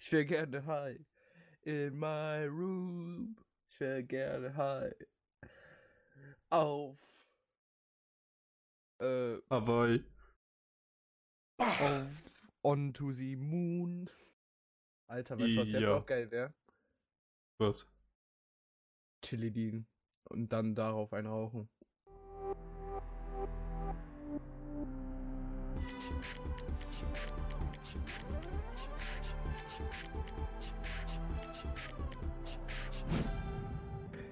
Ich 0.00 0.10
wäre 0.12 0.24
gerne 0.24 0.64
high. 0.64 0.98
In 1.62 1.98
my 1.98 2.46
room. 2.46 3.36
Ich 3.68 3.78
wäre 3.80 4.02
gerne 4.02 4.56
high. 4.56 4.94
Auf. 6.48 6.98
Äh, 8.98 9.38
Hawaii. 9.50 10.02
auf 11.58 12.06
Onto 12.62 13.12
the 13.12 13.36
Moon. 13.36 14.08
Alter, 15.06 15.38
weißt 15.38 15.56
du, 15.56 15.60
was 15.60 15.72
jetzt 15.72 15.82
Ja. 15.82 15.98
auch 15.98 16.06
geil 16.06 16.30
wäre? 16.30 16.54
Was? 17.58 17.86
Chili 19.22 19.84
Und 20.24 20.50
dann 20.50 20.74
darauf 20.74 21.12
ein 21.12 21.26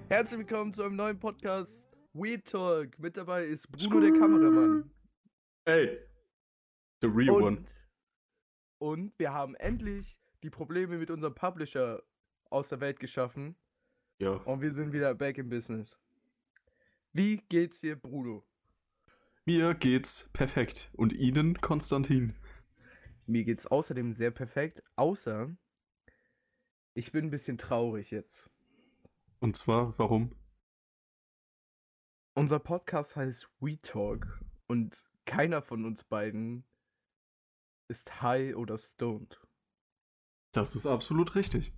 Herzlich 0.09 0.39
willkommen 0.39 0.73
zu 0.73 0.81
einem 0.81 0.95
neuen 0.95 1.19
Podcast 1.19 1.83
Weed 2.13 2.43
Talk. 2.45 2.97
Mit 2.97 3.15
dabei 3.15 3.45
ist 3.45 3.71
Bruno 3.71 3.99
der 3.99 4.11
Kameramann. 4.11 4.89
Ey! 5.65 5.99
The 7.01 7.07
real 7.07 7.29
one. 7.29 7.57
Und, 7.57 7.75
und 8.79 9.19
wir 9.19 9.31
haben 9.31 9.53
endlich 9.53 10.17
die 10.41 10.49
Probleme 10.49 10.97
mit 10.97 11.11
unserem 11.11 11.35
Publisher 11.35 12.01
aus 12.49 12.69
der 12.69 12.79
Welt 12.79 12.99
geschaffen. 12.99 13.55
Ja. 14.17 14.31
Und 14.31 14.61
wir 14.61 14.73
sind 14.73 14.93
wieder 14.93 15.13
back 15.13 15.37
in 15.37 15.47
business. 15.47 15.95
Wie 17.13 17.37
geht's 17.47 17.79
dir, 17.81 17.95
Bruno? 17.95 18.43
Mir 19.45 19.75
geht's 19.75 20.27
perfekt. 20.33 20.89
Und 20.93 21.13
Ihnen, 21.13 21.61
Konstantin? 21.61 22.33
Mir 23.27 23.43
geht's 23.43 23.67
außerdem 23.67 24.15
sehr 24.15 24.31
perfekt, 24.31 24.81
außer 24.95 25.55
ich 26.95 27.11
bin 27.11 27.25
ein 27.25 27.29
bisschen 27.29 27.59
traurig 27.59 28.09
jetzt. 28.09 28.49
Und 29.41 29.55
zwar, 29.55 29.97
warum? 29.97 30.35
Unser 32.37 32.59
Podcast 32.59 33.15
heißt 33.15 33.49
We 33.59 33.79
Talk 33.81 34.43
und 34.67 35.05
keiner 35.25 35.61
von 35.61 35.85
uns 35.85 36.03
beiden 36.03 36.65
ist 37.89 38.21
high 38.21 38.55
oder 38.55 38.77
stoned. 38.77 39.41
Das 40.53 40.75
ist 40.75 40.85
absolut 40.85 41.35
richtig. 41.35 41.73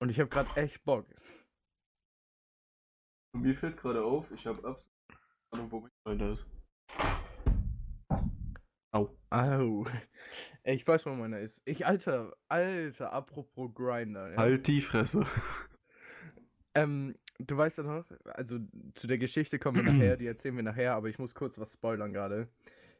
Und 0.00 0.10
ich 0.10 0.20
habe 0.20 0.28
gerade 0.28 0.54
echt 0.60 0.84
Bock. 0.84 1.06
Und 3.34 3.42
mir 3.42 3.56
fällt 3.56 3.78
gerade 3.78 4.04
auf, 4.04 4.30
ich 4.30 4.46
habe 4.46 4.58
absolut 4.66 4.92
keine 5.08 5.22
Ahnung, 5.52 5.72
wo 5.72 5.80
mein 5.80 5.90
Grinder 6.04 6.32
ist. 6.32 6.46
Au. 8.92 9.16
Au. 9.30 9.86
Ey, 10.62 10.76
Ich 10.76 10.86
weiß, 10.86 11.06
wo 11.06 11.10
meiner 11.10 11.40
ist. 11.40 11.60
Ich, 11.64 11.86
Alter, 11.86 12.36
Alter, 12.48 13.12
apropos 13.12 13.72
Grinder. 13.74 14.32
Ja. 14.32 14.36
Halt 14.36 14.66
die 14.66 14.80
Fresse. 14.80 15.26
Ähm, 16.74 17.14
du 17.38 17.56
weißt 17.56 17.78
ja 17.78 17.84
noch, 17.84 18.04
also 18.24 18.58
zu 18.94 19.06
der 19.06 19.18
Geschichte 19.18 19.58
kommen 19.58 19.84
wir 19.84 19.92
nachher, 19.92 20.16
die 20.16 20.26
erzählen 20.26 20.56
wir 20.56 20.62
nachher, 20.62 20.94
aber 20.94 21.08
ich 21.08 21.18
muss 21.18 21.34
kurz 21.34 21.58
was 21.58 21.72
spoilern 21.72 22.12
gerade. 22.12 22.48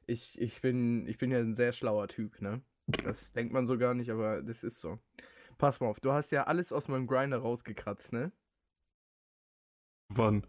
Ich, 0.06 0.41
ich 0.41 0.61
bin, 0.61 1.06
ich 1.06 1.19
bin 1.19 1.31
ja 1.31 1.39
ein 1.39 1.55
sehr 1.55 1.72
schlauer 1.72 2.08
Typ, 2.08 2.41
ne? 2.41 2.62
Das 3.03 3.33
denkt 3.33 3.53
man 3.53 3.66
so 3.66 3.78
gar 3.78 3.94
nicht, 3.94 4.11
aber 4.11 4.42
das 4.42 4.62
ist 4.62 4.81
so. 4.81 4.98
Pass 5.56 5.81
mal 5.81 5.86
auf, 5.86 6.00
du 6.00 6.12
hast 6.12 6.33
ja 6.33 6.44
alles 6.44 6.72
aus 6.72 6.89
meinem 6.89 7.06
Grinder 7.06 7.39
rausgekratzt, 7.39 8.12
ne? 8.12 8.33
Wann? 10.09 10.47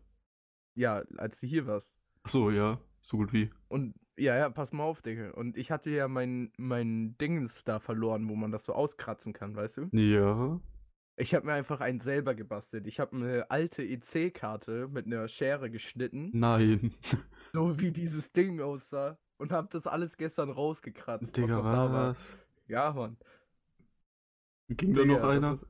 Ja, 0.75 1.03
als 1.17 1.39
du 1.39 1.47
hier 1.47 1.65
warst. 1.67 1.93
Ach 2.23 2.29
so, 2.29 2.51
ja. 2.51 2.81
So 3.01 3.17
gut 3.17 3.31
wie. 3.33 3.51
Und 3.67 3.95
ja, 4.17 4.35
ja, 4.35 4.49
pass 4.49 4.71
mal 4.71 4.83
auf, 4.83 5.01
Digga. 5.01 5.31
Und 5.31 5.57
ich 5.57 5.71
hatte 5.71 5.89
ja 5.89 6.07
mein, 6.07 6.51
mein 6.57 7.17
Dingens 7.17 7.63
da 7.63 7.79
verloren, 7.79 8.27
wo 8.27 8.35
man 8.35 8.51
das 8.51 8.65
so 8.65 8.73
auskratzen 8.73 9.31
kann, 9.31 9.55
weißt 9.55 9.77
du? 9.77 9.89
Ja. 9.91 10.59
Ich 11.17 11.33
habe 11.33 11.45
mir 11.45 11.53
einfach 11.53 11.79
einen 11.79 11.99
selber 12.01 12.35
gebastelt. 12.35 12.87
Ich 12.87 12.99
habe 12.99 13.15
eine 13.15 13.49
alte 13.49 13.83
EC-Karte 13.83 14.89
mit 14.89 15.05
einer 15.05 15.27
Schere 15.29 15.69
geschnitten. 15.69 16.29
Nein. 16.33 16.93
so 17.53 17.79
wie 17.79 17.91
dieses 17.91 18.31
Ding 18.33 18.59
aussah 18.59 19.17
und 19.37 19.51
hab 19.51 19.69
das 19.69 19.87
alles 19.87 20.17
gestern 20.17 20.49
rausgekratzt. 20.49 21.35
Digga, 21.37 21.47
was 21.47 21.63
noch 21.63 21.71
da 21.71 21.91
war. 21.93 22.09
was? 22.09 22.37
Ja, 22.67 22.91
Mann. 22.93 23.17
Ging 24.69 24.93
da 24.93 25.01
Digga, 25.03 25.13
noch 25.13 25.21
das 25.21 25.29
einer? 25.29 25.53
ist- 25.53 25.65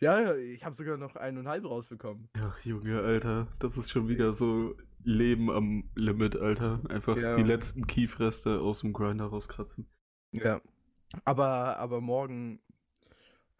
Ja, 0.00 0.20
ja, 0.20 0.34
ich 0.36 0.64
habe 0.64 0.74
sogar 0.74 0.96
noch 0.96 1.16
eineinhalb 1.16 1.64
rausbekommen. 1.64 2.28
Ja, 2.36 2.54
Junge, 2.64 3.00
Alter. 3.00 3.48
Das 3.58 3.76
ist 3.76 3.90
schon 3.90 4.08
wieder 4.08 4.32
so 4.32 4.74
Leben 5.04 5.50
am 5.50 5.90
Limit, 5.96 6.36
Alter. 6.36 6.80
Einfach 6.88 7.16
Ja. 7.16 7.34
die 7.34 7.42
letzten 7.42 7.86
Kiefreste 7.86 8.60
aus 8.60 8.80
dem 8.80 8.92
Grinder 8.92 9.26
rauskratzen. 9.26 9.86
Ja. 10.32 10.60
Aber, 11.24 11.76
aber 11.76 12.00
morgen, 12.00 12.60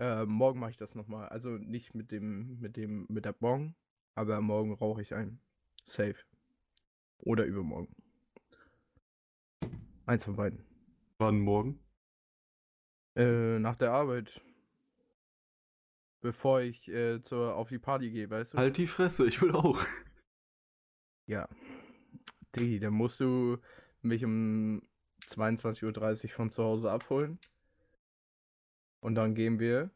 äh, 0.02 0.26
morgen 0.26 0.58
mache 0.58 0.72
ich 0.72 0.76
das 0.76 0.96
nochmal. 0.96 1.28
Also 1.28 1.50
nicht 1.50 1.94
mit 1.94 2.10
dem, 2.10 2.58
mit 2.58 2.76
dem, 2.76 3.06
mit 3.08 3.24
der 3.24 3.32
Bong, 3.32 3.76
aber 4.16 4.40
morgen 4.40 4.74
rauche 4.74 5.00
ich 5.00 5.14
ein. 5.14 5.40
Safe. 5.84 6.16
Oder 7.18 7.44
übermorgen. 7.44 7.94
Eins 10.06 10.24
von 10.24 10.34
beiden. 10.34 10.64
Wann 11.18 11.38
morgen? 11.38 11.78
Äh, 13.14 13.60
nach 13.60 13.76
der 13.76 13.92
Arbeit. 13.92 14.42
Bevor 16.20 16.62
ich 16.62 16.88
äh, 16.88 17.22
zur, 17.22 17.54
auf 17.54 17.68
die 17.68 17.78
Party 17.78 18.10
gehe, 18.10 18.28
weißt 18.28 18.54
du? 18.54 18.58
Halt 18.58 18.78
die 18.78 18.88
Fresse, 18.88 19.26
ich 19.26 19.40
will 19.40 19.52
auch. 19.52 19.84
Ja. 21.26 21.48
Diggi, 22.56 22.80
dann 22.80 22.94
musst 22.94 23.20
du 23.20 23.58
mich 24.02 24.24
um 24.24 24.82
22.30 25.28 26.24
Uhr 26.24 26.30
von 26.30 26.50
zu 26.50 26.64
Hause 26.64 26.90
abholen. 26.90 27.38
Und 29.02 29.16
dann 29.16 29.34
gehen 29.34 29.58
wir. 29.58 29.90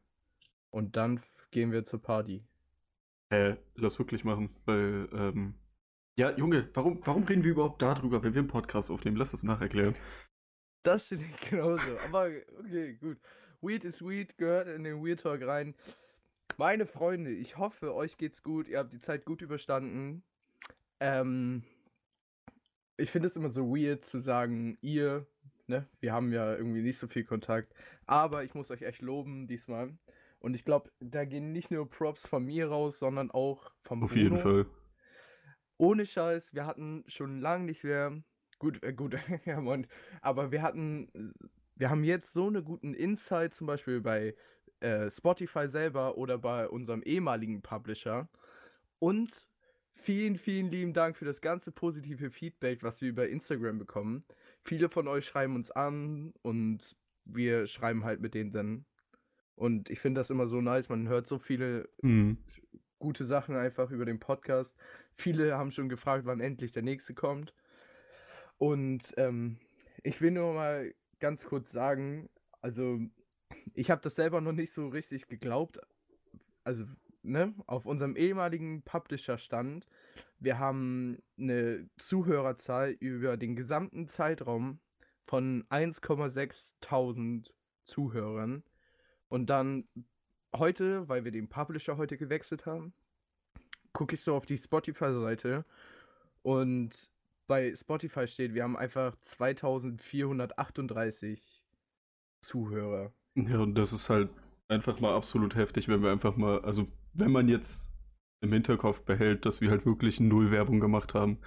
Und 0.71 0.97
dann 0.97 1.23
gehen 1.51 1.73
wir 1.73 1.87
zur 1.87 2.03
Party. 2.03 2.45
Äh, 3.31 3.57
lass 3.77 3.99
wirklich 3.99 4.25
machen, 4.25 4.55
weil, 4.67 5.09
ähm. 5.13 5.55
Ja, 6.19 6.37
Junge, 6.37 6.69
warum, 6.75 7.01
warum 7.05 7.25
reden 7.25 7.45
wir 7.45 7.53
überhaupt 7.53 7.83
darüber, 7.83 8.23
wenn 8.23 8.35
wir 8.35 8.41
einen 8.41 8.49
Podcast 8.49 8.91
aufnehmen? 8.91 9.17
Lass 9.17 9.31
das 9.31 9.43
nacherklären. 9.43 9.95
Das 10.83 11.07
finde 11.07 11.25
ich 11.25 11.51
genauso. 11.51 11.99
Aber 12.07 12.31
okay, 12.59 12.95
gut. 12.95 13.19
Weed 13.61 13.85
is 13.85 14.03
Weed, 14.03 14.37
gehört 14.39 14.69
in 14.69 14.85
den 14.85 15.05
Weird 15.05 15.21
Talk 15.21 15.43
rein. 15.43 15.75
Meine 16.57 16.87
Freunde, 16.87 17.31
ich 17.31 17.59
hoffe, 17.59 17.95
euch 17.95 18.17
geht's 18.17 18.43
gut. 18.43 18.69
Ihr 18.69 18.79
habt 18.79 18.93
die 18.93 19.01
Zeit 19.01 19.25
gut 19.25 19.43
überstanden. 19.43 20.23
Ähm, 21.01 21.65
ich 22.97 23.11
finde 23.11 23.29
es 23.29 23.37
immer 23.37 23.51
so 23.51 23.69
weird 23.69 24.05
zu 24.05 24.21
sagen, 24.21 24.79
ihr, 24.81 25.27
ne? 25.69 25.89
Wir 26.01 26.13
haben 26.13 26.33
ja 26.33 26.55
irgendwie 26.55 26.83
nicht 26.83 26.99
so 26.99 27.07
viel 27.07 27.25
Kontakt. 27.25 27.75
Aber 28.07 28.45
ich 28.45 28.55
muss 28.55 28.71
euch 28.71 28.83
echt 28.83 29.03
loben 29.03 29.47
diesmal. 29.47 29.97
Und 30.39 30.55
ich 30.55 30.65
glaube, 30.65 30.91
da 31.01 31.25
gehen 31.25 31.53
nicht 31.53 31.71
nur 31.71 31.89
Props 31.89 32.27
von 32.27 32.45
mir 32.45 32.69
raus, 32.69 32.99
sondern 32.99 33.31
auch 33.31 33.73
vom 33.83 34.03
Auf 34.03 34.15
jeden 34.15 34.37
Bruno. 34.37 34.43
Fall. 34.43 34.67
Ohne 35.79 36.07
Scheiß, 36.07 36.55
wir 36.55 36.67
hatten 36.67 37.05
schon 37.07 37.41
lange 37.41 37.65
nicht 37.65 37.85
mehr. 37.85 38.23
Gut, 38.59 38.83
äh, 38.83 38.93
gut, 38.93 39.17
ja, 39.45 39.61
Mann. 39.61 39.87
Aber 40.23 40.51
wir 40.53 40.63
hatten, 40.63 41.35
wir 41.75 41.91
haben 41.91 42.05
jetzt 42.05 42.33
so 42.33 42.47
eine 42.47 42.63
guten 42.63 42.95
Insight, 42.95 43.55
zum 43.55 43.67
Beispiel 43.67 44.01
bei 44.01 44.35
äh, 44.81 45.11
Spotify 45.11 45.69
selber 45.69 46.17
oder 46.17 46.39
bei 46.39 46.69
unserem 46.69 47.03
ehemaligen 47.03 47.63
Publisher. 47.63 48.29
Und 48.99 49.47
vielen, 49.93 50.39
vielen 50.39 50.71
lieben 50.71 50.93
Dank 50.93 51.17
für 51.17 51.25
das 51.25 51.41
ganze 51.41 51.73
positive 51.73 52.31
Feedback, 52.31 52.83
was 52.83 53.01
wir 53.01 53.09
über 53.09 53.29
Instagram 53.29 53.79
bekommen. 53.79 54.25
Viele 54.67 54.89
von 54.89 55.07
euch 55.07 55.25
schreiben 55.27 55.55
uns 55.55 55.71
an 55.71 56.33
und 56.43 56.97
wir 57.25 57.69
schreiben 57.69 58.05
halt 58.05 58.21
mit 58.21 58.35
denen 58.35 58.51
dann. 58.51 58.85
Und 59.55 59.91
ich 59.91 60.01
finde 60.01 60.21
das 60.21 60.29
immer 60.29 60.49
so 60.49 60.61
nice. 60.61 60.89
Man 60.89 61.07
hört 61.09 61.29
so 61.29 61.39
viele 61.39 61.89
Mhm. 62.03 62.37
gute 62.99 63.25
Sachen 63.25 63.55
einfach 63.55 63.93
über 63.93 64.05
den 64.05 64.19
Podcast. 64.19 64.77
Viele 65.13 65.57
haben 65.57 65.71
schon 65.71 65.89
gefragt, 65.89 66.27
wann 66.27 66.41
endlich 66.41 66.73
der 66.73 66.83
nächste 66.83 67.15
kommt. 67.15 67.55
Und 68.59 69.15
ähm, 69.17 69.59
ich 70.03 70.21
will 70.21 70.33
nur 70.33 70.53
mal 70.53 70.93
ganz 71.21 71.45
kurz 71.45 71.71
sagen, 71.71 72.29
also 72.61 72.99
ich 73.75 73.91
habe 73.91 74.01
das 74.03 74.17
selber 74.17 74.41
noch 74.41 74.53
nicht 74.53 74.73
so 74.73 74.89
richtig 74.89 75.29
geglaubt. 75.29 75.79
Also, 76.65 76.85
ne, 77.23 77.55
auf 77.67 77.87
unserem 77.87 78.17
ehemaligen 78.17 78.83
Publisher-Stand, 78.83 79.87
wir 80.39 80.59
haben 80.59 81.19
eine 81.39 81.89
Zuhörerzahl 81.97 82.91
über 83.01 83.37
den 83.37 83.57
gesamten 83.57 84.09
Zeitraum 84.09 84.81
von 85.27 85.65
1,6 85.71 87.51
Zuhörern. 87.85 88.63
Und 89.29 89.51
dann 89.51 89.89
heute, 90.55 91.09
weil 91.09 91.25
wir 91.25 91.33
den 91.33 91.49
Publisher 91.49 91.97
heute 91.97 92.17
gewechselt 92.17 92.65
haben, 92.67 92.95
gucke 93.93 94.15
ich 94.15 94.23
so 94.23 94.35
auf 94.35 94.47
die 94.47 94.59
Spotify-Seite 94.59 95.65
und 96.43 97.09
bei 97.47 97.75
Spotify 97.75 98.29
steht, 98.29 98.55
wir 98.55 98.65
haben 98.65 98.77
einfach 98.77 99.17
2438 99.23 101.65
Zuhörer. 102.41 103.13
Ja, 103.35 103.61
und 103.61 103.75
das 103.75 103.93
ist 103.93 104.11
halt 104.11 104.31
einfach 104.69 105.01
mal 105.01 105.15
absolut 105.15 105.55
heftig, 105.55 105.89
wenn 105.89 106.03
wir 106.03 106.11
einfach 106.11 106.37
mal, 106.37 106.61
also 106.61 106.85
wenn 107.15 107.33
man 107.33 107.49
jetzt 107.49 107.91
im 108.47 108.53
Hinterkopf 108.53 109.03
behält, 109.03 109.45
dass 109.45 109.61
wir 109.61 109.71
halt 109.71 109.87
wirklich 109.87 110.21
null 110.21 110.51
Werbung 110.51 110.81
gemacht 110.81 111.15
haben. 111.15 111.39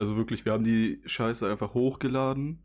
Also 0.00 0.16
wirklich, 0.16 0.44
wir 0.44 0.52
haben 0.52 0.64
die 0.64 1.00
Scheiße 1.06 1.48
einfach 1.48 1.74
hochgeladen 1.74 2.64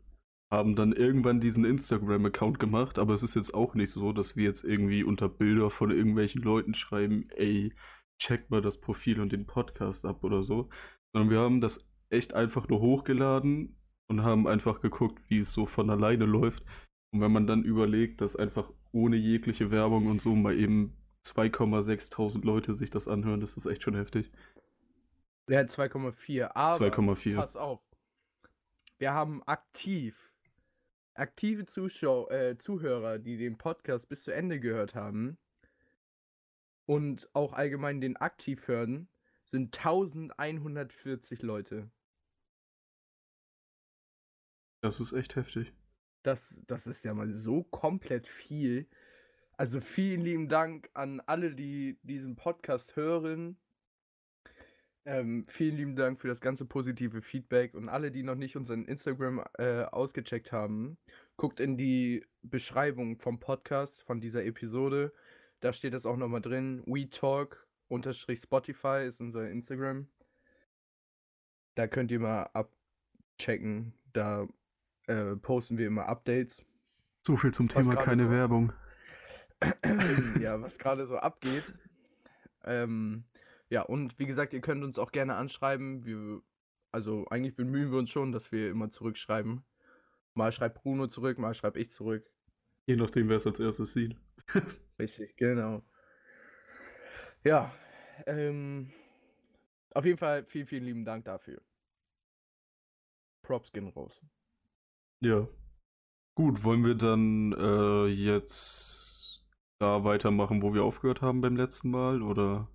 haben 0.50 0.76
dann 0.76 0.92
irgendwann 0.92 1.40
diesen 1.40 1.64
Instagram-Account 1.64 2.58
gemacht, 2.58 2.98
aber 2.98 3.12
es 3.14 3.22
ist 3.22 3.34
jetzt 3.34 3.52
auch 3.52 3.74
nicht 3.74 3.90
so, 3.90 4.12
dass 4.12 4.34
wir 4.34 4.44
jetzt 4.44 4.64
irgendwie 4.64 5.04
unter 5.04 5.28
Bilder 5.28 5.70
von 5.70 5.90
irgendwelchen 5.90 6.42
Leuten 6.42 6.74
schreiben, 6.74 7.28
ey, 7.36 7.74
check 8.18 8.50
mal 8.50 8.62
das 8.62 8.80
Profil 8.80 9.20
und 9.20 9.32
den 9.32 9.46
Podcast 9.46 10.06
ab 10.06 10.24
oder 10.24 10.42
so, 10.42 10.70
sondern 11.12 11.30
wir 11.30 11.38
haben 11.38 11.60
das 11.60 11.86
echt 12.08 12.32
einfach 12.32 12.66
nur 12.68 12.80
hochgeladen 12.80 13.76
und 14.08 14.22
haben 14.22 14.46
einfach 14.46 14.80
geguckt, 14.80 15.22
wie 15.28 15.40
es 15.40 15.52
so 15.52 15.66
von 15.66 15.90
alleine 15.90 16.24
läuft. 16.24 16.64
Und 17.12 17.20
wenn 17.20 17.32
man 17.32 17.46
dann 17.46 17.62
überlegt, 17.62 18.22
dass 18.22 18.34
einfach 18.34 18.70
ohne 18.92 19.16
jegliche 19.16 19.70
Werbung 19.70 20.06
und 20.06 20.22
so 20.22 20.34
mal 20.34 20.58
eben 20.58 20.96
2,6 21.24 22.44
Leute 22.44 22.74
sich 22.74 22.90
das 22.90 23.08
anhören, 23.08 23.40
das 23.40 23.56
ist 23.56 23.66
echt 23.66 23.82
schon 23.82 23.94
heftig. 23.94 24.30
Ja, 25.48 25.60
2,4. 25.60 26.50
Aber 26.54 26.86
2,4. 26.86 27.36
pass 27.36 27.56
auf. 27.56 27.80
Wir 28.98 29.12
haben 29.12 29.42
aktiv, 29.44 30.32
aktive 31.14 31.66
Zuschau 31.66 32.28
äh, 32.30 32.58
Zuhörer, 32.58 33.18
die 33.18 33.36
den 33.36 33.56
Podcast 33.56 34.08
bis 34.08 34.24
zu 34.24 34.32
Ende 34.32 34.60
gehört 34.60 34.94
haben 34.94 35.38
und 36.86 37.28
auch 37.34 37.52
allgemein 37.52 38.00
den 38.00 38.16
aktiv 38.16 38.66
hören, 38.66 39.08
sind 39.44 39.76
1140 39.78 41.42
Leute. 41.42 41.90
Das 44.80 45.00
ist 45.00 45.12
echt 45.12 45.36
heftig. 45.36 45.72
Das, 46.22 46.60
das 46.66 46.86
ist 46.86 47.04
ja 47.04 47.14
mal 47.14 47.32
so 47.32 47.62
komplett 47.64 48.26
viel. 48.26 48.88
Also 49.58 49.80
vielen 49.80 50.20
lieben 50.20 50.48
Dank 50.48 50.88
an 50.94 51.20
alle, 51.26 51.52
die 51.52 51.98
diesen 52.02 52.36
Podcast 52.36 52.94
hören. 52.94 53.56
Ähm, 55.04 55.46
vielen 55.48 55.76
lieben 55.76 55.96
Dank 55.96 56.20
für 56.20 56.28
das 56.28 56.40
ganze 56.40 56.64
positive 56.64 57.22
Feedback 57.22 57.74
und 57.74 57.88
alle, 57.88 58.12
die 58.12 58.22
noch 58.22 58.36
nicht 58.36 58.56
unseren 58.56 58.84
Instagram 58.84 59.42
äh, 59.58 59.82
ausgecheckt 59.82 60.52
haben, 60.52 60.96
guckt 61.36 61.58
in 61.58 61.76
die 61.76 62.24
Beschreibung 62.42 63.18
vom 63.18 63.40
Podcast, 63.40 64.02
von 64.04 64.20
dieser 64.20 64.44
Episode. 64.44 65.12
Da 65.58 65.72
steht 65.72 65.92
das 65.92 66.06
auch 66.06 66.16
nochmal 66.16 66.40
drin. 66.42 66.84
WeTalk 66.86 67.66
unterstrich 67.88 68.40
Spotify 68.40 69.06
ist 69.08 69.20
unser 69.20 69.50
Instagram. 69.50 70.06
Da 71.74 71.88
könnt 71.88 72.12
ihr 72.12 72.20
mal 72.20 72.50
abchecken. 72.52 73.92
Da 74.12 74.46
äh, 75.08 75.34
posten 75.34 75.78
wir 75.78 75.88
immer 75.88 76.06
Updates. 76.06 76.64
So 77.26 77.36
viel 77.36 77.52
zum 77.52 77.68
Thema 77.68 77.96
keine 77.96 78.26
so- 78.26 78.30
Werbung. 78.30 78.72
Ja, 80.40 80.60
was 80.62 80.78
gerade 80.78 81.06
so 81.06 81.16
abgeht. 81.16 81.64
Ähm, 82.64 83.24
ja, 83.70 83.82
und 83.82 84.18
wie 84.18 84.26
gesagt, 84.26 84.52
ihr 84.52 84.60
könnt 84.60 84.84
uns 84.84 84.98
auch 84.98 85.12
gerne 85.12 85.34
anschreiben. 85.34 86.04
Wir, 86.04 86.42
also 86.92 87.26
eigentlich 87.28 87.56
bemühen 87.56 87.90
wir 87.90 87.98
uns 87.98 88.10
schon, 88.10 88.32
dass 88.32 88.52
wir 88.52 88.70
immer 88.70 88.90
zurückschreiben. 88.90 89.64
Mal 90.34 90.52
schreibt 90.52 90.82
Bruno 90.82 91.08
zurück, 91.08 91.38
mal 91.38 91.54
schreibe 91.54 91.78
ich 91.80 91.90
zurück. 91.90 92.24
Je 92.86 92.96
nachdem, 92.96 93.28
wer 93.28 93.36
es 93.36 93.46
als 93.46 93.60
erstes 93.60 93.92
sieht. 93.92 94.16
Richtig, 94.98 95.36
genau. 95.36 95.82
Ja, 97.44 97.72
ähm, 98.26 98.92
auf 99.90 100.04
jeden 100.04 100.18
Fall 100.18 100.44
vielen, 100.44 100.66
vielen 100.66 100.84
lieben 100.84 101.04
Dank 101.04 101.24
dafür. 101.24 101.60
Props 103.42 103.72
gehen 103.72 103.88
raus. 103.88 104.20
Ja. 105.20 105.48
Gut, 106.34 106.62
wollen 106.62 106.84
wir 106.84 106.94
dann 106.94 107.52
äh, 107.52 108.06
jetzt 108.06 108.97
da 109.78 110.04
weitermachen, 110.04 110.62
wo 110.62 110.74
wir 110.74 110.84
aufgehört 110.84 111.22
haben 111.22 111.40
beim 111.40 111.56
letzten 111.56 111.90
Mal? 111.90 112.22
Oder? 112.22 112.68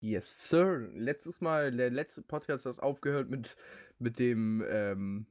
Yes, 0.00 0.48
Sir. 0.48 0.88
Letztes 0.94 1.40
Mal, 1.40 1.72
der 1.72 1.90
letzte 1.90 2.22
Podcast 2.22 2.66
hat 2.66 2.78
aufgehört 2.80 3.30
mit, 3.30 3.56
mit 3.98 4.18
dem, 4.18 4.62
ähm, 4.68 5.26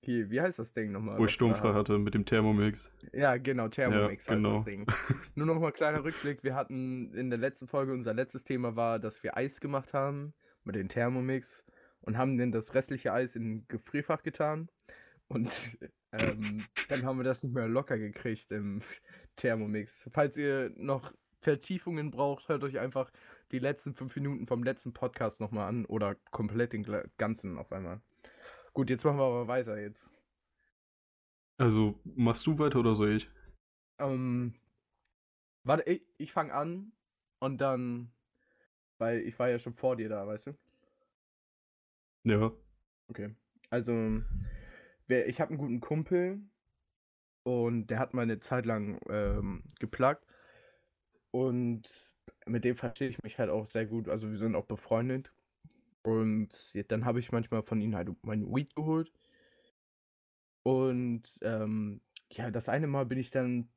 hier, 0.00 0.30
wie 0.30 0.40
heißt 0.40 0.58
das 0.58 0.72
Ding 0.72 0.92
nochmal? 0.92 1.18
Wo 1.18 1.24
ich 1.24 1.32
Sturmfrei 1.32 1.72
hatte 1.74 1.98
mit 1.98 2.14
dem 2.14 2.24
Thermomix. 2.24 2.92
Ja, 3.12 3.36
genau, 3.36 3.68
Thermomix 3.68 4.26
Ja, 4.26 4.32
heißt 4.32 4.42
genau. 4.42 4.56
das 4.56 4.64
Ding. 4.64 4.86
Nur 5.34 5.46
noch 5.46 5.60
mal 5.60 5.72
kleiner 5.72 6.04
Rückblick. 6.04 6.42
Wir 6.42 6.54
hatten 6.54 7.14
in 7.14 7.30
der 7.30 7.38
letzten 7.38 7.68
Folge, 7.68 7.92
unser 7.92 8.14
letztes 8.14 8.44
Thema 8.44 8.76
war, 8.76 8.98
dass 8.98 9.22
wir 9.22 9.36
Eis 9.36 9.60
gemacht 9.60 9.94
haben 9.94 10.34
mit 10.64 10.74
dem 10.74 10.88
Thermomix 10.88 11.64
und 12.00 12.18
haben 12.18 12.38
dann 12.38 12.52
das 12.52 12.74
restliche 12.74 13.12
Eis 13.12 13.36
in 13.36 13.50
ein 13.50 13.64
Gefrierfach 13.68 14.22
getan. 14.22 14.68
Und 15.28 15.52
ähm, 16.12 16.64
dann 16.88 17.04
haben 17.04 17.18
wir 17.18 17.24
das 17.24 17.42
nicht 17.42 17.54
mehr 17.54 17.68
locker 17.68 17.98
gekriegt 17.98 18.50
im 18.50 18.82
Thermomix. 19.36 20.08
Falls 20.12 20.36
ihr 20.36 20.72
noch 20.76 21.12
Vertiefungen 21.40 22.10
braucht, 22.10 22.48
hört 22.48 22.64
euch 22.64 22.78
einfach 22.78 23.12
die 23.52 23.58
letzten 23.58 23.94
fünf 23.94 24.14
Minuten 24.16 24.46
vom 24.46 24.62
letzten 24.62 24.92
Podcast 24.92 25.40
nochmal 25.40 25.68
an 25.68 25.84
oder 25.86 26.16
komplett 26.30 26.72
den 26.72 26.86
ganzen 27.16 27.58
auf 27.58 27.72
einmal. 27.72 28.00
Gut, 28.72 28.90
jetzt 28.90 29.04
machen 29.04 29.18
wir 29.18 29.24
aber 29.24 29.48
weiter 29.48 29.78
jetzt. 29.78 30.08
Also, 31.58 31.98
machst 32.04 32.46
du 32.46 32.58
weiter 32.58 32.78
oder 32.78 32.94
soll 32.94 33.16
ich? 33.16 33.30
Ähm, 33.98 34.54
warte, 35.64 35.90
ich, 35.90 36.02
ich 36.18 36.32
fange 36.32 36.54
an 36.54 36.92
und 37.40 37.60
dann, 37.60 38.12
weil 38.98 39.20
ich 39.20 39.38
war 39.38 39.48
ja 39.48 39.58
schon 39.58 39.74
vor 39.74 39.96
dir 39.96 40.08
da, 40.08 40.26
weißt 40.26 40.46
du? 40.46 40.58
Ja. 42.24 42.52
Okay. 43.08 43.34
Also, 43.70 44.22
ich 45.08 45.40
habe 45.40 45.50
einen 45.50 45.58
guten 45.58 45.80
Kumpel 45.80 46.40
und 47.44 47.88
der 47.88 47.98
hat 47.98 48.14
mal 48.14 48.22
eine 48.22 48.40
Zeit 48.40 48.66
lang 48.66 49.00
ähm, 49.08 49.64
geplagt 49.78 50.26
und 51.30 51.88
mit 52.46 52.64
dem 52.64 52.76
verstehe 52.76 53.08
ich 53.08 53.22
mich 53.22 53.38
halt 53.38 53.50
auch 53.50 53.66
sehr 53.66 53.86
gut. 53.86 54.08
Also, 54.08 54.30
wir 54.30 54.38
sind 54.38 54.54
auch 54.54 54.66
befreundet 54.66 55.32
und 56.02 56.50
dann 56.88 57.04
habe 57.04 57.20
ich 57.20 57.32
manchmal 57.32 57.62
von 57.62 57.80
ihm 57.80 57.94
halt 57.96 58.10
mein 58.22 58.46
Weed 58.54 58.74
geholt 58.74 59.12
und 60.62 61.22
ähm, 61.42 62.00
ja, 62.30 62.50
das 62.50 62.68
eine 62.68 62.86
Mal 62.86 63.06
bin 63.06 63.18
ich 63.18 63.30
dann 63.30 63.68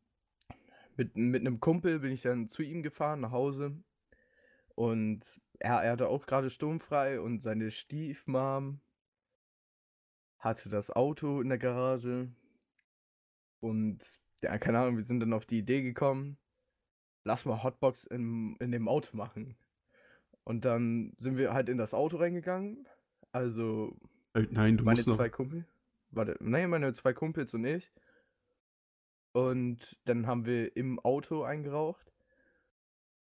mit, 0.98 1.16
mit 1.16 1.42
einem 1.42 1.60
Kumpel 1.60 2.00
bin 2.00 2.12
ich 2.12 2.22
dann 2.22 2.50
zu 2.50 2.64
ihm 2.64 2.84
gefahren 2.84 3.22
nach 3.22 3.32
Hause 3.32 3.76
und 4.76 5.22
er, 5.60 5.82
er 5.82 5.92
hatte 5.94 6.08
auch 6.10 6.26
gerade 6.26 6.50
sturmfrei 6.50 7.20
und 7.20 7.42
seine 7.42 7.72
Stiefmom 7.72 8.82
hatte 10.42 10.68
das 10.70 10.92
Auto 10.92 11.40
in 11.42 11.48
der 11.50 11.58
Garage 11.58 12.30
und 13.62 14.00
ja, 14.42 14.58
keine 14.58 14.80
Ahnung, 14.80 14.98
wir 14.98 15.04
sind 15.06 15.20
dann 15.22 15.34
auf 15.34 15.46
die 15.46 15.60
Idee 15.60 15.82
gekommen, 15.84 16.38
lass 17.24 17.46
mal 17.46 17.64
Hotbox 17.64 18.04
in, 18.06 18.56
in 18.58 18.72
dem 18.72 18.88
Auto 18.90 19.16
machen. 19.16 19.56
Und 20.44 20.66
dann 20.66 21.14
sind 21.18 21.38
wir 21.38 21.54
halt 21.54 21.70
in 21.70 21.78
das 21.78 21.94
Auto 21.94 22.18
reingegangen. 22.18 22.88
Also 23.32 23.96
Äh, 24.34 24.48
Nein, 24.50 24.78
du 24.78 24.84
meine 24.84 24.98
musst 24.98 25.08
noch. 25.08 25.16
zwei 25.18 25.30
Kumpel. 25.30 25.66
Warte, 26.10 26.36
nein, 26.42 26.70
meine 26.70 26.92
zwei 26.94 27.14
Kumpels 27.14 27.54
und 27.54 27.64
ich. 27.64 27.90
Und 29.34 29.98
dann 30.06 30.28
haben 30.28 30.46
wir 30.46 30.76
im 30.76 31.00
Auto 31.00 31.44
eingeraucht. 31.44 32.12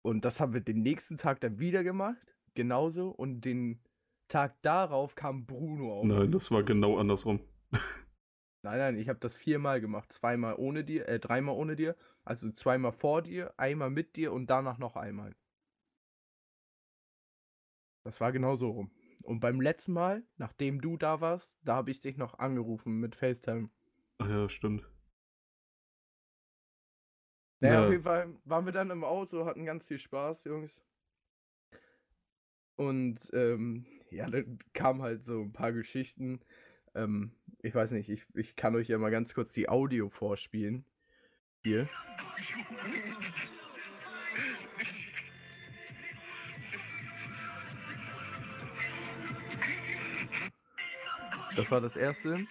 Und 0.03 0.23
das 0.23 0.39
haben 0.39 0.53
wir 0.53 0.61
den 0.61 0.83
nächsten 0.83 1.17
Tag 1.17 1.41
dann 1.41 1.59
wieder 1.59 1.83
gemacht. 1.83 2.35
Genauso. 2.53 3.09
Und 3.09 3.41
den 3.41 3.81
Tag 4.27 4.61
darauf 4.61 5.15
kam 5.15 5.45
Bruno 5.45 5.99
auf. 5.99 6.05
Nein, 6.05 6.31
das 6.31 6.51
war 6.51 6.63
genau 6.63 6.97
andersrum. 6.97 7.39
Nein, 8.63 8.79
nein, 8.79 8.97
ich 8.97 9.07
habe 9.07 9.19
das 9.19 9.33
viermal 9.33 9.79
gemacht. 9.79 10.11
Zweimal 10.11 10.55
ohne 10.57 10.83
dir, 10.83 11.07
äh, 11.07 11.19
dreimal 11.19 11.55
ohne 11.55 11.75
dir. 11.75 11.95
Also 12.25 12.51
zweimal 12.51 12.91
vor 12.91 13.21
dir, 13.21 13.53
einmal 13.57 13.89
mit 13.89 14.15
dir 14.17 14.33
und 14.33 14.47
danach 14.49 14.77
noch 14.77 14.95
einmal. 14.97 15.35
Das 18.03 18.19
war 18.19 18.31
genau 18.31 18.55
so 18.55 18.71
rum. 18.71 18.91
Und 19.23 19.39
beim 19.39 19.61
letzten 19.61 19.93
Mal, 19.93 20.23
nachdem 20.37 20.81
du 20.81 20.97
da 20.97 21.21
warst, 21.21 21.57
da 21.63 21.75
habe 21.75 21.91
ich 21.91 22.01
dich 22.01 22.17
noch 22.17 22.39
angerufen 22.39 22.99
mit 22.99 23.15
FaceTime. 23.15 23.69
Ach 24.19 24.27
ja, 24.29 24.49
stimmt. 24.49 24.89
Naja, 27.59 27.73
Ja. 27.75 27.85
auf 27.85 27.91
jeden 27.91 28.03
Fall 28.03 28.33
waren 28.45 28.65
wir 28.65 28.71
dann 28.73 28.89
im 28.91 29.03
Auto, 29.03 29.45
hatten 29.45 29.65
ganz 29.65 29.87
viel 29.87 29.99
Spaß, 29.99 30.43
Jungs. 30.45 30.73
Und 32.75 33.29
ähm, 33.33 33.85
ja, 34.11 34.29
dann 34.29 34.59
kamen 34.73 35.01
halt 35.01 35.23
so 35.23 35.41
ein 35.41 35.53
paar 35.53 35.71
Geschichten. 35.71 36.39
Ähm, 36.95 37.31
ich 37.61 37.73
weiß 37.73 37.91
nicht, 37.91 38.09
ich, 38.09 38.25
ich 38.33 38.55
kann 38.55 38.75
euch 38.75 38.87
ja 38.87 38.97
mal 38.97 39.11
ganz 39.11 39.33
kurz 39.33 39.53
die 39.53 39.69
Audio 39.69 40.09
vorspielen. 40.09 40.85
Hier. 41.63 41.89
Das 51.55 51.71
war 51.71 51.81
das 51.81 51.95
erste. 51.95 52.45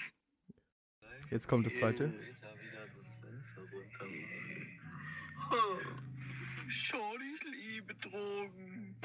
Jetzt 1.31 1.49
kommt 1.49 1.67
das 1.67 1.77
zweite. 1.77 2.13
Schon 6.69 7.21
ich 7.35 7.45
liebe 7.45 7.95
Drogen. 7.95 8.97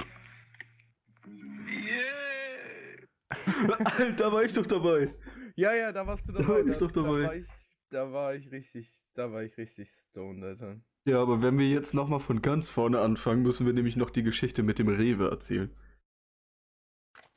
Yeah. 1.28 2.98
Alter, 3.98 4.32
war 4.32 4.44
ich 4.44 4.54
doch 4.54 4.66
dabei. 4.66 5.14
Ja, 5.56 5.74
ja, 5.74 5.92
da 5.92 6.06
warst 6.06 6.28
du 6.28 6.34
Da 6.34 6.40
dabei. 6.40 6.66
war 6.66 6.68
ich 6.68 6.78
doch 6.78 6.92
dabei. 6.92 7.22
Da 7.22 7.28
war 7.28 7.36
ich, 7.36 7.48
da 7.90 8.12
war 8.12 8.36
ich 8.36 8.52
richtig, 8.52 8.90
da 9.14 9.32
war 9.32 9.44
ich 9.44 9.58
richtig 9.58 9.90
stoned, 9.90 10.44
Alter. 10.44 10.82
Ja, 11.06 11.22
aber 11.22 11.42
wenn 11.42 11.58
wir 11.58 11.68
jetzt 11.70 11.94
nochmal 11.94 12.20
von 12.20 12.42
ganz 12.42 12.70
vorne 12.70 13.00
anfangen, 13.00 13.42
müssen 13.42 13.66
wir 13.66 13.74
nämlich 13.74 13.96
noch 13.96 14.10
die 14.10 14.24
Geschichte 14.24 14.64
mit 14.64 14.80
dem 14.80 14.88
Rewe 14.88 15.30
erzählen. 15.30 15.76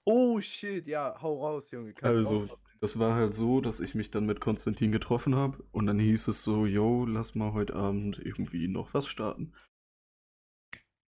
Oh 0.06 0.40
shit, 0.40 0.86
ja, 0.86 1.16
hau 1.22 1.40
raus, 1.42 1.70
Junge. 1.70 1.94
Also, 2.02 2.46
das 2.80 2.98
war 2.98 3.14
halt 3.14 3.32
so, 3.32 3.62
dass 3.62 3.80
ich 3.80 3.94
mich 3.94 4.10
dann 4.10 4.26
mit 4.26 4.40
Konstantin 4.40 4.92
getroffen 4.92 5.34
habe 5.34 5.64
und 5.72 5.86
dann 5.86 5.98
hieß 5.98 6.28
es 6.28 6.42
so, 6.42 6.66
yo, 6.66 7.06
lass 7.06 7.34
mal 7.34 7.54
heute 7.54 7.74
Abend 7.74 8.18
irgendwie 8.18 8.68
noch 8.68 8.92
was 8.92 9.06
starten. 9.06 9.54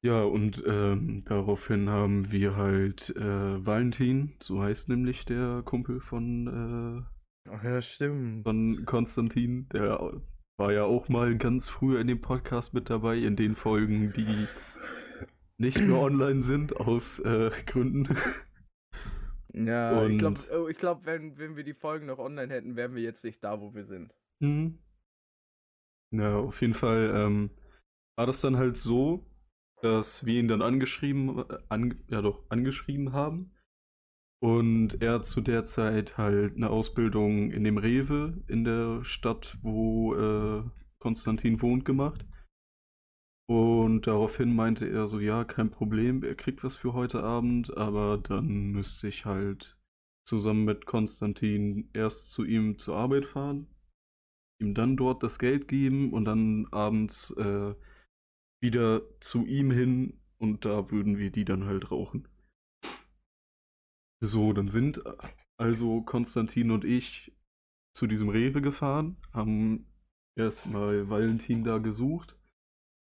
Ja, 0.04 0.24
und 0.24 0.64
ähm, 0.66 1.22
daraufhin 1.26 1.90
haben 1.90 2.32
wir 2.32 2.56
halt 2.56 3.12
äh, 3.16 3.66
Valentin, 3.66 4.34
so 4.40 4.62
heißt 4.62 4.90
nämlich 4.90 5.26
der 5.26 5.62
Kumpel 5.64 6.00
von, 6.02 7.06
Ach 7.48 7.64
ja, 7.64 7.78
äh, 7.78 7.82
stimmt. 7.84 8.44
von 8.44 8.84
Konstantin, 8.86 9.70
der 9.70 10.20
war 10.58 10.74
ja 10.74 10.84
auch 10.86 11.08
mal 11.08 11.38
ganz 11.38 11.70
früher 11.70 12.00
in 12.00 12.08
dem 12.08 12.20
Podcast 12.22 12.74
mit 12.74 12.90
dabei, 12.90 13.18
in 13.18 13.36
den 13.36 13.56
Folgen, 13.56 14.12
die 14.14 14.48
nicht 15.60 15.80
mehr 15.80 15.98
online 16.02 16.42
sind, 16.42 16.76
aus 16.78 17.20
äh, 17.20 17.52
Gründen. 17.68 18.18
Ja, 19.54 20.06
ich 20.08 20.18
glaube, 20.18 20.40
Und- 20.40 20.70
ich 20.72 20.78
glaub, 20.78 21.06
wenn, 21.06 21.38
wenn 21.38 21.56
wir 21.56 21.64
die 21.64 21.74
Folgen 21.76 22.08
noch 22.08 22.20
online 22.20 22.52
hätten, 22.52 22.76
wären 22.76 22.96
wir 22.96 23.04
jetzt 23.04 23.24
nicht 23.24 23.44
da, 23.44 23.60
wo 23.62 23.74
wir 23.76 23.86
sind. 23.86 24.14
Mhm. 24.40 24.80
Ja, 26.12 26.38
auf 26.38 26.60
jeden 26.62 26.74
Fall 26.74 27.12
ähm, 27.16 27.52
war 28.18 28.26
das 28.26 28.42
dann 28.42 28.58
halt 28.58 28.78
so, 28.78 29.26
dass 29.82 30.26
wir 30.26 30.40
ihn 30.40 30.48
dann 30.48 30.62
angeschrieben, 30.62 31.40
äh, 31.40 31.58
an, 31.70 31.96
ja 32.10 32.22
doch, 32.22 32.44
angeschrieben 32.50 33.14
haben. 33.14 33.52
Und 34.42 35.02
er 35.02 35.22
zu 35.22 35.42
der 35.42 35.64
Zeit 35.64 36.18
halt 36.18 36.56
eine 36.56 36.70
Ausbildung 36.72 37.52
in 37.52 37.64
dem 37.64 37.78
Rewe 37.78 38.44
in 38.48 38.64
der 38.64 39.04
Stadt, 39.04 39.58
wo 39.62 40.16
äh, 40.16 40.64
Konstantin 41.00 41.62
wohnt, 41.62 41.86
gemacht. 41.86 42.26
Und 43.48 44.08
daraufhin 44.08 44.56
meinte 44.56 44.88
er 44.90 45.08
so, 45.08 45.20
ja, 45.20 45.44
kein 45.44 45.70
Problem, 45.70 46.24
er 46.24 46.36
kriegt 46.36 46.64
was 46.64 46.78
für 46.78 46.94
heute 46.94 47.22
Abend, 47.22 47.76
aber 47.76 48.18
dann 48.18 48.72
müsste 48.72 49.10
ich 49.10 49.26
halt 49.26 49.78
zusammen 50.26 50.64
mit 50.64 50.86
Konstantin 50.86 51.90
erst 51.94 52.32
zu 52.32 52.46
ihm 52.46 52.80
zur 52.80 52.96
Arbeit 52.96 53.26
fahren, 53.26 53.68
ihm 54.60 54.74
dann 54.74 54.96
dort 54.96 55.22
das 55.22 55.38
Geld 55.38 55.68
geben 55.68 56.14
und 56.14 56.26
dann 56.26 56.68
abends 56.72 57.32
äh, 57.32 57.74
wieder 58.62 59.02
zu 59.20 59.46
ihm 59.46 59.72
hin 59.72 60.22
und 60.38 60.66
da 60.66 60.92
würden 60.92 61.18
wir 61.18 61.32
die 61.32 61.46
dann 61.46 61.66
halt 61.66 61.92
rauchen. 61.92 62.28
So, 64.24 64.54
dann 64.54 64.68
sind 64.68 65.02
also 65.58 66.02
Konstantin 66.02 66.72
und 66.72 66.86
ich 66.86 67.34
zu 67.94 68.08
diesem 68.08 68.30
Rewe 68.30 68.62
gefahren, 68.62 69.18
haben 69.34 69.88
erstmal 70.36 71.10
Valentin 71.10 71.64
da 71.64 71.80
gesucht 71.80 72.38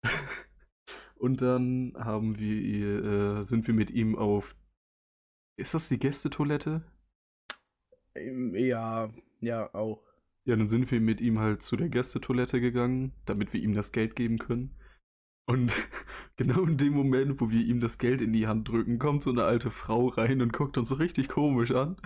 und 1.16 1.42
dann 1.42 1.94
haben 1.98 2.38
wir, 2.38 3.40
äh, 3.40 3.44
sind 3.44 3.68
wir 3.68 3.74
mit 3.74 3.90
ihm 3.90 4.16
auf, 4.16 4.56
ist 5.58 5.74
das 5.74 5.90
die 5.90 5.98
Gästetoilette? 5.98 6.84
Ähm, 8.16 8.54
Ja, 8.56 9.14
ja, 9.40 9.74
auch. 9.74 10.04
Ja, 10.46 10.56
dann 10.56 10.68
sind 10.68 10.90
wir 10.92 11.02
mit 11.02 11.20
ihm 11.20 11.40
halt 11.40 11.62
zu 11.62 11.76
der 11.76 11.90
Gästetoilette 11.90 12.62
gegangen, 12.62 13.14
damit 13.26 13.54
wir 13.54 13.62
ihm 13.62 13.74
das 13.74 13.92
Geld 13.92 14.16
geben 14.16 14.38
können. 14.38 14.78
Und 15.48 15.74
genau 16.36 16.64
in 16.66 16.78
dem 16.78 16.94
Moment, 16.94 17.40
wo 17.42 17.50
wir 17.50 17.62
ihm 17.62 17.80
das 17.80 17.98
Geld 17.98 18.22
in 18.22 18.34
die 18.34 18.48
Hand 18.48 18.68
drücken, 18.68 19.00
kommt 19.00 19.24
so 19.24 19.32
eine 19.32 19.46
alte 19.46 19.72
Frau 19.72 20.08
rein 20.08 20.42
und 20.42 20.54
guckt 20.54 20.78
uns 20.78 20.90
so 20.90 20.96
richtig 20.96 21.30
komisch 21.30 21.72
an. 21.72 21.98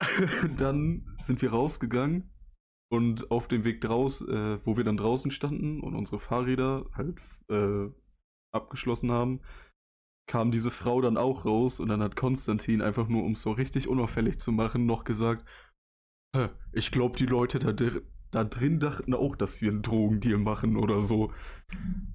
Dann 0.58 1.16
sind 1.18 1.42
wir 1.42 1.50
rausgegangen 1.50 2.30
und 2.90 3.30
auf 3.30 3.48
dem 3.48 3.64
Weg 3.64 3.80
draus, 3.80 4.22
äh, 4.22 4.58
wo 4.64 4.76
wir 4.76 4.84
dann 4.84 4.96
draußen 4.96 5.30
standen 5.30 5.80
und 5.80 5.94
unsere 5.94 6.18
Fahrräder 6.18 6.86
halt 6.94 7.20
äh, 7.48 7.88
abgeschlossen 8.52 9.12
haben, 9.12 9.40
kam 10.26 10.50
diese 10.50 10.70
Frau 10.70 11.00
dann 11.00 11.16
auch 11.16 11.44
raus 11.44 11.80
und 11.80 11.88
dann 11.88 12.02
hat 12.02 12.16
Konstantin 12.16 12.82
einfach 12.82 13.08
nur, 13.08 13.24
um 13.24 13.32
es 13.32 13.42
so 13.42 13.52
richtig 13.52 13.88
unauffällig 13.88 14.38
zu 14.38 14.52
machen, 14.52 14.86
noch 14.86 15.04
gesagt, 15.04 15.44
"Hä, 16.34 16.48
ich 16.72 16.90
glaube, 16.90 17.16
die 17.16 17.26
Leute 17.26 17.58
da, 17.58 17.72
da 18.30 18.44
drin 18.44 18.78
dachten 18.78 19.14
auch, 19.14 19.36
dass 19.36 19.60
wir 19.60 19.70
einen 19.70 19.82
Drogendeal 19.82 20.38
machen 20.38 20.76
oder 20.76 21.00
so. 21.00 21.32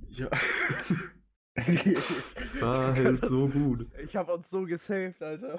Ja, 0.09 0.29
es 1.55 2.61
war 2.61 2.93
halt 2.93 3.23
so 3.23 3.47
gut. 3.47 3.87
Ich 4.03 4.15
habe 4.15 4.33
uns 4.33 4.49
so 4.49 4.63
gesaved, 4.63 5.21
Alter. 5.21 5.57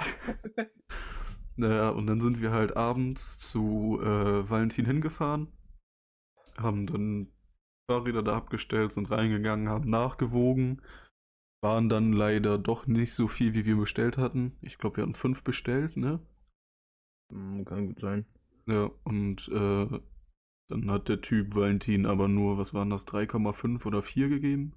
Naja, 1.57 1.89
und 1.89 2.07
dann 2.07 2.21
sind 2.21 2.41
wir 2.43 2.51
halt 2.51 2.77
abends 2.77 3.39
zu 3.39 3.99
äh, 4.03 4.49
Valentin 4.49 4.85
hingefahren, 4.85 5.49
haben 6.59 6.87
dann 6.87 7.29
Fahrräder 7.91 8.23
da 8.23 8.37
abgestellt, 8.37 8.93
sind 8.93 9.11
reingegangen, 9.11 9.69
haben 9.69 9.89
nachgewogen, 9.89 10.83
waren 11.63 11.89
dann 11.89 12.13
leider 12.13 12.59
doch 12.59 12.87
nicht 12.87 13.15
so 13.15 13.27
viel, 13.27 13.55
wie 13.55 13.65
wir 13.65 13.77
bestellt 13.77 14.19
hatten. 14.19 14.59
Ich 14.61 14.77
glaube, 14.77 14.99
wir 14.99 15.03
hatten 15.03 15.15
fünf 15.15 15.45
bestellt, 15.45 15.97
ne? 15.97 16.21
Hm, 17.33 17.65
Kann 17.65 17.87
gut 17.89 18.01
sein. 18.01 18.27
Ja, 18.67 18.91
und 19.05 19.49
äh, 19.49 20.01
dann 20.69 20.91
hat 20.91 21.09
der 21.09 21.21
Typ 21.21 21.55
Valentin 21.55 22.07
aber 22.07 22.29
nur, 22.29 22.59
was 22.59 22.73
waren 22.75 22.91
das, 22.91 23.05
3,5 23.05 23.85
oder 23.87 24.03
4 24.03 24.29
gegeben? 24.29 24.75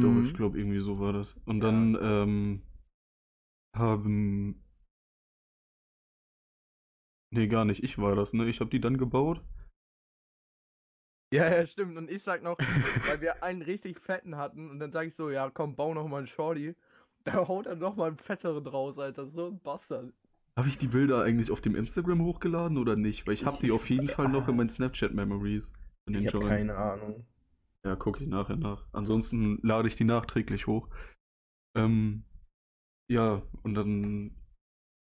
Doch, 0.00 0.16
Mhm. 0.16 0.24
ich 0.24 0.34
glaube, 0.34 0.58
irgendwie 0.58 0.80
so 0.80 0.98
war 0.98 1.12
das. 1.12 1.34
Und 1.44 1.60
Ja. 1.60 1.66
dann 1.66 1.96
ähm, 2.00 2.62
haben. 3.76 4.62
Nee, 7.30 7.46
gar 7.48 7.64
nicht. 7.64 7.82
Ich 7.82 7.96
war 7.98 8.14
das, 8.14 8.34
ne? 8.34 8.48
Ich 8.48 8.60
habe 8.60 8.68
die 8.70 8.80
dann 8.80 8.98
gebaut. 8.98 9.42
Ja, 11.32 11.48
ja, 11.50 11.66
stimmt. 11.66 11.96
Und 11.98 12.10
ich 12.10 12.22
sag 12.22 12.42
noch, 12.42 12.58
weil 13.04 13.20
wir 13.20 13.42
einen 13.42 13.62
richtig 13.62 14.00
fetten 14.00 14.36
hatten 14.36 14.70
und 14.70 14.78
dann 14.78 14.92
sag 14.92 15.06
ich 15.06 15.14
so, 15.14 15.30
ja, 15.30 15.50
komm, 15.50 15.76
bau 15.76 15.92
noch 15.94 16.08
mal 16.08 16.18
einen 16.18 16.26
Shorty. 16.26 16.74
Da 17.24 17.46
haut 17.48 17.66
er 17.66 17.76
noch 17.76 17.96
mal 17.96 18.08
einen 18.08 18.16
fetteren 18.18 18.66
raus, 18.66 18.98
Alter. 18.98 19.26
So 19.26 19.48
ein 19.48 19.60
Bastard. 19.60 20.12
Habe 20.58 20.68
ich 20.68 20.76
die 20.76 20.88
Bilder 20.88 21.22
eigentlich 21.22 21.52
auf 21.52 21.60
dem 21.60 21.76
Instagram 21.76 22.20
hochgeladen 22.20 22.78
oder 22.78 22.96
nicht? 22.96 23.28
Weil 23.28 23.34
ich 23.34 23.46
habe 23.46 23.58
die 23.58 23.70
auf 23.70 23.88
jeden 23.88 24.08
Fall 24.08 24.28
noch 24.28 24.48
in 24.48 24.56
meinen 24.56 24.68
Snapchat-Memories. 24.68 25.70
Ich 26.08 26.16
hab 26.16 26.32
Joints. 26.32 26.48
keine 26.48 26.76
Ahnung. 26.76 27.24
Ja, 27.84 27.94
gucke 27.94 28.24
ich 28.24 28.28
nachher 28.28 28.56
nach. 28.56 28.84
Ansonsten 28.92 29.60
lade 29.62 29.86
ich 29.86 29.94
die 29.94 30.02
nachträglich 30.02 30.66
hoch. 30.66 30.88
Ähm, 31.76 32.24
ja, 33.08 33.40
und 33.62 33.74
dann 33.74 34.34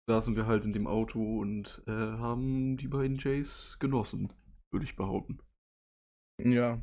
saßen 0.09 0.37
wir 0.37 0.47
halt 0.47 0.65
in 0.65 0.73
dem 0.73 0.87
Auto 0.87 1.41
und 1.41 1.83
äh, 1.89 1.91
haben 1.91 2.77
die 2.77 2.87
beiden 2.87 3.17
Jays 3.17 3.77
genossen, 3.81 4.33
würde 4.71 4.85
ich 4.85 4.95
behaupten. 4.95 5.41
Ja. 6.41 6.81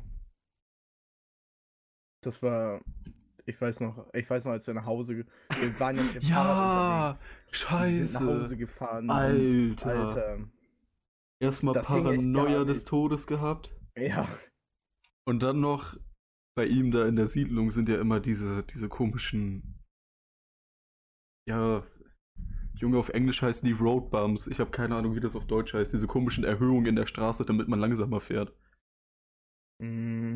Das 2.22 2.42
war. 2.42 2.82
Ich 3.46 3.58
weiß 3.58 3.80
noch, 3.80 4.12
ich 4.12 4.28
weiß 4.28 4.44
noch, 4.44 4.52
als 4.52 4.66
wir 4.66 4.74
nach 4.74 4.84
Hause. 4.84 5.16
Wir 5.16 5.80
waren 5.80 5.96
ja 5.96 6.02
mit 6.02 6.14
dem 6.16 6.22
Fahrrad 6.22 7.16
unterwegs. 7.16 7.26
Sind 7.52 8.12
nach 8.12 8.20
Hause 8.20 8.56
gefahren. 8.56 9.10
Alter. 9.10 9.90
Alter. 9.90 10.50
Erstmal 11.40 11.74
Das 11.74 11.86
Paranoia 11.86 12.64
des. 12.64 12.84
Todes 12.84 13.26
gehabt. 13.26 13.74
Ja. 13.96 14.28
Und 15.24 15.42
dann 15.42 15.60
noch 15.60 15.96
bei 16.54 16.66
ihm 16.66 16.90
da 16.90 17.06
in 17.06 17.16
der 17.16 17.26
Siedlung 17.26 17.70
sind 17.70 17.88
ja 17.88 18.00
immer 18.00 18.20
diese, 18.20 18.62
diese 18.64 18.88
komischen. 18.88 19.78
Ja. 21.48 21.84
Junge, 22.74 22.98
auf 22.98 23.10
Englisch 23.10 23.42
heißen 23.42 23.66
die 23.66 23.74
Road 23.74 24.10
Bumps. 24.10 24.46
Ich 24.46 24.58
habe 24.58 24.70
keine 24.70 24.96
Ahnung, 24.96 25.14
wie 25.14 25.20
das 25.20 25.36
auf 25.36 25.46
Deutsch 25.46 25.74
heißt. 25.74 25.92
Diese 25.92 26.06
komischen 26.06 26.44
Erhöhungen 26.44 26.86
in 26.86 26.96
der 26.96 27.06
Straße, 27.06 27.44
damit 27.44 27.68
man 27.68 27.78
langsamer 27.78 28.20
fährt. 28.20 28.54
Mm, 29.80 30.29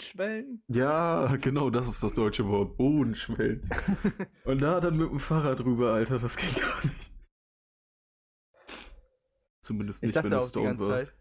Bodenschwellen? 0.00 0.62
Ja, 0.68 1.36
genau, 1.36 1.70
das 1.70 1.88
ist 1.88 2.02
das 2.02 2.14
deutsche 2.14 2.46
Wort. 2.46 2.76
Bodenschwellen. 2.76 3.68
Und 4.44 4.60
da 4.60 4.80
dann 4.80 4.96
mit 4.96 5.10
dem 5.10 5.20
Fahrrad 5.20 5.60
rüber, 5.64 5.92
Alter, 5.92 6.18
das 6.18 6.36
ging 6.36 6.52
gar 6.60 6.84
nicht. 6.84 7.10
Zumindest 9.60 10.02
Ich 10.02 10.08
nicht, 10.14 10.24
wenn 10.24 10.30
du 10.30 10.62
ganze 10.62 10.78
warst. 10.88 11.06
Zeit. 11.06 11.14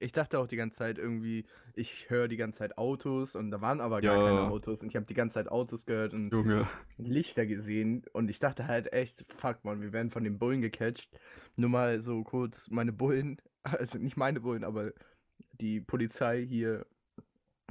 Ich 0.00 0.10
dachte 0.10 0.40
auch 0.40 0.48
die 0.48 0.56
ganze 0.56 0.78
Zeit 0.78 0.98
irgendwie, 0.98 1.46
ich 1.74 2.10
höre 2.10 2.26
die 2.26 2.36
ganze 2.36 2.58
Zeit 2.58 2.76
Autos 2.76 3.36
und 3.36 3.52
da 3.52 3.60
waren 3.60 3.80
aber 3.80 4.00
gar 4.00 4.16
Ja. 4.16 4.24
keine 4.26 4.40
Autos 4.50 4.82
und 4.82 4.88
ich 4.88 4.96
habe 4.96 5.06
die 5.06 5.14
ganze 5.14 5.34
Zeit 5.34 5.48
Autos 5.48 5.86
gehört 5.86 6.12
und 6.12 6.32
Junge. 6.32 6.66
Lichter 6.96 7.46
gesehen 7.46 8.04
und 8.12 8.28
ich 8.28 8.40
dachte 8.40 8.66
halt 8.66 8.92
echt, 8.92 9.24
fuck 9.36 9.64
man, 9.64 9.80
wir 9.80 9.92
werden 9.92 10.10
von 10.10 10.24
den 10.24 10.40
Bullen 10.40 10.60
gecatcht. 10.60 11.08
Nur 11.56 11.70
mal 11.70 12.00
so 12.00 12.24
kurz 12.24 12.68
meine 12.68 12.92
Bullen, 12.92 13.40
also 13.62 13.96
nicht 13.98 14.16
meine 14.16 14.40
Bullen, 14.40 14.64
aber 14.64 14.92
die 15.52 15.80
Polizei 15.80 16.44
hier 16.44 16.84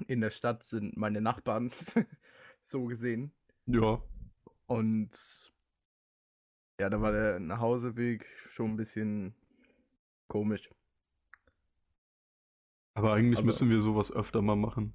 in 0.04 0.22
der 0.22 0.30
Stadt 0.32 0.64
sind 0.64 0.98
meine 0.98 1.22
Nachbarn, 1.22 1.72
so 2.66 2.86
gesehen. 2.86 3.32
Ja. 3.66 4.02
Und 4.68 5.12
ja, 6.80 6.90
da 6.90 7.02
war 7.02 7.12
der 7.12 7.40
Nachhauseweg 7.40 8.26
schon 8.50 8.72
ein 8.72 8.78
bisschen 8.78 9.36
komisch. 10.28 10.70
Aber 12.94 13.14
eigentlich 13.14 13.38
Aber- 13.40 13.46
müssen 13.46 13.70
wir 13.70 13.82
sowas 13.82 14.12
öfter 14.12 14.42
mal 14.42 14.56
machen. 14.56 14.94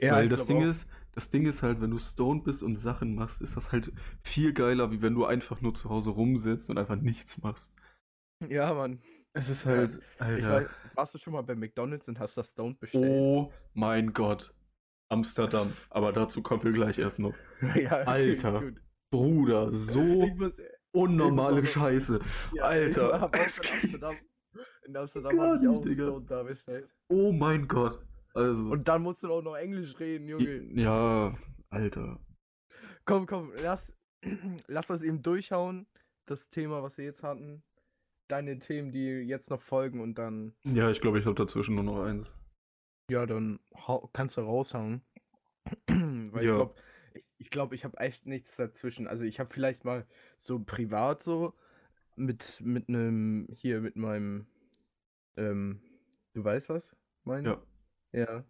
Ja, 0.00 0.12
Weil 0.12 0.28
das 0.28 0.46
Ding 0.46 0.58
auch. 0.58 0.66
ist, 0.68 0.90
das 1.12 1.30
Ding 1.30 1.46
ist 1.46 1.62
halt, 1.62 1.80
wenn 1.80 1.90
du 1.90 1.98
stoned 1.98 2.44
bist 2.44 2.62
und 2.62 2.76
Sachen 2.76 3.14
machst, 3.14 3.40
ist 3.40 3.56
das 3.56 3.72
halt 3.72 3.92
viel 4.22 4.52
geiler, 4.52 4.90
wie 4.90 5.00
wenn 5.00 5.14
du 5.14 5.24
einfach 5.24 5.62
nur 5.62 5.72
zu 5.72 5.88
Hause 5.88 6.10
rumsitzt 6.10 6.68
und 6.68 6.76
einfach 6.76 6.96
nichts 6.96 7.38
machst. 7.38 7.74
Ja, 8.46 8.74
Mann. 8.74 9.00
Es 9.36 9.50
ist 9.50 9.66
halt, 9.66 10.00
Ich 10.14 10.20
Alter. 10.22 10.50
weiß, 10.50 10.68
warst 10.94 11.14
du 11.14 11.18
schon 11.18 11.34
mal 11.34 11.42
bei 11.42 11.54
McDonalds 11.54 12.08
und 12.08 12.18
hast 12.18 12.38
das 12.38 12.50
Stoned 12.50 12.80
bestellt? 12.80 13.04
Oh 13.06 13.52
mein 13.74 14.14
Gott. 14.14 14.54
Amsterdam. 15.10 15.74
Aber 15.90 16.10
dazu 16.12 16.42
kommen 16.42 16.64
wir 16.64 16.72
gleich 16.72 16.98
erst 16.98 17.18
noch. 17.18 17.34
ja, 17.74 18.00
okay, 18.00 18.06
Alter. 18.06 18.60
gut. 18.60 18.80
Bruder, 19.10 19.70
so 19.72 20.00
muss, 20.02 20.52
unnormale 20.92 21.60
muss 21.60 21.70
Scheiße. 21.70 22.18
ja, 22.54 22.62
Alter, 22.64 23.30
es 23.34 23.60
Amsterdam. 23.60 24.16
In 24.86 24.96
Amsterdam 24.96 25.36
gar 25.36 25.54
hab 25.54 25.62
ich 25.62 25.68
auch 25.68 25.82
Digga. 25.82 26.04
Stone 26.06 26.26
Davis 26.26 26.66
Night. 26.66 26.88
Oh 27.08 27.30
mein 27.30 27.68
Gott. 27.68 28.02
Also. 28.34 28.62
Und 28.70 28.88
dann 28.88 29.02
musst 29.02 29.22
du 29.22 29.30
auch 29.30 29.42
noch 29.42 29.54
Englisch 29.56 29.98
reden, 30.00 30.28
Junge. 30.28 30.62
ja, 30.80 31.36
Alter. 31.68 32.18
Komm, 33.04 33.26
komm, 33.26 33.52
lass, 33.62 33.92
lass 34.66 34.86
das 34.86 35.02
eben 35.02 35.22
durchhauen. 35.22 35.86
Das 36.26 36.48
Thema, 36.48 36.82
was 36.82 36.96
wir 36.96 37.04
jetzt 37.04 37.22
hatten. 37.22 37.62
Deine 38.28 38.58
Themen, 38.58 38.92
die 38.92 39.06
jetzt 39.06 39.50
noch 39.50 39.60
folgen 39.60 40.00
und 40.00 40.16
dann. 40.18 40.52
Ja, 40.64 40.90
ich 40.90 41.00
glaube, 41.00 41.18
ich 41.18 41.26
habe 41.26 41.36
dazwischen 41.36 41.74
nur 41.74 41.84
noch 41.84 42.02
eins. 42.02 42.30
Ja, 43.10 43.24
dann 43.26 43.60
kannst 44.12 44.36
du 44.36 44.40
raushauen. 44.40 45.02
Weil 45.86 46.42
ich 46.42 46.46
Ja. 46.46 46.56
glaube, 46.56 46.74
ich, 47.14 47.26
ich, 47.38 47.50
glaub, 47.50 47.72
ich 47.72 47.84
habe 47.84 47.98
echt 47.98 48.26
nichts 48.26 48.56
dazwischen. 48.56 49.06
Also 49.06 49.24
ich 49.24 49.38
habe 49.38 49.52
vielleicht 49.52 49.84
mal 49.84 50.06
so 50.36 50.58
privat 50.58 51.22
so 51.22 51.54
mit 52.16 52.60
mit 52.62 52.88
einem 52.88 53.46
hier 53.52 53.80
mit 53.80 53.96
meinem 53.96 54.46
ähm, 55.36 55.80
du 56.34 56.44
weißt 56.44 56.68
was? 56.68 56.94
Mein? 57.24 57.44
Ja. 57.44 57.62
Ja. 58.12 58.44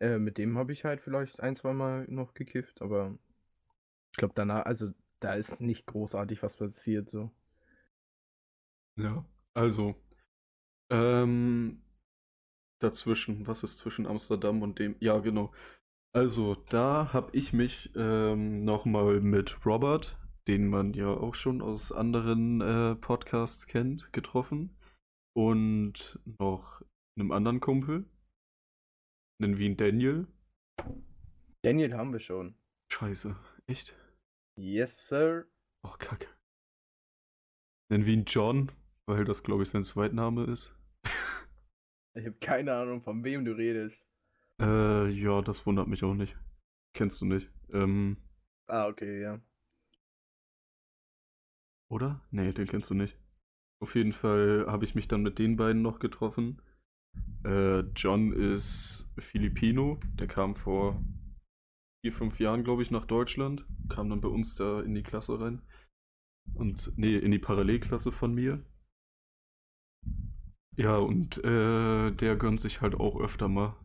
Äh, 0.00 0.18
mit 0.18 0.38
dem 0.38 0.58
habe 0.58 0.72
ich 0.72 0.84
halt 0.84 1.00
vielleicht 1.00 1.40
ein, 1.40 1.56
zwei 1.56 1.72
Mal 1.72 2.04
noch 2.08 2.34
gekifft, 2.34 2.82
aber 2.82 3.16
ich 4.12 4.18
glaube 4.18 4.34
danach, 4.34 4.66
also 4.66 4.92
da 5.20 5.34
ist 5.34 5.60
nicht 5.60 5.86
großartig 5.86 6.42
was 6.42 6.56
passiert 6.56 7.08
so. 7.08 7.30
Ja. 8.96 9.24
Also. 9.54 9.94
Ähm. 10.90 11.82
Dazwischen. 12.80 13.46
Was 13.46 13.62
ist 13.62 13.78
zwischen 13.78 14.06
Amsterdam 14.06 14.62
und 14.62 14.78
dem? 14.78 14.96
Ja, 15.00 15.18
genau. 15.18 15.52
Also, 16.14 16.54
da 16.54 17.12
habe 17.12 17.36
ich 17.36 17.52
mich 17.52 17.90
ähm, 17.96 18.62
nochmal 18.62 19.20
mit 19.20 19.66
Robert, 19.66 20.16
den 20.46 20.68
man 20.68 20.92
ja 20.92 21.08
auch 21.08 21.34
schon 21.34 21.60
aus 21.60 21.90
anderen 21.90 22.60
äh, 22.60 22.94
Podcasts 22.94 23.66
kennt, 23.66 24.12
getroffen. 24.12 24.76
Und 25.36 26.20
noch 26.38 26.82
einem 27.18 27.32
anderen 27.32 27.60
Kumpel. 27.60 28.04
Einen 29.42 29.58
Wien 29.58 29.76
Daniel. 29.76 30.28
Daniel 31.62 31.94
haben 31.94 32.12
wir 32.12 32.20
schon. 32.20 32.54
Scheiße. 32.92 33.34
Echt? 33.66 33.96
Yes, 34.56 35.08
sir. 35.08 35.48
Oh, 35.82 35.94
kacke. 35.98 36.28
Nennen 37.90 38.06
wir 38.06 38.14
ihn 38.14 38.24
John, 38.24 38.70
weil 39.06 39.24
das, 39.24 39.42
glaube 39.42 39.62
ich, 39.62 39.70
sein 39.70 39.82
Zweitname 39.82 40.44
ist. 40.44 40.74
Ich 42.16 42.24
habe 42.26 42.36
keine 42.40 42.74
Ahnung, 42.74 43.02
von 43.02 43.24
wem 43.24 43.44
du 43.44 43.52
redest. 43.56 44.06
Äh, 44.60 45.08
ja, 45.10 45.42
das 45.42 45.66
wundert 45.66 45.88
mich 45.88 46.04
auch 46.04 46.14
nicht. 46.14 46.36
Kennst 46.94 47.20
du 47.20 47.26
nicht. 47.26 47.50
Ähm, 47.72 48.16
Ah, 48.66 48.86
okay, 48.88 49.20
ja. 49.20 49.40
oder? 51.90 52.20
Nee, 52.30 52.52
den 52.52 52.66
kennst 52.66 52.90
du 52.90 52.94
nicht. 52.94 53.16
Auf 53.82 53.94
jeden 53.94 54.12
Fall 54.12 54.64
habe 54.68 54.84
ich 54.84 54.94
mich 54.94 55.08
dann 55.08 55.22
mit 55.22 55.38
den 55.38 55.56
beiden 55.56 55.82
noch 55.82 55.98
getroffen. 55.98 56.62
Äh, 57.44 57.80
John 57.96 58.32
ist 58.32 59.08
Filipino. 59.18 60.00
Der 60.14 60.26
kam 60.26 60.54
vor 60.54 61.02
vier, 62.02 62.12
fünf 62.12 62.40
Jahren, 62.40 62.64
glaube 62.64 62.82
ich, 62.82 62.90
nach 62.90 63.06
Deutschland. 63.06 63.66
Kam 63.88 64.08
dann 64.10 64.20
bei 64.20 64.28
uns 64.28 64.54
da 64.56 64.80
in 64.80 64.94
die 64.94 65.02
Klasse 65.02 65.38
rein. 65.40 65.62
Und, 66.54 66.92
nee, 66.96 67.16
in 67.16 67.30
die 67.32 67.38
Parallelklasse 67.38 68.12
von 68.12 68.34
mir. 68.34 68.64
Ja, 70.76 70.96
und 70.96 71.38
äh, 71.44 72.10
der 72.12 72.36
gönnt 72.36 72.60
sich 72.60 72.80
halt 72.80 72.94
auch 72.94 73.20
öfter 73.20 73.48
mal. 73.48 73.76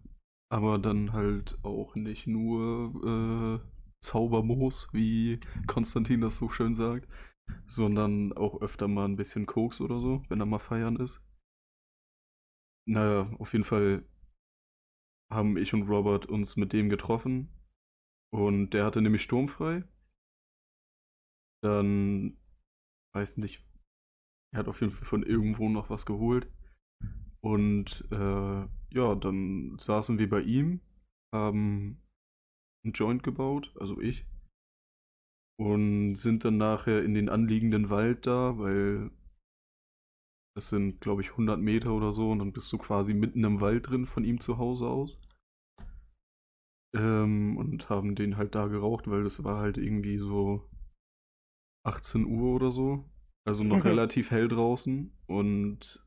Aber 0.51 0.79
dann 0.79 1.13
halt 1.13 1.58
auch 1.63 1.96
nicht 1.96 2.25
nur 2.27 3.62
äh, 3.63 3.69
Zaubermoos, 4.01 4.88
wie 4.91 5.39
Konstantin 5.67 6.22
das 6.22 6.38
so 6.38 6.50
schön 6.50 6.74
sagt, 6.74 7.08
sondern 7.67 8.34
auch 8.34 8.62
öfter 8.62 8.88
mal 8.88 9.05
ein 9.05 9.15
bisschen 9.17 9.46
Koks 9.46 9.81
oder 9.81 10.00
so, 10.00 10.24
wenn 10.29 10.39
er 10.41 10.48
mal 10.48 10.60
feiern 10.60 10.98
ist. 10.98 11.22
Naja, 12.86 13.29
auf 13.39 13.53
jeden 13.53 13.63
Fall 13.65 14.03
haben 15.31 15.58
ich 15.58 15.74
und 15.74 15.89
Robert 15.89 16.27
uns 16.27 16.55
mit 16.55 16.72
dem 16.72 16.88
getroffen 16.89 17.50
und 18.31 18.72
der 18.72 18.85
hatte 18.85 19.01
nämlich 19.01 19.24
sturmfrei. 19.24 19.83
Dann, 21.61 22.37
weiß 23.14 23.37
nicht, 23.37 23.64
er 24.53 24.59
hat 24.59 24.68
auf 24.70 24.81
jeden 24.81 24.94
Fall 24.94 25.07
von 25.07 25.24
irgendwo 25.24 25.70
noch 25.70 25.90
was 25.90 26.05
geholt. 26.05 26.48
Und 27.42 28.06
äh, 28.12 28.68
ja, 28.92 29.16
dann 29.16 29.78
saßen 29.78 30.18
wir 30.20 30.30
bei 30.30 30.42
ihm, 30.42 30.82
haben 31.34 32.02
einen 32.84 32.94
Joint 32.94 33.24
gebaut, 33.24 33.74
also 33.80 34.00
ich. 34.00 34.25
Und 35.58 36.16
sind 36.16 36.46
dann 36.46 36.58
nachher 36.58 37.04
in 37.04 37.14
den 37.14 37.30
anliegenden 37.30 37.90
Wald 37.90 38.25
da, 38.25 38.58
weil 38.58 39.12
das 40.56 40.70
sind, 40.70 41.02
glaube 41.02 41.22
ich, 41.22 41.32
100 41.32 41.60
Meter 41.60 41.94
oder 41.94 42.12
so. 42.12 42.32
Und 42.32 42.40
dann 42.40 42.54
bist 42.54 42.72
du 42.72 42.78
quasi 42.78 43.14
mitten 43.14 43.44
im 43.44 43.62
Wald 43.62 43.90
drin 43.90 44.06
von 44.06 44.24
ihm 44.24 44.40
zu 44.40 44.58
Hause 44.58 44.88
aus. 44.88 45.18
Ähm, 46.96 47.58
und 47.58 47.90
haben 47.90 48.16
den 48.16 48.38
halt 48.38 48.56
da 48.56 48.68
geraucht, 48.68 49.10
weil 49.10 49.24
das 49.24 49.44
war 49.44 49.60
halt 49.60 49.78
irgendwie 49.78 50.18
so 50.18 50.70
18 51.86 52.25
Uhr 52.25 52.56
oder 52.56 52.72
so. 52.72 53.06
Also 53.46 53.64
noch 53.64 53.84
relativ 53.86 54.32
hell 54.32 54.48
draußen. 54.48 55.12
Und 55.28 56.06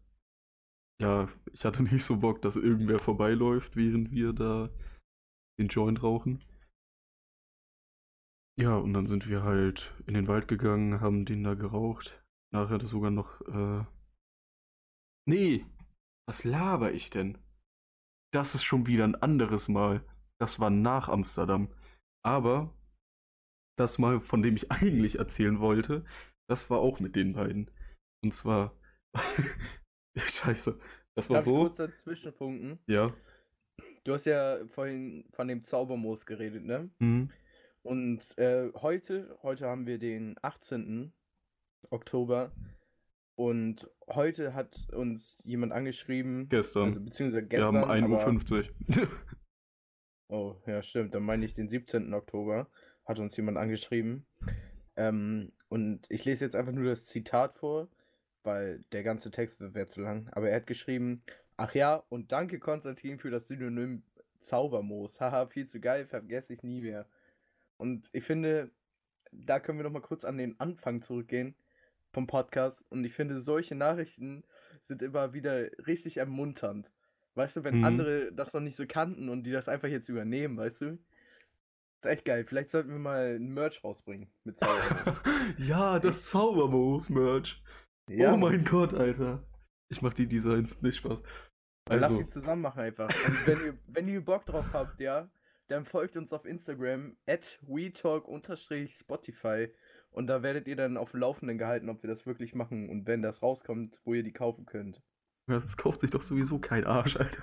ja, 1.03 1.29
ich 1.53 1.65
hatte 1.65 1.83
nicht 1.83 2.05
so 2.05 2.17
Bock, 2.17 2.41
dass 2.43 2.57
irgendwer 2.57 2.99
vorbeiläuft, 2.99 3.77
während 3.77 4.13
wir 4.13 4.33
da 4.33 4.71
den 5.59 5.69
Joint 5.69 6.03
rauchen. 6.03 6.43
Ja, 8.59 8.77
und 8.77 8.93
dann 8.93 9.07
sind 9.07 9.29
wir 9.29 9.43
halt 9.43 9.95
in 10.07 10.15
den 10.15 10.29
Wald 10.29 10.47
gegangen, 10.47 11.01
haben 11.01 11.25
den 11.25 11.43
da 11.43 11.55
geraucht. 11.55 12.23
Nachher 12.53 12.79
das 12.79 12.91
sogar 12.91 13.11
noch, 13.11 13.41
äh. 13.43 13.85
Nee! 15.27 15.67
Was 16.29 16.45
laber 16.45 16.93
ich 16.93 17.11
denn? 17.11 17.39
Das 18.33 18.55
ist 18.55 18.63
schon 18.63 18.87
wieder 18.87 19.05
ein 19.05 19.17
anderes 19.17 19.69
Mal. 19.69 20.07
Das 20.41 20.61
war 20.61 20.71
nach 20.71 21.09
Amsterdam. 21.09 21.75
Aber 22.25 22.77
das 23.77 23.99
Mal, 23.99 24.21
von 24.21 24.43
dem 24.43 24.55
ich 24.57 24.71
eigentlich 24.71 25.19
erzählen 25.19 25.59
wollte, 25.59 26.05
das 26.49 26.71
war 26.71 26.79
auch 26.79 27.01
mit 27.01 27.17
den 27.17 27.33
beiden. 27.33 27.71
Und 28.23 28.33
zwar. 28.33 28.79
Scheiße. 30.17 30.79
Das 31.15 31.29
war 31.29 31.37
Darf 31.37 31.47
ich 31.47 31.53
so. 31.53 31.59
kurz 31.61 31.77
dazwischen 31.77 32.33
punkten? 32.33 32.79
Ja. 32.87 33.15
Du 34.05 34.15
hast 34.15 34.25
ja 34.27 34.59
vorhin 34.69 35.25
von 35.33 35.47
dem 35.49 35.63
Zaubermoos 35.65 36.27
geredet, 36.27 36.65
ne? 36.65 36.91
Mhm. 36.99 37.31
Und 37.83 38.21
äh, 38.39 38.71
heute, 38.75 39.39
heute 39.43 39.67
haben 39.67 39.87
wir 39.87 39.99
den 39.99 40.37
18. 40.43 41.13
Oktober. 41.91 42.53
Und 43.35 43.91
heute 44.09 44.55
hat 44.55 44.89
uns 44.93 45.39
jemand 45.45 45.73
angeschrieben. 45.73 46.49
Gestern. 46.49 46.85
Also 46.85 47.01
beziehungsweise 47.01 47.43
wir 47.43 47.49
gestern. 47.49 47.77
haben 47.77 48.05
aber- 48.05 48.27
1.50 48.27 48.69
Uhr. 48.99 49.09
Oh, 50.29 50.57
ja, 50.67 50.83
stimmt. 50.83 51.15
Dann 51.15 51.25
meine 51.25 51.45
ich 51.45 51.53
den 51.55 51.69
17. 51.69 52.15
Oktober. 52.15 52.69
Hat 53.05 53.19
uns 53.19 53.37
jemand 53.37 53.59
angeschrieben. 53.59 54.27
Ähm, 54.97 55.53
und 55.69 56.07
ich 56.09 56.25
lese 56.25 56.45
jetzt 56.47 56.57
einfach 56.57 56.73
nur 56.73 56.85
das 56.85 57.05
Zitat 57.05 57.55
vor, 57.55 57.89
weil 58.45 58.81
der 58.93 59.03
ganze 59.03 59.31
Text 59.31 59.61
wäre 59.61 59.89
zu 59.89 60.01
lang. 60.03 60.29
Aber 60.33 60.49
er 60.51 60.57
hat 60.57 60.67
geschrieben: 60.67 61.21
Ach 61.57 61.75
ja, 61.75 62.03
und 62.09 62.33
danke 62.33 62.59
Konstantin 62.59 63.19
für 63.19 63.31
das 63.31 63.49
Synonym 63.49 64.03
Zaubermoos. 64.41 65.21
Haha, 65.21 65.47
viel 65.49 65.67
zu 65.67 65.81
geil, 65.81 66.07
vergesse 66.07 66.53
ich 66.53 66.63
nie 66.63 66.81
mehr. 66.83 67.07
Und 67.77 68.09
ich 68.13 68.25
finde, 68.25 68.71
da 69.33 69.61
können 69.61 69.79
wir 69.79 69.85
noch 69.85 69.93
mal 69.93 70.01
kurz 70.01 70.25
an 70.25 70.39
den 70.39 70.59
Anfang 70.61 71.03
zurückgehen 71.03 71.55
vom 72.13 72.27
Podcast. 72.27 72.85
Und 72.91 73.05
ich 73.05 73.15
finde, 73.15 73.41
solche 73.41 73.75
Nachrichten 73.75 74.45
sind 74.83 75.03
immer 75.03 75.33
wieder 75.33 75.71
richtig 75.87 76.19
ermunternd. 76.19 76.93
Weißt 77.35 77.57
du, 77.57 77.65
wenn 77.65 77.79
Mhm. 77.79 77.85
andere 77.85 78.33
das 78.33 78.53
noch 78.53 78.61
nicht 78.61 78.77
so 78.77 78.85
kannten 78.87 79.29
und 79.31 79.45
die 79.45 79.53
das 79.53 79.69
einfach 79.69 79.89
jetzt 79.89 80.09
übernehmen, 80.09 80.57
weißt 80.57 80.83
du? 80.83 80.99
ist 82.05 82.07
echt 82.07 82.25
geil. 82.25 82.45
Vielleicht 82.45 82.69
sollten 82.71 82.91
wir 82.91 82.99
mal 82.99 83.37
ein 83.37 83.55
Merch 83.55 83.83
rausbringen 83.85 84.29
mit 84.45 84.59
Zaubermoos. 84.59 85.23
ja, 85.57 85.99
das 86.01 86.29
Zaubermoos-Merch. 86.31 87.63
Ja, 88.11 88.35
oh 88.35 88.37
mein. 88.37 88.65
Gott, 88.65 88.95
Alter. 88.95 89.43
Ich 89.89 90.03
mach 90.03 90.15
die 90.15 90.27
Designs 90.27 90.81
nicht 90.83 90.97
Spaß. 90.97 91.23
Lass 91.89 92.05
Also, 92.05 92.17
sie 92.17 92.27
zusammen 92.29 92.63
machen 92.63 92.81
einfach. 92.81 93.09
Und 93.09 93.47
wenn 93.47 93.59
ihr, 93.65 93.79
wenn 93.87 94.09
ihr 94.09 94.25
Bock 94.25 94.47
drauf 94.47 94.67
habt, 94.73 95.01
ja, 95.01 95.31
dann 95.69 95.85
folgt 95.85 96.17
uns 96.17 96.33
auf 96.33 96.45
Instagram 96.45 97.17
at 97.27 97.59
WeTalk-Spotify 97.63 99.69
und 100.11 100.27
da 100.27 100.43
werdet 100.43 100.69
ihr 100.69 100.77
dann 100.77 100.97
auf 100.97 101.13
dem 101.13 101.21
Laufenden 101.21 101.59
gehalten, 101.59 101.89
ob 101.89 102.03
wir 102.03 102.09
das 102.09 102.27
wirklich 102.27 102.55
machen 102.55 102.89
und 102.89 103.07
wenn 103.07 103.23
das 103.23 103.43
rauskommt, 103.43 104.01
wo 104.05 104.15
ihr 104.15 104.23
die 104.23 104.33
kaufen 104.33 104.67
könnt. 104.67 105.03
ja, 105.49 105.61
das 105.61 105.77
kauft 105.77 106.01
sich 106.01 106.11
doch 106.11 106.23
sowieso 106.23 106.59
kein 106.59 106.85
Arsch, 106.85 107.17
Alter. 107.17 107.43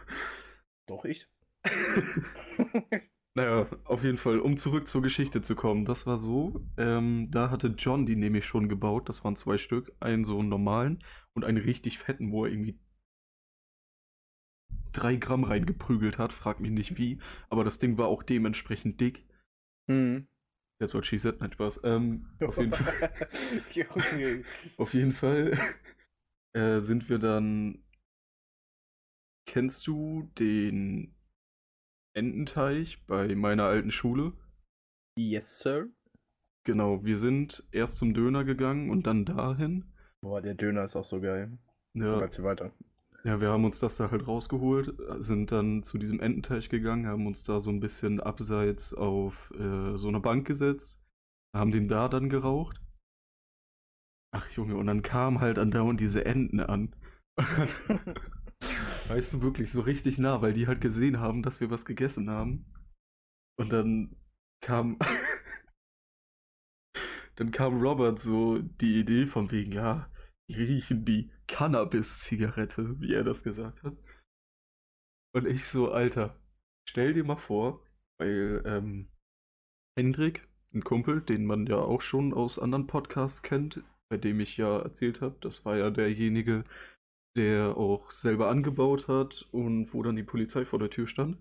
Doch 0.88 1.06
ich. 1.06 1.28
Naja, 3.36 3.68
auf 3.86 4.04
jeden 4.04 4.18
Fall, 4.18 4.40
um 4.40 4.58
zurück 4.58 4.88
zur 4.88 5.02
Geschichte 5.02 5.42
zu 5.42 5.56
kommen. 5.56 5.86
Das 5.86 6.06
war 6.06 6.18
so, 6.18 6.66
ähm, 6.78 7.30
da 7.30 7.50
hatte 7.52 7.68
John 7.78 8.06
die 8.06 8.16
nämlich 8.16 8.46
schon 8.46 8.68
gebaut. 8.70 9.08
Das 9.08 9.24
waren 9.24 9.36
zwei 9.36 9.58
Stück. 9.58 9.94
Einen 10.00 10.26
so 10.26 10.40
einen 10.40 10.50
normalen 10.50 11.04
und 11.34 11.46
einen 11.46 11.58
richtig 11.64 12.00
fetten, 12.00 12.32
wo 12.32 12.46
er 12.46 12.52
irgendwie 12.52 12.80
drei 14.92 15.16
Gramm 15.16 15.44
reingeprügelt 15.44 16.18
hat. 16.18 16.34
Frag 16.34 16.60
mich 16.60 16.72
nicht 16.72 16.98
wie. 16.98 17.20
Aber 17.50 17.64
das 17.64 17.80
Ding 17.80 17.98
war 17.98 18.08
auch 18.08 18.24
dementsprechend 18.24 19.00
dick. 19.00 19.26
Hm. 19.88 20.28
That's 20.80 20.94
what 20.94 21.06
she 21.06 21.18
said, 21.18 21.40
nein, 21.42 21.52
Spaß. 21.52 21.82
Ähm, 21.84 22.26
auf 22.40 22.58
jeden 22.58 22.74
Fall, 22.74 23.12
auf 24.78 24.94
jeden 24.94 25.12
Fall 25.12 25.58
äh, 26.54 26.80
sind 26.80 27.10
wir 27.10 27.20
dann. 27.20 27.84
Kennst 29.46 29.88
du 29.88 30.32
den 30.38 31.16
Ententeich 32.14 33.06
bei 33.08 33.36
meiner 33.36 33.66
alten 33.66 33.92
Schule? 33.92 34.34
Yes, 35.18 35.60
sir. 35.60 35.88
Genau, 36.66 37.04
wir 37.04 37.18
sind 37.18 37.64
erst 37.72 37.98
zum 37.98 38.14
Döner 38.14 38.44
gegangen 38.44 38.90
und 38.90 39.08
dann 39.08 39.26
dahin. 39.26 39.86
Boah, 40.22 40.42
der 40.42 40.56
Döner 40.56 40.84
ist 40.84 40.96
auch 40.96 41.06
so 41.06 41.22
geil. 41.22 41.58
Ja, 41.94 42.20
Erzähl 42.20 42.44
weiter. 42.44 42.72
ja, 43.24 43.40
wir 43.42 43.50
haben 43.50 43.66
uns 43.66 43.80
das 43.80 43.98
da 43.98 44.12
halt 44.12 44.28
rausgeholt, 44.28 44.96
sind 45.24 45.52
dann 45.52 45.82
zu 45.84 45.98
diesem 45.98 46.20
Ententeich 46.20 46.70
gegangen, 46.70 47.08
haben 47.08 47.26
uns 47.28 47.44
da 47.44 47.60
so 47.60 47.70
ein 47.70 47.80
bisschen 47.80 48.20
abseits 48.20 48.94
auf 48.94 49.52
äh, 49.58 49.96
so 49.98 50.08
eine 50.08 50.20
Bank 50.20 50.46
gesetzt, 50.46 51.02
haben 51.56 51.72
den 51.72 51.88
da 51.88 52.08
dann 52.10 52.30
geraucht. 52.30 52.82
Ach 54.32 54.48
Junge, 54.52 54.76
und 54.76 54.86
dann 54.88 55.02
kamen 55.02 55.40
halt 55.40 55.58
andauernd 55.58 56.00
diese 56.00 56.24
Enten 56.26 56.60
an. 56.60 56.96
Weißt 59.10 59.34
du, 59.34 59.42
wirklich 59.42 59.72
so 59.72 59.82
richtig 59.82 60.20
nah, 60.20 60.44
weil 60.44 60.54
die 60.54 60.68
halt 60.68 60.82
gesehen 60.82 61.20
haben, 61.20 61.42
dass 61.42 61.60
wir 61.60 61.72
was 61.72 61.84
gegessen 61.84 62.30
haben. 62.30 62.72
Und 63.58 63.74
dann 63.74 64.16
kam. 64.62 65.00
dann 67.36 67.50
kam 67.50 67.82
Robert 67.82 68.20
so 68.20 68.60
die 68.60 69.00
Idee 69.00 69.26
von 69.26 69.50
wegen, 69.50 69.72
ja, 69.72 70.12
die 70.48 70.56
riechen 70.56 71.06
die 71.06 71.32
Cannabis-Zigarette, 71.48 73.00
wie 73.00 73.16
er 73.16 73.24
das 73.24 73.44
gesagt 73.44 73.82
hat. 73.82 73.98
Und 75.34 75.48
ich 75.48 75.66
so, 75.66 75.92
Alter, 75.92 76.40
stell 76.88 77.16
dir 77.16 77.24
mal 77.24 77.38
vor, 77.38 77.84
weil 78.20 78.62
ähm, 78.66 79.10
Hendrik, 79.98 80.48
ein 80.72 80.84
Kumpel, 80.84 81.22
den 81.22 81.48
man 81.48 81.66
ja 81.66 81.78
auch 81.78 82.02
schon 82.02 82.32
aus 82.32 82.60
anderen 82.60 82.86
Podcasts 82.86 83.42
kennt, 83.42 83.82
bei 84.12 84.18
dem 84.18 84.40
ich 84.40 84.58
ja 84.58 84.80
erzählt 84.80 85.22
habe, 85.22 85.38
das 85.42 85.66
war 85.66 85.78
ja 85.78 85.90
derjenige, 85.90 86.64
der 87.38 87.78
auch 87.78 88.12
selber 88.12 88.50
angebaut 88.50 89.08
hat 89.08 89.48
und 89.52 89.94
wo 89.94 90.04
dann 90.04 90.16
die 90.16 90.24
Polizei 90.24 90.66
vor 90.66 90.80
der 90.80 90.90
Tür 90.90 91.08
stand. 91.08 91.38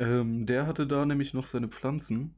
Ähm, 0.00 0.46
der 0.46 0.66
hatte 0.66 0.86
da 0.86 1.04
nämlich 1.04 1.34
noch 1.34 1.46
seine 1.46 1.68
Pflanzen. 1.68 2.34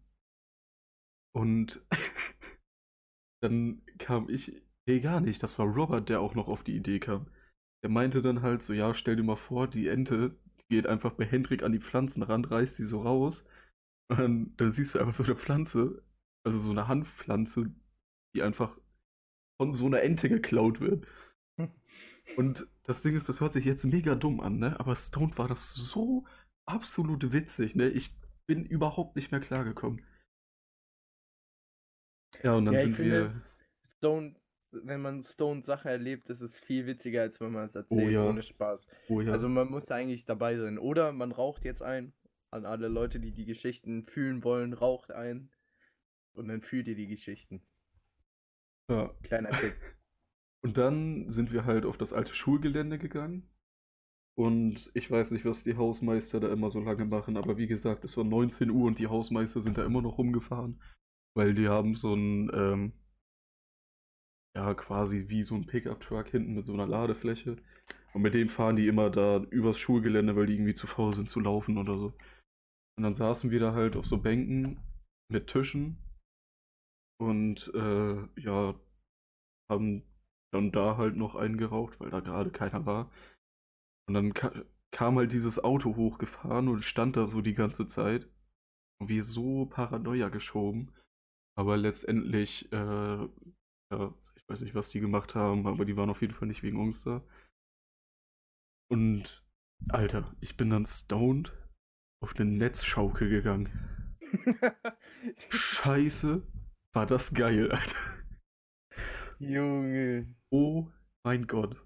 Und 1.35 1.81
dann 3.43 3.83
kam 3.99 4.29
ich, 4.29 4.63
nee, 4.87 5.01
gar 5.01 5.21
nicht, 5.21 5.43
das 5.43 5.59
war 5.59 5.67
Robert, 5.67 6.09
der 6.09 6.21
auch 6.21 6.35
noch 6.35 6.49
auf 6.49 6.65
die 6.65 6.77
Idee 6.77 6.99
kam. 6.99 7.27
Der 7.83 7.91
meinte 7.91 8.23
dann 8.23 8.43
halt 8.43 8.63
so, 8.63 8.73
ja, 8.73 8.95
stell 8.95 9.17
dir 9.17 9.23
mal 9.23 9.37
vor, 9.37 9.69
die 9.69 9.89
Ente, 9.89 10.37
die 10.61 10.77
geht 10.77 10.87
einfach 10.87 11.13
bei 11.13 11.25
Hendrik 11.25 11.63
an 11.63 11.73
die 11.73 11.81
Pflanzen 11.81 12.23
ran, 12.23 12.45
reißt 12.45 12.79
die 12.79 12.85
so 12.85 13.03
raus. 13.03 13.45
Und 14.11 14.19
dann, 14.19 14.57
dann 14.57 14.73
siehst 14.73 14.95
du 14.95 14.99
einfach 14.99 15.15
so 15.15 15.25
eine 15.25 15.37
Pflanze, 15.37 16.03
also 16.45 16.59
so 16.59 16.73
eine 16.73 16.89
Hanfpflanze, 16.89 17.73
die 18.35 18.43
einfach 18.43 18.77
von 19.61 19.73
so 19.73 19.87
einer 19.87 20.03
Ente 20.03 20.29
geklaut 20.29 20.81
wird. 20.81 21.07
Und 22.37 22.67
das 22.85 23.03
Ding 23.03 23.15
ist, 23.17 23.29
das 23.29 23.41
hört 23.41 23.53
sich 23.53 23.65
jetzt 23.65 23.85
mega 23.85 24.15
dumm 24.15 24.41
an, 24.41 24.59
ne? 24.59 24.79
Aber 24.81 24.97
Stone 24.97 25.37
war 25.39 25.49
das 25.49 25.75
so 25.75 26.25
absolut 26.65 27.33
witzig, 27.33 27.75
ne? 27.77 27.89
Ich 27.91 28.15
bin 28.47 28.65
überhaupt 28.65 29.17
nicht 29.17 29.31
mehr 29.31 29.41
klargekommen. 29.41 30.01
Ja, 32.43 32.55
und 32.55 32.65
dann 32.65 32.75
Ja, 32.75 32.81
sind 32.81 32.99
wir. 32.99 33.43
Stone, 33.97 34.35
wenn 34.71 35.01
man 35.03 35.23
Stone 35.23 35.63
Sache 35.63 35.91
erlebt, 35.91 36.31
ist 36.31 36.41
es 36.41 36.59
viel 36.59 36.87
witziger, 36.87 37.23
als 37.23 37.41
wenn 37.41 37.53
man 37.53 37.67
es 37.67 37.75
erzählt, 37.75 38.11
ja. 38.13 38.25
ohne 38.25 38.43
Spaß. 38.43 38.87
Oh 39.09 39.21
ja. 39.21 39.33
Also 39.33 39.49
man 39.49 39.69
muss 39.71 39.91
eigentlich 39.91 40.25
dabei 40.25 40.57
sein. 40.57 40.79
Oder 40.79 41.13
man 41.13 41.33
raucht 41.33 41.65
jetzt 41.65 41.83
ein. 41.83 42.13
An 42.51 42.67
alle 42.67 42.89
Leute, 42.89 43.21
die 43.21 43.33
die 43.33 43.47
Geschichten 43.47 44.05
fühlen 44.07 44.45
wollen, 44.45 44.73
raucht 44.75 45.11
ein. 45.13 45.51
Und 46.35 46.49
dann 46.49 46.63
fühlt 46.63 46.89
ihr 46.89 46.97
die 46.97 47.07
Geschichten. 47.09 47.63
ja. 48.89 49.15
Kleiner 49.23 49.51
Tipp. 49.59 49.75
Und 50.65 50.77
dann 50.79 51.29
sind 51.29 51.53
wir 51.53 51.65
halt 51.65 51.85
auf 51.85 51.99
das 51.99 52.13
alte 52.13 52.35
Schulgelände 52.35 52.99
gegangen. 52.99 53.49
Und 54.39 54.91
ich 54.95 55.11
weiß 55.11 55.33
nicht, 55.33 55.45
was 55.45 55.65
die 55.65 55.77
Hausmeister 55.77 56.41
da 56.41 56.51
immer 56.51 56.71
so 56.71 56.81
lange 56.81 57.05
machen, 57.05 57.37
aber 57.37 57.59
wie 57.59 57.67
gesagt, 57.67 58.05
es 58.05 58.17
war 58.17 58.25
19 58.25 58.71
Uhr 58.71 58.87
und 58.87 58.99
die 58.99 59.09
Hausmeister 59.09 59.61
sind 59.61 59.77
da 59.77 59.85
immer 59.85 60.01
noch 60.01 60.17
rumgefahren, 60.17 60.81
weil 61.37 61.53
die 61.55 61.69
haben 61.69 61.97
so 61.97 62.15
ein, 62.15 62.51
ähm, 62.55 62.93
ja, 64.57 64.73
quasi 64.75 65.29
wie 65.29 65.43
so 65.43 65.55
ein 65.55 65.67
Pickup-Truck 65.67 66.29
hinten 66.29 66.55
mit 66.55 66.65
so 66.65 66.73
einer 66.73 66.87
Ladefläche. 66.87 67.57
Und 68.15 68.23
mit 68.23 68.35
dem 68.35 68.49
fahren 68.49 68.77
die 68.77 68.87
immer 68.87 69.11
da 69.11 69.43
übers 69.51 69.79
Schulgelände, 69.79 70.37
weil 70.37 70.47
die 70.47 70.55
irgendwie 70.55 70.75
zu 70.75 70.87
faul 70.87 71.15
sind 71.15 71.29
zu 71.29 71.41
laufen 71.41 71.77
oder 71.77 71.99
so. 71.99 72.15
Und 72.97 73.05
dann 73.05 73.15
saßen 73.15 73.51
wir 73.51 73.61
da 73.61 73.73
halt 73.75 73.97
auf 73.97 74.07
so 74.07 74.19
Bänken 74.19 74.81
mit 75.31 75.47
Tischen 75.47 75.97
und 77.19 77.71
äh, 77.75 78.41
ja, 78.41 78.75
haben 79.71 80.03
dann 80.53 80.71
da 80.71 80.97
halt 80.97 81.17
noch 81.17 81.35
einen 81.35 81.57
geraucht, 81.57 81.99
weil 82.01 82.11
da 82.11 82.21
gerade 82.21 82.51
keiner 82.51 82.87
war. 82.87 83.11
Und 84.07 84.15
dann 84.15 84.35
ka 84.35 84.53
kam 84.91 85.17
halt 85.17 85.33
dieses 85.33 85.59
Auto 85.65 85.97
hochgefahren 85.97 86.69
und 86.69 86.85
stand 86.85 87.17
da 87.17 87.27
so 87.27 87.41
die 87.41 87.55
ganze 87.55 87.87
Zeit. 87.87 88.29
Und 89.01 89.09
wir 89.09 89.25
so 89.25 89.65
Paranoia 89.67 90.29
geschoben. 90.29 90.93
Aber 91.57 91.79
letztendlich, 91.79 92.71
äh, 92.73 92.77
ja, 92.77 94.15
ich 94.37 94.49
weiß 94.49 94.61
nicht, 94.61 94.75
was 94.75 94.91
die 94.91 95.01
gemacht 95.01 95.35
haben, 95.35 95.67
aber 95.67 95.87
die 95.87 95.97
waren 95.97 96.11
auf 96.11 96.21
jeden 96.21 96.35
Fall 96.35 96.49
nicht 96.49 96.63
wegen 96.63 96.79
uns 96.79 97.03
da. 97.03 97.23
Und, 98.91 99.43
Alter, 99.89 100.37
ich 100.41 100.59
bin 100.59 100.69
dann 100.69 100.85
stoned 100.85 101.53
auf 102.23 102.37
eine 102.37 102.45
Netzschaukel 102.51 103.31
gegangen. 103.31 104.19
Scheiße, 105.49 106.47
war 106.93 107.07
das 107.07 107.33
geil, 107.33 107.73
Alter. 107.73 108.22
Junge. 109.43 110.35
Oh 110.51 110.89
mein 111.25 111.47
Gott. 111.47 111.77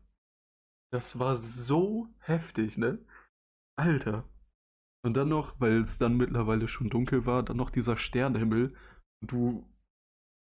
Das 0.93 1.19
war 1.19 1.37
so 1.37 2.09
heftig, 2.21 2.77
ne? 2.79 2.99
Alter. 3.79 4.29
Und 5.05 5.17
dann 5.17 5.29
noch, 5.29 5.61
weil 5.61 5.81
es 5.81 5.99
dann 5.99 6.17
mittlerweile 6.17 6.69
schon 6.69 6.91
dunkel 6.91 7.27
war, 7.27 7.43
dann 7.43 7.57
noch 7.57 7.71
dieser 7.71 7.97
Sternenhimmel. 7.97 8.75
Du 9.25 9.67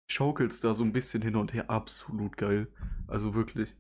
schaukelst 0.10 0.63
da 0.63 0.73
so 0.73 0.84
ein 0.84 0.93
bisschen 0.93 1.21
hin 1.21 1.36
und 1.36 1.54
her. 1.54 1.69
Absolut 1.69 2.38
geil. 2.38 2.67
Also 3.08 3.34
wirklich. 3.34 3.76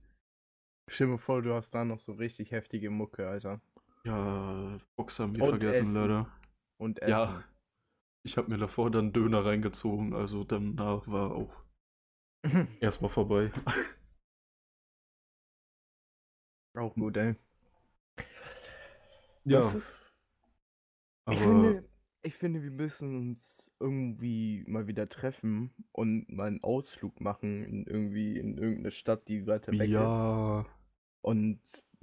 Stell 0.89 1.07
dir 1.07 1.17
vor, 1.17 1.41
du 1.41 1.53
hast 1.53 1.71
da 1.71 1.85
noch 1.85 1.99
so 1.99 2.13
richtig 2.13 2.51
heftige 2.51 2.89
Mucke, 2.89 3.27
Alter. 3.27 3.61
Ja, 4.05 4.77
Box 4.97 5.19
haben 5.19 5.35
wir 5.35 5.43
Und 5.43 5.49
vergessen, 5.51 5.83
Essen. 5.83 5.95
leider. 5.95 6.31
Und 6.77 7.01
Essen. 7.01 7.11
Ja. 7.11 7.43
Ich 8.25 8.37
habe 8.37 8.49
mir 8.49 8.57
davor 8.57 8.89
dann 8.91 9.11
Döner 9.11 9.45
reingezogen, 9.45 10.13
also 10.13 10.43
danach 10.43 11.07
war 11.07 11.31
auch 11.31 11.62
erstmal 12.79 13.09
vorbei. 13.09 13.51
Auch 16.75 16.93
gut, 16.95 17.17
ey. 17.17 17.35
Ja, 19.45 19.59
ist, 19.59 19.75
ich, 19.75 21.25
aber 21.25 21.35
finde, 21.41 21.83
ich 22.23 22.33
finde, 22.35 22.63
wir 22.63 22.71
müssen 22.71 23.15
uns 23.17 23.71
irgendwie 23.79 24.63
mal 24.67 24.87
wieder 24.87 25.09
treffen 25.09 25.71
und 25.91 26.29
mal 26.29 26.47
einen 26.47 26.63
Ausflug 26.63 27.19
machen 27.19 27.63
in 27.65 27.85
irgendwie 27.85 28.37
in 28.39 28.57
irgendeine 28.57 28.91
Stadt, 28.91 29.27
die 29.27 29.45
weiter 29.45 29.71
weg 29.73 29.81
ist. 29.81 29.91
ja, 29.91 30.65
Und 31.21 31.59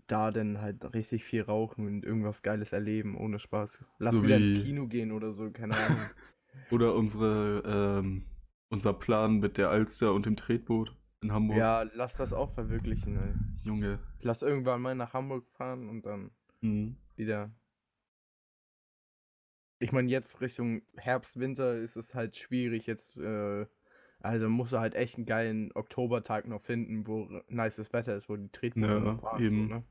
da 0.06 0.30
dann 0.30 0.60
halt 0.60 0.92
richtig 0.94 1.24
viel 1.24 1.42
rauchen 1.42 1.86
und 1.86 2.04
irgendwas 2.04 2.42
Geiles 2.42 2.72
erleben, 2.72 3.16
ohne 3.16 3.38
Spaß. 3.38 3.78
Lass 3.98 4.16
So 4.16 4.22
wieder 4.24 4.38
wie- 4.38 4.50
ins 4.54 4.64
Kino 4.64 4.86
gehen 4.88 5.12
oder 5.12 5.32
so, 5.32 5.50
keine 5.50 5.74
Ahnung. 5.76 6.10
oder 6.72 6.94
unsere, 6.94 7.62
ähm, 8.00 8.24
unser 8.70 8.94
Plan 8.94 9.38
mit 9.40 9.58
der 9.58 9.68
Alster 9.70 10.14
und 10.14 10.26
dem 10.26 10.36
Tretboot 10.36 10.94
in 11.22 11.32
Hamburg. 11.32 11.58
ja, 11.58 11.82
lass 11.94 12.16
das 12.16 12.32
auch 12.32 12.54
verwirklichen, 12.54 13.16
ey. 13.16 13.34
Junge. 13.64 13.98
Lass 14.22 14.40
irgendwann 14.42 14.80
mal 14.80 14.94
nach 14.94 15.12
Hamburg 15.12 15.46
fahren 15.52 15.88
und 15.88 16.06
dann 16.06 16.30
Mhm. 16.62 16.96
wieder. 17.16 17.50
Ich 19.78 19.92
meine, 19.92 20.08
jetzt 20.10 20.40
Richtung 20.40 20.82
Herbst, 20.96 21.38
Winter 21.40 21.76
ist 21.78 21.96
es 21.96 22.14
halt 22.14 22.36
schwierig 22.36 22.86
jetzt. 22.86 23.16
Äh, 23.16 23.66
also 24.20 24.48
musst 24.50 24.72
du 24.72 24.78
halt 24.78 24.94
echt 24.94 25.16
einen 25.16 25.24
geilen 25.24 25.72
Oktobertag 25.72 26.46
noch 26.46 26.60
finden, 26.62 27.06
wo 27.06 27.28
nices 27.48 27.90
Wetter 27.94 28.16
ist, 28.16 28.28
wo 28.28 28.36
die 28.36 28.50
Tretboote 28.50 28.86
Ja, 28.86 29.00
noch 29.00 29.20
fahren. 29.22 29.42
eben. 29.42 29.68
So, 29.68 29.74
ne? 29.74 29.84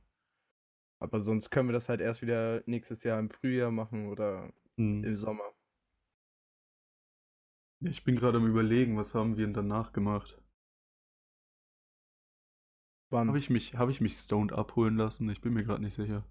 Aber 0.99 1.21
sonst 1.21 1.49
können 1.49 1.69
wir 1.69 1.73
das 1.73 1.89
halt 1.89 2.01
erst 2.01 2.21
wieder 2.21 2.61
nächstes 2.67 3.03
Jahr 3.03 3.19
im 3.19 3.29
Frühjahr 3.31 3.71
machen 3.71 4.07
oder 4.09 4.53
Mhm. 4.77 5.03
im 5.03 5.17
Sommer. 5.17 5.43
Ich 7.81 8.03
bin 8.03 8.17
gerade 8.17 8.37
am 8.37 8.47
überlegen, 8.47 8.97
was 8.97 9.15
haben 9.15 9.37
wir 9.37 9.45
denn 9.45 9.53
danach 9.53 9.93
gemacht? 9.93 10.37
Wann? 13.09 13.29
Habe 13.29 13.39
ich 13.39 13.49
mich, 13.49 13.75
habe 13.75 13.91
ich 13.91 14.01
mich 14.01 14.13
stoned 14.15 14.51
abholen 14.51 14.97
lassen? 14.97 15.29
Ich 15.29 15.39
bin 15.39 15.53
mir 15.53 15.63
gerade 15.63 15.81
nicht 15.81 15.95
sicher. 15.95 16.25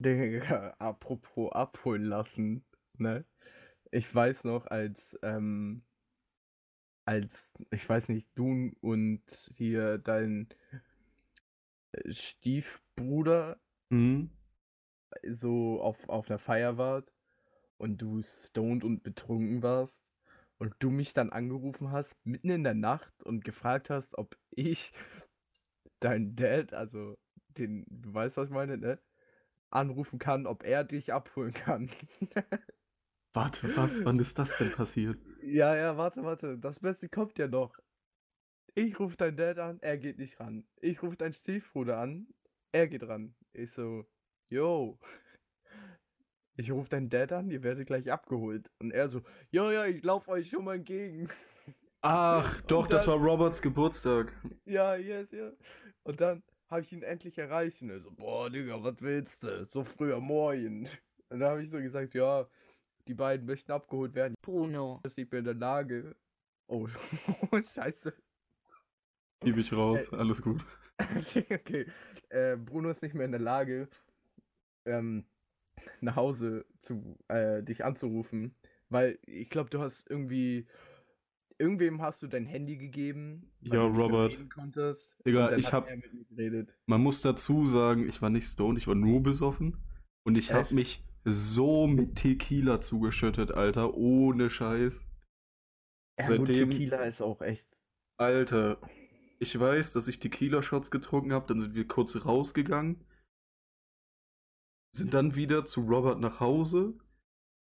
Digga, 0.00 0.74
apropos 0.78 1.52
abholen 1.52 2.04
lassen, 2.04 2.64
ne? 2.96 3.24
Ich 3.90 4.14
weiß 4.14 4.44
noch, 4.44 4.66
als, 4.66 5.18
ähm, 5.22 5.82
als, 7.04 7.52
ich 7.70 7.88
weiß 7.88 8.08
nicht, 8.08 8.28
du 8.34 8.72
und 8.80 9.22
hier 9.56 9.98
dein 9.98 10.48
äh, 11.92 12.12
Stiefbruder 12.12 13.60
Mhm. 13.90 14.28
so 15.32 15.80
auf, 15.80 16.08
auf 16.08 16.28
einer 16.30 16.38
Feier 16.38 16.76
wart 16.78 17.12
und 17.78 17.98
du 17.98 18.22
stoned 18.22 18.84
und 18.84 19.02
betrunken 19.02 19.62
warst 19.62 20.07
und 20.58 20.74
du 20.80 20.90
mich 20.90 21.14
dann 21.14 21.30
angerufen 21.30 21.90
hast, 21.92 22.14
mitten 22.24 22.50
in 22.50 22.64
der 22.64 22.74
Nacht 22.74 23.22
und 23.22 23.44
gefragt 23.44 23.90
hast, 23.90 24.16
ob 24.18 24.36
ich 24.50 24.92
dein 26.00 26.36
Dad, 26.36 26.72
also 26.74 27.16
den, 27.48 27.84
du 27.88 28.12
weißt, 28.12 28.36
was 28.36 28.48
ich 28.48 28.54
meine, 28.54 28.76
ne? 28.78 28.98
Anrufen 29.70 30.18
kann, 30.18 30.46
ob 30.46 30.64
er 30.64 30.84
dich 30.84 31.12
abholen 31.12 31.52
kann. 31.52 31.90
Warte, 33.34 33.76
was? 33.76 34.04
Wann 34.04 34.18
ist 34.18 34.38
das 34.38 34.56
denn 34.56 34.72
passiert? 34.72 35.18
Ja, 35.42 35.76
ja, 35.76 35.96
warte, 35.96 36.24
warte. 36.24 36.58
Das 36.58 36.80
Beste 36.80 37.08
kommt 37.08 37.38
ja 37.38 37.46
noch. 37.46 37.78
Ich 38.74 38.98
rufe 38.98 39.16
dein 39.16 39.36
Dad 39.36 39.58
an, 39.58 39.78
er 39.80 39.98
geht 39.98 40.18
nicht 40.18 40.40
ran. 40.40 40.66
Ich 40.80 41.02
rufe 41.02 41.16
deinen 41.16 41.34
Stiefbruder 41.34 41.98
an, 41.98 42.26
er 42.72 42.88
geht 42.88 43.06
ran. 43.06 43.34
Ich 43.52 43.72
so, 43.72 44.06
yo. 44.48 44.98
Ich 46.60 46.72
rufe 46.72 46.90
deinen 46.90 47.08
Dad 47.08 47.32
an, 47.32 47.50
ihr 47.50 47.62
werdet 47.62 47.86
gleich 47.86 48.10
abgeholt. 48.10 48.68
Und 48.80 48.90
er 48.90 49.08
so, 49.08 49.22
ja, 49.52 49.70
ja, 49.70 49.86
ich 49.86 50.02
lauf 50.02 50.26
euch 50.26 50.50
schon 50.50 50.64
mal 50.64 50.74
entgegen. 50.74 51.28
Ach, 52.02 52.60
doch, 52.62 52.82
Und 52.82 52.92
das 52.92 53.04
dann- 53.04 53.14
war 53.14 53.28
Roberts 53.30 53.62
Geburtstag. 53.62 54.32
Ja, 54.64 54.96
yes, 54.96 55.30
ja. 55.30 55.52
Und 56.02 56.20
dann 56.20 56.42
habe 56.68 56.82
ich 56.82 56.92
ihn 56.92 57.02
endlich 57.02 57.38
erreicht. 57.38 57.80
Und 57.80 57.90
er 57.90 58.00
so, 58.00 58.10
boah, 58.10 58.50
Digga, 58.50 58.82
was 58.82 59.00
willst 59.00 59.44
du? 59.44 59.66
So 59.66 59.84
früh 59.84 60.12
am 60.12 60.24
Morgen. 60.24 60.88
Und 61.30 61.38
dann 61.40 61.48
habe 61.50 61.62
ich 61.62 61.70
so 61.70 61.78
gesagt, 61.78 62.14
ja, 62.14 62.48
die 63.06 63.14
beiden 63.14 63.46
möchten 63.46 63.70
abgeholt 63.70 64.14
werden. 64.14 64.34
Bruno. 64.42 64.98
Bin 65.02 65.12
nicht 65.16 65.30
mehr 65.30 65.38
in 65.38 65.44
der 65.44 65.54
Lage. 65.54 66.16
Oh, 66.66 66.88
scheiße. 67.64 68.12
Gib 69.44 69.56
ich 69.58 69.72
raus, 69.72 70.12
alles 70.12 70.42
gut. 70.42 70.64
okay. 71.00 71.86
Äh, 72.30 72.56
Bruno 72.56 72.90
ist 72.90 73.02
nicht 73.02 73.14
mehr 73.14 73.26
in 73.26 73.30
der 73.32 73.40
Lage, 73.40 73.88
ähm, 74.84 75.24
nach 76.00 76.16
Hause 76.16 76.64
zu 76.80 77.16
äh, 77.28 77.62
dich 77.62 77.84
anzurufen, 77.84 78.54
weil 78.88 79.18
ich 79.26 79.50
glaube, 79.50 79.70
du 79.70 79.80
hast 79.80 80.08
irgendwie 80.10 80.66
irgendwem 81.58 82.00
hast 82.02 82.22
du 82.22 82.28
dein 82.28 82.46
Handy 82.46 82.76
gegeben, 82.76 83.50
Ja, 83.62 83.82
Robert. 83.82 84.36
konntest. 84.50 85.16
Digga, 85.26 85.56
ich 85.56 85.66
hat 85.72 85.86
hab- 85.88 85.96
mit 85.96 86.12
mir 86.14 86.24
geredet. 86.26 86.76
Man 86.86 87.02
muss 87.02 87.20
dazu 87.20 87.66
sagen, 87.66 88.08
ich 88.08 88.22
war 88.22 88.30
nicht 88.30 88.46
stoned, 88.46 88.78
ich 88.78 88.86
war 88.86 88.94
nur 88.94 89.22
besoffen. 89.22 89.76
Und 90.24 90.36
ich 90.36 90.52
habe 90.52 90.72
mich 90.74 91.02
so 91.24 91.86
mit 91.86 92.14
Tequila 92.16 92.80
zugeschüttet, 92.80 93.50
Alter, 93.50 93.94
ohne 93.94 94.50
Scheiß. 94.50 95.04
Ja, 96.20 96.26
gut, 96.36 96.46
Seitdem- 96.46 96.70
Tequila 96.70 97.02
ist 97.04 97.20
auch 97.22 97.40
echt. 97.42 97.66
Alter, 98.18 98.78
ich 99.40 99.58
weiß, 99.58 99.92
dass 99.94 100.06
ich 100.08 100.20
Tequila-Shots 100.20 100.90
getrunken 100.90 101.32
habe, 101.32 101.46
dann 101.46 101.60
sind 101.60 101.74
wir 101.74 101.86
kurz 101.86 102.24
rausgegangen, 102.24 103.04
sind 104.98 105.14
dann 105.14 105.34
wieder 105.34 105.64
zu 105.64 105.80
Robert 105.80 106.20
nach 106.20 106.40
Hause. 106.40 106.94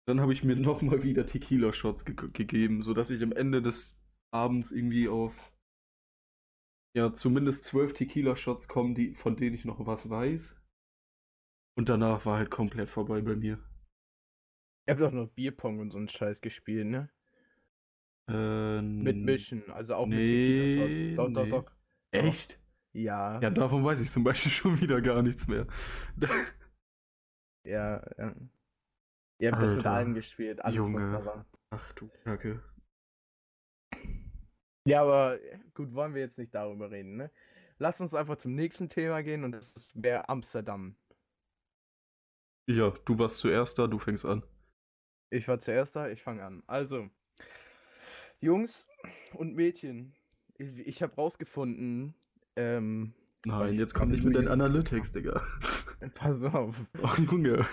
Dann 0.08 0.21
habe 0.21 0.34
ich 0.34 0.43
mir 0.43 0.55
nochmal 0.58 1.03
wieder 1.03 1.25
Tequila-Shots 1.25 2.05
ge 2.05 2.15
gegeben, 2.34 2.82
sodass 2.82 3.10
ich 3.10 3.21
am 3.21 3.32
Ende 3.32 3.62
des 3.62 3.97
Abends 4.32 4.71
irgendwie 4.71 5.08
auf 5.08 5.53
ja 6.95 7.13
zumindest 7.13 7.65
zwölf 7.65 7.93
Tequila-Shots 7.93 8.67
komme, 8.67 8.93
die, 8.93 9.13
von 9.13 9.36
denen 9.36 9.55
ich 9.55 9.65
noch 9.65 9.86
was 9.86 10.10
weiß. 10.10 10.55
Und 11.77 11.89
danach 11.89 12.25
war 12.25 12.38
halt 12.38 12.49
komplett 12.49 12.89
vorbei 12.89 13.21
bei 13.21 13.36
mir. 13.36 13.60
Ihr 14.88 14.93
habt 14.93 15.01
doch 15.01 15.12
noch 15.12 15.29
Bierpong 15.29 15.79
und 15.79 15.91
so 15.91 15.97
einen 15.97 16.10
Scheiß 16.10 16.41
gespielt, 16.41 16.88
ne? 16.88 17.10
Äh, 18.27 18.82
Mit 18.82 19.17
Mischen, 19.17 19.69
also 19.71 19.95
auch 19.95 20.05
mit 20.08 20.17
nee, 20.17 21.15
Tequila-Shots. 21.15 21.15
Doch, 21.15 21.34
doch, 21.34 21.45
nee. 21.45 21.51
doch. 21.51 21.71
Echt? 22.12 22.60
Ja, 22.93 23.39
Ja, 23.39 23.49
davon 23.49 23.84
weiß 23.84 24.01
ich 24.01 24.10
zum 24.10 24.23
Beispiel 24.23 24.51
schon 24.51 24.82
wieder 24.82 25.01
gar 25.01 25.21
nichts 25.21 25.47
mehr. 25.47 25.67
Ja, 27.65 28.03
ja. 28.17 28.35
Ihr 29.41 29.51
habt 29.51 29.61
das 29.61 29.71
mit 29.71 29.85
Alter, 29.85 29.91
allem 29.91 30.13
gespielt, 30.13 30.63
alles 30.63 30.79
was 30.79 30.85
Junge. 30.87 31.11
da 31.11 31.25
war. 31.25 31.45
Ach 31.71 31.93
du 31.93 32.09
Kacke. 32.23 32.61
Ja, 34.85 35.01
aber 35.01 35.39
gut, 35.73 35.93
wollen 35.93 36.13
wir 36.13 36.21
jetzt 36.21 36.37
nicht 36.37 36.53
darüber 36.53 36.91
reden, 36.91 37.15
ne? 37.15 37.31
Lass 37.77 38.01
uns 38.01 38.13
einfach 38.13 38.37
zum 38.37 38.55
nächsten 38.55 38.89
Thema 38.89 39.21
gehen 39.23 39.43
und 39.43 39.53
das 39.53 39.91
wäre 39.93 40.27
Amsterdam. 40.27 40.97
Ja, 42.67 42.91
du 43.05 43.17
warst 43.17 43.37
zuerst 43.37 43.79
da, 43.79 43.87
du 43.87 43.97
fängst 43.97 44.25
an. 44.25 44.43
Ich 45.31 45.47
war 45.47 45.59
zuerst 45.59 45.95
da, 45.95 46.09
ich 46.09 46.21
fange 46.21 46.43
an. 46.43 46.63
Also, 46.67 47.09
Jungs 48.41 48.87
und 49.33 49.55
Mädchen, 49.55 50.13
ich, 50.55 50.77
ich 50.79 51.01
habe 51.01 51.15
rausgefunden, 51.15 52.15
ähm, 52.55 53.13
Nein, 53.45 53.75
jetzt 53.75 53.93
komm 53.93 54.09
nicht 54.09 54.23
mit 54.23 54.35
deinen 54.35 54.49
Analytics, 54.49 55.13
Digga. 55.13 55.41
pass 56.15 56.43
auf, 56.43 56.75
Oh, 57.01 57.13
Junge. 57.17 57.67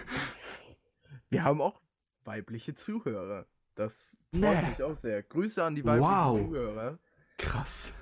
wir 1.29 1.45
haben 1.45 1.61
auch 1.61 1.81
weibliche 2.25 2.75
Zuhörer. 2.75 3.47
Das 3.75 4.17
freut 4.33 4.41
Nee. 4.63 4.69
mich 4.71 4.83
auch 4.83 4.95
sehr. 4.97 5.23
Grüße 5.23 5.63
an 5.63 5.75
die 5.75 5.85
weiblichen 5.85 6.11
Wow. 6.11 6.39
Zuhörer. 6.39 6.99
Krass. 7.39 7.95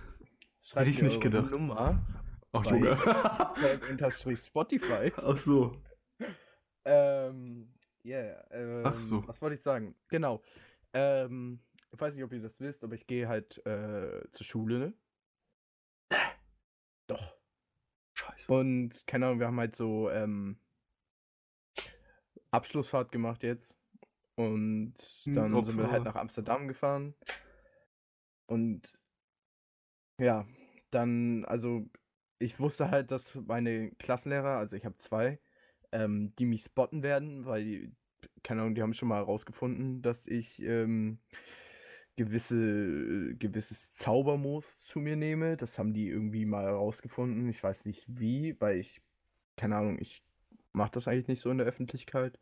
Schreibt 0.62 0.88
ich 0.88 1.02
nicht 1.02 1.20
gedacht. 1.20 1.50
Nummer 1.50 2.00
Ach, 2.52 2.62
Bei- 2.62 2.70
Junge. 2.70 2.96
unterstrich 3.90 4.38
Spotify. 4.40 5.12
Ach 5.16 5.36
so. 5.36 5.82
Ähm, 6.84 7.74
yeah, 8.04 8.44
ähm, 8.52 8.82
Ach 8.84 8.96
so. 8.96 9.26
Was 9.26 9.40
wollte 9.42 9.56
ich 9.56 9.62
sagen? 9.62 9.94
Genau. 10.08 10.42
Ähm, 10.92 11.60
ich 11.90 12.00
weiß 12.00 12.14
nicht, 12.14 12.22
ob 12.22 12.32
ihr 12.32 12.40
das 12.42 12.60
wisst, 12.60 12.84
aber 12.84 12.94
ich 12.94 13.06
gehe 13.06 13.26
halt 13.28 13.64
äh, 13.66 14.22
zur 14.30 14.46
Schule, 14.46 14.78
ne? 14.78 14.94
Doch. 17.08 17.36
Scheiße. 18.14 18.33
Und, 18.48 19.06
keine 19.06 19.26
Ahnung, 19.26 19.40
wir 19.40 19.46
haben 19.46 19.58
halt 19.60 19.76
so, 19.76 20.10
ähm, 20.10 20.58
Abschlussfahrt 22.50 23.10
gemacht 23.12 23.42
jetzt. 23.42 23.76
Und 24.36 24.94
Hm, 25.24 25.34
dann 25.34 25.64
sind 25.64 25.78
wir 25.78 25.90
halt 25.90 26.04
nach 26.04 26.14
Amsterdam 26.16 26.68
gefahren. 26.68 27.14
Und 28.46 28.92
ja, 30.18 30.46
dann, 30.90 31.44
also 31.44 31.88
ich 32.38 32.60
wusste 32.60 32.90
halt, 32.90 33.10
dass 33.10 33.34
meine 33.34 33.90
Klassenlehrer, 33.92 34.58
also 34.58 34.76
ich 34.76 34.84
habe 34.84 34.96
zwei, 34.98 35.40
ähm, 35.92 36.34
die 36.36 36.46
mich 36.46 36.64
spotten 36.64 37.02
werden, 37.02 37.46
weil, 37.46 37.64
die, 37.64 37.92
keine 38.42 38.62
Ahnung, 38.62 38.74
die 38.74 38.82
haben 38.82 38.94
schon 38.94 39.08
mal 39.08 39.16
herausgefunden, 39.18 40.02
dass 40.02 40.26
ich 40.26 40.60
ähm, 40.62 41.18
gewisse, 42.16 43.34
gewisses 43.36 43.92
Zaubermoos 43.92 44.82
zu 44.82 44.98
mir 45.00 45.16
nehme. 45.16 45.56
Das 45.56 45.78
haben 45.78 45.94
die 45.94 46.08
irgendwie 46.08 46.44
mal 46.46 46.64
herausgefunden. 46.64 47.48
Ich 47.48 47.62
weiß 47.62 47.84
nicht 47.86 48.04
wie, 48.06 48.56
weil 48.60 48.78
ich, 48.78 49.02
keine 49.56 49.76
Ahnung, 49.76 49.98
ich 49.98 50.22
mache 50.72 50.92
das 50.92 51.08
eigentlich 51.08 51.28
nicht 51.28 51.40
so 51.40 51.50
in 51.50 51.58
der 51.58 51.66
Öffentlichkeit. 51.66 52.38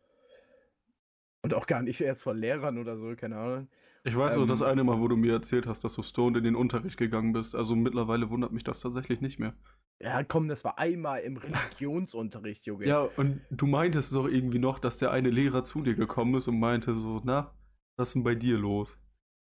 Und 1.42 1.54
auch 1.54 1.66
gar 1.66 1.82
nicht 1.82 2.00
erst 2.00 2.22
vor 2.22 2.34
Lehrern 2.34 2.78
oder 2.78 2.96
so, 2.96 3.14
keine 3.16 3.36
Ahnung. 3.36 3.68
Ich 4.04 4.16
weiß 4.16 4.36
noch, 4.36 4.46
das 4.46 4.60
Ähm, 4.60 4.68
eine 4.68 4.84
Mal, 4.84 5.00
wo 5.00 5.08
du 5.08 5.16
mir 5.16 5.32
erzählt 5.32 5.66
hast, 5.66 5.84
dass 5.84 5.94
du 5.94 6.02
stoned 6.02 6.36
in 6.36 6.44
den 6.44 6.56
Unterricht 6.56 6.96
gegangen 6.96 7.32
bist. 7.32 7.54
Also 7.54 7.74
mittlerweile 7.76 8.30
wundert 8.30 8.52
mich 8.52 8.64
das 8.64 8.80
tatsächlich 8.80 9.20
nicht 9.20 9.38
mehr. 9.38 9.54
Ja, 10.00 10.24
komm, 10.24 10.48
das 10.48 10.64
war 10.64 10.78
einmal 10.78 11.20
im 11.20 11.36
Religionsunterricht, 11.36 12.66
Junge. 12.66 12.86
Ja, 12.86 13.02
und 13.16 13.40
du 13.50 13.66
meintest 13.66 14.12
doch 14.12 14.26
irgendwie 14.26 14.58
noch, 14.58 14.80
dass 14.80 14.98
der 14.98 15.12
eine 15.12 15.30
Lehrer 15.30 15.62
zu 15.62 15.82
dir 15.82 15.94
gekommen 15.94 16.34
ist 16.34 16.48
und 16.48 16.58
meinte 16.58 16.94
so, 16.94 17.20
na, 17.24 17.54
was 17.96 18.08
ist 18.08 18.14
denn 18.14 18.24
bei 18.24 18.34
dir 18.34 18.58
los? 18.58 18.98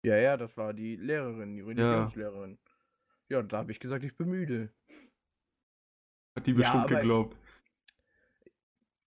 Ja, 0.06 0.16
ja, 0.16 0.36
das 0.36 0.56
war 0.56 0.72
die 0.72 0.94
Lehrerin, 0.94 1.56
die 1.56 1.62
Religionslehrerin. 1.62 2.58
Ja, 3.28 3.42
da 3.42 3.58
habe 3.58 3.72
ich 3.72 3.80
gesagt, 3.80 4.04
ich 4.04 4.16
bin 4.16 4.28
müde. 4.28 4.72
Hat 6.36 6.46
die 6.46 6.52
Ja, 6.52 6.58
bestimmt 6.58 6.84
aber- 6.84 6.94
geglaubt. 6.94 7.36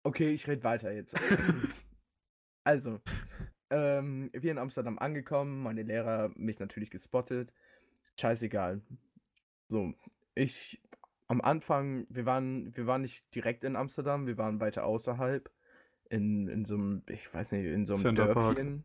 Okay, 0.02 0.30
ich 0.32 0.48
rede 0.48 0.64
weiter 0.64 0.90
jetzt. 0.92 1.14
Also, 2.64 3.00
ähm, 3.70 4.28
wir 4.34 4.50
in 4.50 4.58
Amsterdam 4.58 4.98
angekommen, 4.98 5.62
meine 5.62 5.82
Lehrer 5.82 6.30
mich 6.34 6.58
natürlich 6.58 6.90
gespottet. 6.90 7.50
Scheißegal. 8.20 8.82
So, 9.68 9.94
ich 10.34 10.82
am 11.28 11.40
Anfang, 11.40 12.06
wir 12.10 12.26
waren, 12.26 12.76
wir 12.76 12.86
waren 12.86 13.00
nicht 13.02 13.24
direkt 13.34 13.64
in 13.64 13.74
Amsterdam, 13.74 14.26
wir 14.26 14.36
waren 14.36 14.60
weiter 14.60 14.84
außerhalb. 14.84 15.50
In, 16.10 16.48
in 16.48 16.66
so 16.66 16.74
einem, 16.74 17.02
ich 17.08 17.32
weiß 17.32 17.52
nicht, 17.52 17.64
in 17.64 17.86
so 17.86 17.94
einem. 17.94 18.16
Dörfchen. 18.16 18.84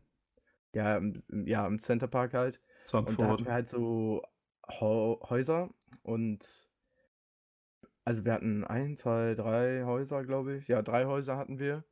Ja, 0.74 0.96
im, 0.96 1.22
ja, 1.46 1.66
im 1.66 1.78
Center 1.78 2.08
Park 2.08 2.34
halt. 2.34 2.60
Und 2.92 3.18
da 3.18 3.28
hatten 3.28 3.44
wir 3.46 3.52
halt 3.52 3.68
so 3.68 4.22
Häuser 4.68 5.70
und 6.02 6.46
also 8.04 8.24
wir 8.24 8.32
hatten 8.32 8.64
ein, 8.64 8.96
zwei, 8.96 9.34
drei 9.34 9.84
Häuser, 9.84 10.24
glaube 10.24 10.56
ich. 10.56 10.68
Ja, 10.68 10.82
drei 10.82 11.06
Häuser 11.06 11.36
hatten 11.36 11.58
wir. 11.58 11.84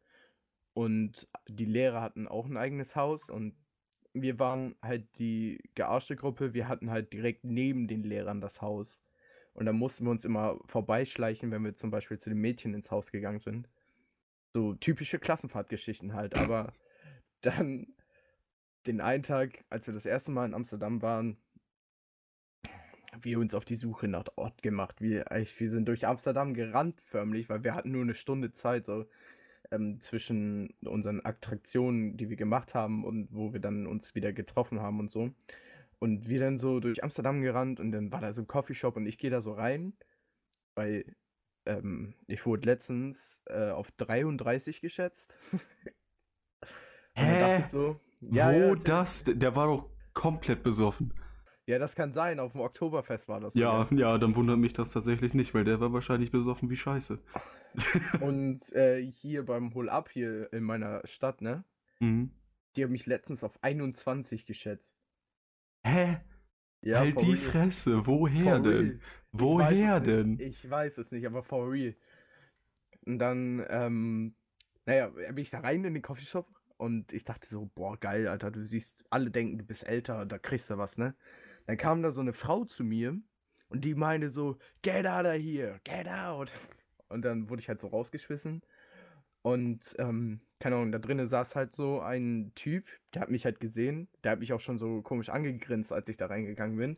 Und 0.74 1.28
die 1.48 1.64
Lehrer 1.64 2.02
hatten 2.02 2.28
auch 2.28 2.46
ein 2.46 2.56
eigenes 2.56 2.96
Haus 2.96 3.28
und 3.28 3.56
wir 4.14 4.38
waren 4.38 4.74
halt 4.82 5.18
die 5.18 5.58
gearschte 5.74 6.16
Gruppe. 6.16 6.52
Wir 6.52 6.68
hatten 6.68 6.90
halt 6.90 7.12
direkt 7.12 7.44
neben 7.44 7.88
den 7.88 8.02
Lehrern 8.02 8.40
das 8.40 8.60
Haus. 8.60 9.00
Und 9.54 9.66
da 9.66 9.72
mussten 9.72 10.04
wir 10.04 10.10
uns 10.10 10.24
immer 10.24 10.58
vorbeischleichen, 10.66 11.50
wenn 11.50 11.64
wir 11.64 11.76
zum 11.76 11.90
Beispiel 11.90 12.18
zu 12.18 12.30
den 12.30 12.38
Mädchen 12.38 12.74
ins 12.74 12.90
Haus 12.90 13.10
gegangen 13.10 13.40
sind. 13.40 13.68
So 14.54 14.74
typische 14.74 15.18
Klassenfahrtgeschichten 15.18 16.14
halt. 16.14 16.34
Aber 16.34 16.72
dann 17.40 17.86
den 18.86 19.00
einen 19.00 19.22
Tag, 19.22 19.64
als 19.70 19.86
wir 19.86 19.94
das 19.94 20.06
erste 20.06 20.30
Mal 20.30 20.46
in 20.46 20.54
Amsterdam 20.54 21.02
waren, 21.02 21.36
haben 23.12 23.24
wir 23.24 23.38
uns 23.38 23.54
auf 23.54 23.64
die 23.64 23.76
Suche 23.76 24.08
nach 24.08 24.24
Ort 24.36 24.62
gemacht. 24.62 25.00
Wir, 25.00 25.26
wir 25.30 25.70
sind 25.70 25.86
durch 25.86 26.06
Amsterdam 26.06 26.54
gerannt 26.54 27.00
förmlich, 27.02 27.48
weil 27.48 27.62
wir 27.64 27.74
hatten 27.74 27.92
nur 27.92 28.02
eine 28.02 28.14
Stunde 28.14 28.52
Zeit. 28.52 28.86
So. 28.86 29.06
ähm, 29.72 30.00
zwischen 30.00 30.74
unseren 30.84 31.24
Attraktionen, 31.24 32.16
die 32.16 32.28
wir 32.28 32.36
gemacht 32.36 32.74
haben 32.74 33.04
und 33.04 33.28
wo 33.32 33.52
wir 33.52 33.60
dann 33.60 33.86
uns 33.86 34.14
wieder 34.14 34.32
getroffen 34.32 34.80
haben 34.80 35.00
und 35.00 35.10
so. 35.10 35.30
Und 35.98 36.28
wir 36.28 36.40
dann 36.40 36.58
so 36.58 36.80
durch 36.80 37.02
Amsterdam 37.04 37.42
gerannt 37.42 37.80
und 37.80 37.92
dann 37.92 38.12
war 38.12 38.20
da 38.20 38.32
so 38.32 38.42
ein 38.42 38.48
Coffeeshop 38.48 38.96
und 38.96 39.06
ich 39.06 39.18
gehe 39.18 39.30
da 39.30 39.40
so 39.40 39.52
rein, 39.52 39.94
weil 40.74 41.04
ähm, 41.66 42.14
ich 42.26 42.44
wurde 42.46 42.66
letztens 42.66 43.40
äh, 43.46 43.70
auf 43.70 43.90
33 43.92 44.80
geschätzt. 44.80 45.34
Und 47.14 47.26
dann 47.26 47.40
dachte 47.40 47.60
ich 47.60 47.66
so, 47.66 48.00
Wo 48.22 48.34
ja, 48.36 48.50
ja, 48.52 48.74
das? 48.74 49.24
Der 49.24 49.56
war 49.56 49.66
doch 49.66 49.90
komplett 50.14 50.62
besoffen. 50.62 51.12
ja, 51.66 51.78
das 51.78 51.94
kann 51.94 52.12
sein, 52.12 52.40
auf 52.40 52.52
dem 52.52 52.60
Oktoberfest 52.60 53.28
war 53.28 53.40
das. 53.40 53.54
Ja, 53.54 53.86
sogar. 53.90 53.98
ja, 53.98 54.18
dann 54.18 54.34
wundert 54.36 54.58
mich 54.58 54.72
das 54.72 54.92
tatsächlich 54.92 55.34
nicht, 55.34 55.54
weil 55.54 55.64
der 55.64 55.80
war 55.80 55.92
wahrscheinlich 55.92 56.30
besoffen 56.30 56.70
wie 56.70 56.76
Scheiße. 56.76 57.22
Und 58.20 58.70
äh, 58.72 59.02
hier 59.12 59.44
beim 59.46 59.74
Hol-Up 59.74 60.10
hier 60.10 60.52
in 60.52 60.64
meiner 60.64 61.02
Stadt, 61.06 61.40
ne? 61.42 61.64
Mhm. 62.00 62.32
Die 62.76 62.84
haben 62.84 62.92
mich 62.92 63.06
letztens 63.06 63.44
auf 63.44 63.58
21 63.62 64.46
geschätzt. 64.46 64.94
Hä? 65.84 66.20
Ja, 66.82 67.00
halt 67.00 67.20
die 67.20 67.34
real. 67.34 67.36
Fresse, 67.36 68.06
woher 68.06 68.56
For 68.56 68.60
denn? 68.60 68.78
real. 68.78 69.00
Ich 69.00 69.02
Woher 69.32 70.00
nicht. 70.00 70.06
denn? 70.06 70.38
Ich 70.40 70.68
weiß 70.68 70.98
es 70.98 71.10
nicht, 71.12 71.26
aber 71.26 71.42
for 71.42 71.70
real. 71.70 71.94
Und 73.06 73.18
dann, 73.18 73.64
ähm, 73.68 74.36
naja, 74.86 75.08
bin 75.08 75.38
ich 75.38 75.50
da 75.50 75.60
rein 75.60 75.84
in 75.84 75.94
den 75.94 76.02
Coffeeshop 76.02 76.48
und 76.82 77.12
ich 77.12 77.22
dachte 77.22 77.48
so, 77.48 77.70
boah, 77.76 77.96
geil, 77.96 78.26
Alter, 78.26 78.50
du 78.50 78.60
siehst, 78.60 79.04
alle 79.08 79.30
denken, 79.30 79.56
du 79.56 79.64
bist 79.64 79.86
älter, 79.86 80.26
da 80.26 80.36
kriegst 80.36 80.68
du 80.68 80.78
was, 80.78 80.98
ne? 80.98 81.14
Dann 81.66 81.76
kam 81.76 82.02
da 82.02 82.10
so 82.10 82.20
eine 82.20 82.32
Frau 82.32 82.64
zu 82.64 82.82
mir 82.82 83.16
und 83.68 83.84
die 83.84 83.94
meinte 83.94 84.30
so, 84.30 84.58
get 84.82 85.06
out 85.06 85.24
of 85.24 85.34
here, 85.34 85.78
get 85.84 86.08
out. 86.08 86.50
Und 87.08 87.24
dann 87.24 87.48
wurde 87.48 87.60
ich 87.60 87.68
halt 87.68 87.80
so 87.80 87.86
rausgeschmissen. 87.86 88.62
Und, 89.42 89.94
ähm, 89.98 90.40
keine 90.58 90.74
Ahnung, 90.74 90.90
da 90.90 90.98
drinnen 90.98 91.28
saß 91.28 91.54
halt 91.54 91.72
so 91.72 92.00
ein 92.00 92.50
Typ, 92.56 92.88
der 93.14 93.22
hat 93.22 93.30
mich 93.30 93.44
halt 93.44 93.60
gesehen, 93.60 94.08
der 94.24 94.32
hat 94.32 94.40
mich 94.40 94.52
auch 94.52 94.60
schon 94.60 94.78
so 94.78 95.02
komisch 95.02 95.28
angegrinst, 95.28 95.92
als 95.92 96.08
ich 96.08 96.16
da 96.16 96.26
reingegangen 96.26 96.76
bin. 96.76 96.96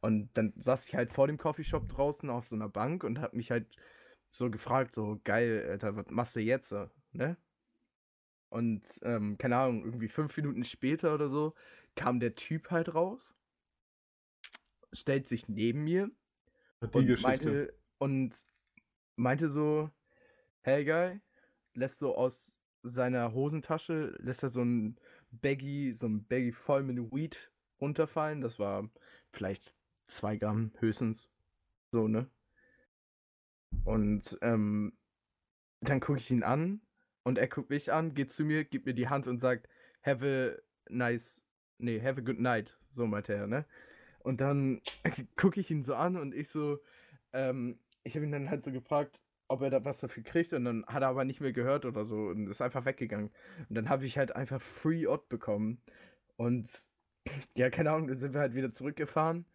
Und 0.00 0.30
dann 0.34 0.52
saß 0.58 0.86
ich 0.86 0.94
halt 0.94 1.12
vor 1.12 1.26
dem 1.26 1.38
Coffeeshop 1.38 1.88
draußen 1.88 2.30
auf 2.30 2.46
so 2.46 2.54
einer 2.54 2.68
Bank 2.68 3.02
und 3.02 3.20
hab 3.20 3.34
mich 3.34 3.50
halt 3.50 3.66
so 4.30 4.48
gefragt, 4.48 4.94
so, 4.94 5.20
geil, 5.24 5.66
Alter, 5.70 5.96
was 5.96 6.06
machst 6.08 6.36
du 6.36 6.40
jetzt, 6.40 6.72
ne? 7.12 7.36
Und, 8.50 8.82
ähm, 9.02 9.36
keine 9.38 9.56
Ahnung, 9.56 9.84
irgendwie 9.84 10.08
fünf 10.08 10.36
Minuten 10.36 10.64
später 10.64 11.14
oder 11.14 11.28
so 11.28 11.54
kam 11.94 12.20
der 12.20 12.34
Typ 12.34 12.70
halt 12.70 12.94
raus, 12.94 13.34
stellt 14.92 15.26
sich 15.26 15.48
neben 15.48 15.84
mir 15.84 16.10
Hat 16.80 16.94
und 16.94 17.22
meinte, 17.22 17.74
und 17.98 18.36
meinte 19.16 19.48
so, 19.48 19.90
hey 20.62 20.84
Guy, 20.84 21.20
lässt 21.74 21.98
so 21.98 22.16
aus 22.16 22.56
seiner 22.82 23.32
Hosentasche, 23.34 24.16
lässt 24.20 24.42
er 24.42 24.48
so 24.48 24.62
ein 24.62 24.96
Baggy, 25.30 25.92
so 25.92 26.06
ein 26.06 26.24
Baggy 26.24 26.52
voll 26.52 26.84
mit 26.84 27.12
Weed 27.12 27.50
runterfallen. 27.80 28.40
Das 28.40 28.58
war 28.58 28.88
vielleicht 29.32 29.74
zwei 30.06 30.36
Gramm 30.36 30.72
höchstens. 30.78 31.28
So, 31.90 32.08
ne? 32.08 32.30
Und 33.84 34.38
ähm, 34.40 34.96
dann 35.80 36.00
gucke 36.00 36.18
ich 36.18 36.30
ihn 36.30 36.42
an 36.42 36.80
und 37.22 37.38
er 37.38 37.48
guckt 37.48 37.70
mich 37.70 37.92
an, 37.92 38.14
geht 38.14 38.30
zu 38.30 38.44
mir, 38.44 38.64
gibt 38.64 38.86
mir 38.86 38.94
die 38.94 39.08
Hand 39.08 39.26
und 39.26 39.38
sagt, 39.38 39.68
have 40.02 40.24
a 40.24 40.60
nice, 40.88 41.42
nee, 41.78 42.00
have 42.00 42.20
a 42.20 42.24
good 42.24 42.38
night. 42.40 42.76
So 42.90 43.06
meinte 43.06 43.34
er, 43.34 43.46
ne? 43.46 43.66
Und 44.20 44.40
dann 44.40 44.80
gucke 45.36 45.60
ich 45.60 45.70
ihn 45.70 45.84
so 45.84 45.94
an 45.94 46.16
und 46.16 46.34
ich 46.34 46.48
so, 46.48 46.78
ähm, 47.32 47.78
ich 48.04 48.14
habe 48.14 48.24
ihn 48.24 48.32
dann 48.32 48.50
halt 48.50 48.62
so 48.62 48.72
gefragt, 48.72 49.20
ob 49.48 49.62
er 49.62 49.70
da 49.70 49.84
was 49.84 50.00
dafür 50.00 50.22
kriegt 50.22 50.52
und 50.52 50.64
dann 50.64 50.84
hat 50.86 51.02
er 51.02 51.08
aber 51.08 51.24
nicht 51.24 51.40
mehr 51.40 51.52
gehört 51.52 51.84
oder 51.84 52.04
so 52.04 52.28
und 52.28 52.48
ist 52.48 52.60
einfach 52.60 52.84
weggegangen. 52.84 53.30
Und 53.68 53.74
dann 53.74 53.88
habe 53.88 54.06
ich 54.06 54.18
halt 54.18 54.34
einfach 54.36 54.60
Free 54.60 55.06
Odd 55.06 55.28
bekommen 55.28 55.80
und 56.36 56.68
ja, 57.56 57.70
keine 57.70 57.90
Ahnung, 57.90 58.08
dann 58.08 58.18
sind 58.18 58.34
wir 58.34 58.40
halt 58.40 58.54
wieder 58.54 58.72
zurückgefahren 58.72 59.46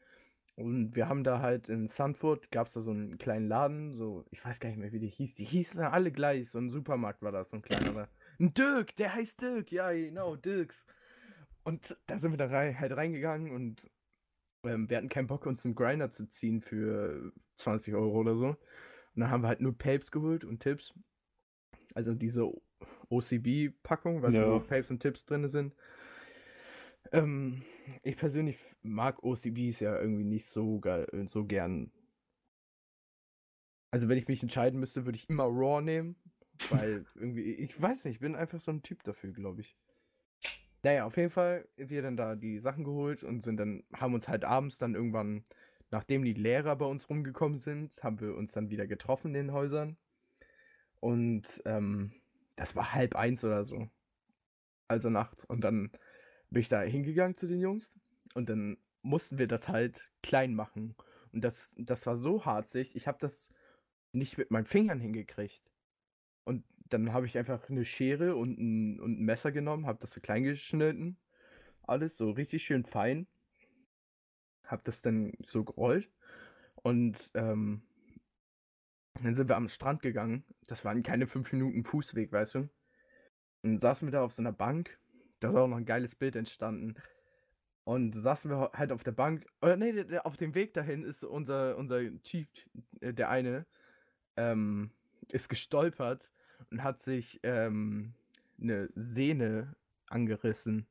und 0.55 0.95
wir 0.95 1.09
haben 1.09 1.23
da 1.23 1.39
halt 1.39 1.69
in 1.69 1.87
Sanford, 1.87 2.51
gab 2.51 2.67
es 2.67 2.73
da 2.73 2.81
so 2.81 2.91
einen 2.91 3.17
kleinen 3.17 3.47
Laden, 3.47 3.95
so, 3.95 4.23
ich 4.31 4.43
weiß 4.45 4.59
gar 4.59 4.69
nicht 4.69 4.77
mehr, 4.79 4.91
wie 4.91 4.99
die 4.99 5.07
hieß, 5.07 5.35
die 5.35 5.45
hießen 5.45 5.79
alle 5.81 6.11
gleich, 6.11 6.49
so 6.49 6.59
ein 6.59 6.69
Supermarkt 6.69 7.21
war 7.21 7.31
das, 7.31 7.49
so 7.49 7.57
ein 7.57 7.61
kleinerer. 7.61 8.07
Ein 8.39 8.53
Dirk, 8.53 8.95
der 8.95 9.13
heißt 9.13 9.41
Dirk, 9.41 9.71
ja, 9.71 9.91
genau, 9.91 10.35
Dirks. 10.35 10.85
Und 11.63 11.97
da 12.07 12.19
sind 12.19 12.31
wir 12.31 12.37
da 12.37 12.47
rein, 12.47 12.79
halt 12.79 12.95
reingegangen 12.95 13.51
und 13.51 13.89
ähm, 14.63 14.89
wir 14.89 14.97
hatten 14.97 15.09
keinen 15.09 15.27
Bock, 15.27 15.45
uns 15.45 15.65
einen 15.65 15.75
Grinder 15.75 16.09
zu 16.11 16.27
ziehen 16.27 16.61
für 16.61 17.31
20 17.57 17.93
Euro 17.95 18.19
oder 18.19 18.35
so. 18.35 18.47
Und 18.47 18.57
dann 19.21 19.29
haben 19.29 19.41
wir 19.41 19.47
halt 19.47 19.61
nur 19.61 19.77
Papes 19.77 20.11
geholt 20.11 20.43
und 20.45 20.59
Tipps. 20.59 20.93
Also 21.93 22.13
diese 22.13 22.51
OCB-Packung, 23.09 24.21
du, 24.21 24.29
Ja. 24.29 24.49
wo 24.51 24.59
Papes 24.59 24.89
und 24.89 24.99
Tipps 24.99 25.25
drin 25.25 25.47
sind. 25.47 25.73
Ähm, 27.11 27.61
ich 28.03 28.17
persönlich 28.17 28.57
mag 28.81 29.23
OCBs 29.23 29.79
ja 29.79 29.99
irgendwie 29.99 30.23
nicht 30.23 30.45
so 30.47 30.79
geil, 30.79 31.07
so 31.27 31.45
gern. 31.45 31.91
Also 33.91 34.09
wenn 34.09 34.17
ich 34.17 34.27
mich 34.27 34.41
entscheiden 34.41 34.79
müsste, 34.79 35.05
würde 35.05 35.17
ich 35.17 35.29
immer 35.29 35.45
Raw 35.45 35.81
nehmen, 35.81 36.15
weil 36.69 37.05
irgendwie, 37.15 37.53
ich 37.53 37.79
weiß 37.79 38.05
nicht, 38.05 38.15
ich 38.15 38.19
bin 38.19 38.35
einfach 38.35 38.59
so 38.59 38.71
ein 38.71 38.83
Typ 38.83 39.03
dafür, 39.03 39.31
glaube 39.31 39.61
ich. 39.61 39.77
Naja, 40.83 41.05
auf 41.05 41.15
jeden 41.15 41.29
Fall, 41.29 41.67
wir 41.77 42.01
dann 42.01 42.17
da 42.17 42.35
die 42.35 42.59
Sachen 42.59 42.83
geholt 42.83 43.23
und 43.23 43.41
sind 43.43 43.57
dann, 43.57 43.83
haben 43.93 44.13
uns 44.13 44.27
halt 44.27 44.43
abends 44.43 44.77
dann 44.77 44.95
irgendwann, 44.95 45.43
nachdem 45.91 46.23
die 46.23 46.33
Lehrer 46.33 46.75
bei 46.75 46.85
uns 46.85 47.09
rumgekommen 47.09 47.57
sind, 47.57 48.03
haben 48.03 48.19
wir 48.19 48.35
uns 48.35 48.51
dann 48.51 48.69
wieder 48.69 48.85
getroffen 48.85 49.27
in 49.27 49.33
den 49.33 49.53
Häusern. 49.53 49.97
Und 50.99 51.61
ähm, 51.65 52.13
das 52.55 52.75
war 52.75 52.93
halb 52.93 53.15
eins 53.15 53.43
oder 53.43 53.63
so. 53.63 53.89
Also 54.87 55.09
nachts. 55.09 55.45
Und 55.45 55.61
dann 55.61 55.91
bin 56.53 56.61
ich 56.61 56.69
da 56.69 56.81
hingegangen 56.81 57.35
zu 57.35 57.47
den 57.47 57.59
Jungs 57.59 57.93
und 58.35 58.49
dann 58.49 58.77
mussten 59.01 59.37
wir 59.37 59.47
das 59.47 59.67
halt 59.67 60.09
klein 60.21 60.55
machen. 60.55 60.95
Und 61.31 61.41
das, 61.43 61.73
das 61.75 62.05
war 62.05 62.15
so 62.15 62.45
harzig, 62.45 62.95
ich 62.95 63.07
habe 63.07 63.17
das 63.19 63.49
nicht 64.11 64.37
mit 64.37 64.51
meinen 64.51 64.65
Fingern 64.65 64.99
hingekriegt. 64.99 65.61
Und 66.45 66.63
dann 66.89 67.11
habe 67.11 67.25
ich 67.25 67.37
einfach 67.37 67.69
eine 67.69 67.85
Schere 67.85 68.35
und 68.35 68.59
ein, 68.59 68.99
und 68.99 69.19
ein 69.19 69.25
Messer 69.25 69.51
genommen, 69.51 69.87
habe 69.87 69.99
das 69.99 70.13
so 70.13 70.21
klein 70.21 70.43
geschnitten. 70.43 71.17
Alles 71.81 72.17
so 72.17 72.29
richtig 72.31 72.63
schön 72.63 72.85
fein. 72.85 73.27
Habe 74.63 74.83
das 74.85 75.01
dann 75.01 75.33
so 75.45 75.63
gerollt. 75.63 76.09
Und 76.75 77.31
ähm, 77.33 77.81
dann 79.21 79.35
sind 79.35 79.49
wir 79.49 79.57
am 79.57 79.69
Strand 79.69 80.01
gegangen. 80.01 80.43
Das 80.67 80.85
waren 80.85 81.03
keine 81.03 81.27
fünf 81.27 81.51
Minuten 81.51 81.83
Fußweg, 81.83 82.31
weißt 82.31 82.55
du. 82.55 82.59
Und 82.59 82.69
dann 83.63 83.79
saßen 83.79 84.07
wir 84.07 84.11
da 84.11 84.23
auf 84.23 84.33
so 84.33 84.41
einer 84.41 84.53
Bank. 84.53 84.99
Da 85.43 85.49
ist 85.49 85.56
auch 85.56 85.67
noch 85.67 85.77
ein 85.77 85.86
geiles 85.86 86.15
Bild 86.15 86.36
entstanden. 86.36 86.95
Und 87.84 88.13
saßen 88.13 88.49
wir 88.49 88.71
halt 88.73 88.93
auf 88.93 89.03
der 89.03 89.12
Bank. 89.12 89.45
Oder 89.62 89.75
nee, 89.75 90.17
auf 90.19 90.38
dem 90.38 90.56
Weg 90.56 90.73
dahin 90.73 91.03
ist 91.03 91.23
unser, 91.23 91.77
unser 91.77 91.99
Typ, 92.23 92.47
äh, 93.01 93.13
der 93.13 93.29
eine, 93.29 93.65
ähm, 94.38 94.91
ist 95.29 95.49
gestolpert 95.49 96.32
und 96.71 96.82
hat 96.82 97.01
sich 97.01 97.41
ähm, 97.43 98.13
eine 98.62 98.89
Sehne 98.95 99.75
angerissen 100.08 100.88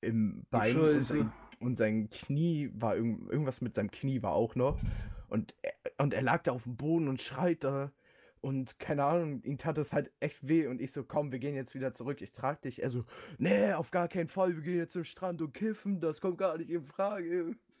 im 0.00 0.44
Bein. 0.50 0.76
Und 0.78 1.02
sein, 1.02 1.32
und 1.60 1.76
sein 1.76 2.10
Knie 2.10 2.70
war 2.74 2.96
irgend, 2.96 3.30
irgendwas 3.30 3.60
mit 3.60 3.74
seinem 3.74 3.92
Knie 3.92 4.22
war 4.22 4.32
auch 4.32 4.56
noch. 4.56 4.80
Und 5.28 5.54
er, 5.62 5.74
und 5.98 6.12
er 6.12 6.22
lag 6.22 6.42
da 6.42 6.52
auf 6.52 6.64
dem 6.64 6.76
Boden 6.76 7.06
und 7.06 7.22
schreit 7.22 7.62
da. 7.62 7.92
Und 8.46 8.78
keine 8.78 9.02
Ahnung, 9.02 9.42
ihm 9.42 9.58
tat 9.58 9.76
es 9.76 9.92
halt 9.92 10.12
echt 10.20 10.46
weh. 10.46 10.68
Und 10.68 10.80
ich 10.80 10.92
so, 10.92 11.02
komm, 11.02 11.32
wir 11.32 11.40
gehen 11.40 11.56
jetzt 11.56 11.74
wieder 11.74 11.92
zurück. 11.94 12.22
Ich 12.22 12.30
trag 12.30 12.62
dich. 12.62 12.80
Er 12.80 12.90
so, 12.90 13.04
nee, 13.38 13.72
auf 13.72 13.90
gar 13.90 14.06
keinen 14.06 14.28
Fall. 14.28 14.54
Wir 14.54 14.62
gehen 14.62 14.76
jetzt 14.76 14.92
zum 14.92 15.02
Strand 15.02 15.42
und 15.42 15.52
kiffen. 15.52 15.98
Das 15.98 16.20
kommt 16.20 16.38
gar 16.38 16.56
nicht 16.56 16.70
in 16.70 16.84
Frage. 16.84 17.56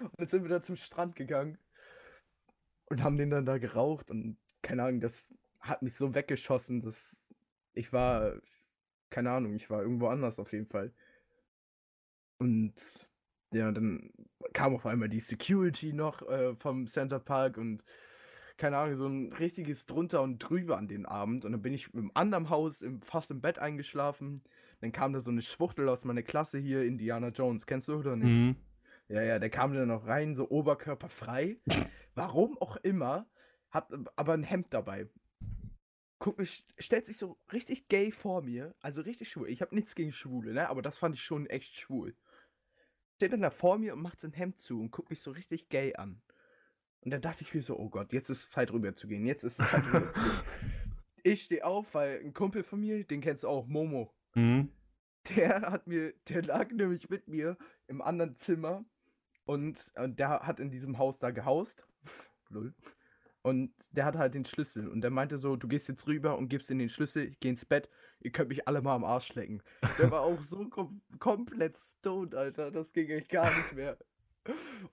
und 0.00 0.18
jetzt 0.18 0.30
sind 0.30 0.44
wir 0.44 0.48
da 0.48 0.62
zum 0.62 0.76
Strand 0.76 1.14
gegangen. 1.14 1.58
Und 2.86 3.02
haben 3.02 3.18
den 3.18 3.28
dann 3.28 3.44
da 3.44 3.58
geraucht. 3.58 4.10
Und 4.10 4.38
keine 4.62 4.82
Ahnung, 4.82 5.00
das 5.00 5.28
hat 5.60 5.82
mich 5.82 5.94
so 5.94 6.14
weggeschossen, 6.14 6.80
dass 6.80 7.14
ich 7.74 7.92
war, 7.92 8.32
keine 9.10 9.30
Ahnung, 9.30 9.56
ich 9.56 9.68
war 9.68 9.82
irgendwo 9.82 10.06
anders 10.06 10.38
auf 10.38 10.54
jeden 10.54 10.68
Fall. 10.68 10.90
Und 12.38 12.72
ja, 13.52 13.70
dann 13.72 14.10
kam 14.54 14.74
auf 14.74 14.86
einmal 14.86 15.10
die 15.10 15.20
Security 15.20 15.92
noch 15.92 16.22
äh, 16.22 16.56
vom 16.56 16.86
Center 16.86 17.18
Park 17.18 17.58
und 17.58 17.82
keine 18.56 18.78
Ahnung, 18.78 18.96
so 18.96 19.06
ein 19.06 19.32
richtiges 19.32 19.86
drunter 19.86 20.22
und 20.22 20.38
drüber 20.38 20.78
an 20.78 20.88
den 20.88 21.06
Abend. 21.06 21.44
Und 21.44 21.52
dann 21.52 21.62
bin 21.62 21.74
ich 21.74 21.92
im 21.94 22.10
anderen 22.14 22.48
Haus 22.48 22.82
im, 22.82 23.00
fast 23.00 23.30
im 23.30 23.40
Bett 23.40 23.58
eingeschlafen. 23.58 24.42
Dann 24.80 24.92
kam 24.92 25.12
da 25.12 25.20
so 25.20 25.30
eine 25.30 25.42
Schwuchtel 25.42 25.88
aus 25.88 26.04
meiner 26.04 26.22
Klasse 26.22 26.58
hier, 26.58 26.82
Indiana 26.84 27.28
Jones. 27.28 27.66
Kennst 27.66 27.88
du 27.88 27.94
oder 27.94 28.16
nicht? 28.16 28.28
Mhm. 28.28 28.56
Ja, 29.08 29.22
ja, 29.22 29.38
der 29.38 29.50
kam 29.50 29.72
dann 29.74 29.88
noch 29.88 30.06
rein, 30.06 30.34
so 30.34 30.48
oberkörperfrei. 30.48 31.58
Warum 32.14 32.58
auch 32.58 32.76
immer, 32.78 33.26
hat 33.70 33.92
aber 34.16 34.32
ein 34.32 34.42
Hemd 34.42 34.68
dabei. 34.70 35.08
Guck 36.18 36.38
mich, 36.38 36.66
stellt 36.78 37.04
sich 37.06 37.18
so 37.18 37.38
richtig 37.52 37.88
gay 37.88 38.10
vor 38.10 38.42
mir, 38.42 38.74
also 38.80 39.02
richtig 39.02 39.28
schwul. 39.28 39.48
Ich 39.48 39.60
habe 39.60 39.74
nichts 39.74 39.94
gegen 39.94 40.12
Schwule, 40.12 40.54
ne? 40.54 40.68
Aber 40.70 40.80
das 40.80 40.96
fand 40.96 41.14
ich 41.14 41.22
schon 41.22 41.46
echt 41.46 41.74
schwul. 41.76 42.16
Steht 43.16 43.32
dann 43.32 43.42
da 43.42 43.50
vor 43.50 43.78
mir 43.78 43.92
und 43.92 44.02
macht 44.02 44.20
sein 44.20 44.32
Hemd 44.32 44.58
zu 44.58 44.80
und 44.80 44.90
guckt 44.90 45.10
mich 45.10 45.20
so 45.20 45.30
richtig 45.30 45.68
gay 45.68 45.94
an. 45.94 46.20
Und 47.00 47.12
dann 47.12 47.20
dachte 47.20 47.42
ich 47.44 47.54
mir 47.54 47.62
so, 47.62 47.78
oh 47.78 47.88
Gott, 47.88 48.12
jetzt 48.12 48.30
ist 48.30 48.44
es 48.44 48.50
Zeit 48.50 48.72
rüber 48.72 48.94
zu 48.94 49.06
gehen, 49.06 49.26
jetzt 49.26 49.44
ist 49.44 49.60
es 49.60 49.70
Zeit 49.70 49.84
rüber 49.86 50.10
zu 50.10 50.20
gehen. 50.20 50.40
Ich 51.22 51.42
stehe 51.42 51.64
auf, 51.64 51.92
weil 51.92 52.20
ein 52.20 52.32
Kumpel 52.32 52.62
von 52.62 52.80
mir, 52.80 53.02
den 53.02 53.20
kennst 53.20 53.42
du 53.42 53.48
auch, 53.48 53.66
Momo. 53.66 54.14
Mhm. 54.36 54.70
Der 55.34 55.62
hat 55.62 55.88
mir, 55.88 56.14
der 56.28 56.42
lag 56.42 56.70
nämlich 56.70 57.10
mit 57.10 57.26
mir 57.26 57.56
im 57.88 58.00
anderen 58.00 58.36
Zimmer 58.36 58.84
und, 59.44 59.90
und 59.96 60.20
der 60.20 60.28
hat 60.28 60.60
in 60.60 60.70
diesem 60.70 60.98
Haus 60.98 61.18
da 61.18 61.32
gehaust. 61.32 61.84
Lol. 62.48 62.74
Und 63.42 63.72
der 63.92 64.04
hat 64.04 64.16
halt 64.16 64.34
den 64.34 64.44
Schlüssel 64.44 64.88
und 64.88 65.00
der 65.00 65.10
meinte 65.10 65.38
so, 65.38 65.56
du 65.56 65.66
gehst 65.68 65.88
jetzt 65.88 66.06
rüber 66.06 66.36
und 66.36 66.48
gibst 66.48 66.70
ihm 66.70 66.78
den 66.78 66.88
Schlüssel, 66.88 67.28
ich 67.28 67.40
geh 67.40 67.48
ins 67.48 67.64
Bett, 67.64 67.88
ihr 68.20 68.32
könnt 68.32 68.48
mich 68.48 68.66
alle 68.66 68.82
mal 68.82 68.94
am 68.94 69.04
Arsch 69.04 69.34
lecken. 69.34 69.62
Der 69.98 70.10
war 70.10 70.22
auch 70.22 70.42
so 70.42 70.68
kom 70.68 71.00
komplett 71.18 71.76
stoned, 71.76 72.34
Alter, 72.34 72.72
das 72.72 72.92
ging 72.92 73.08
echt 73.08 73.30
gar 73.30 73.56
nicht 73.56 73.72
mehr. 73.72 73.96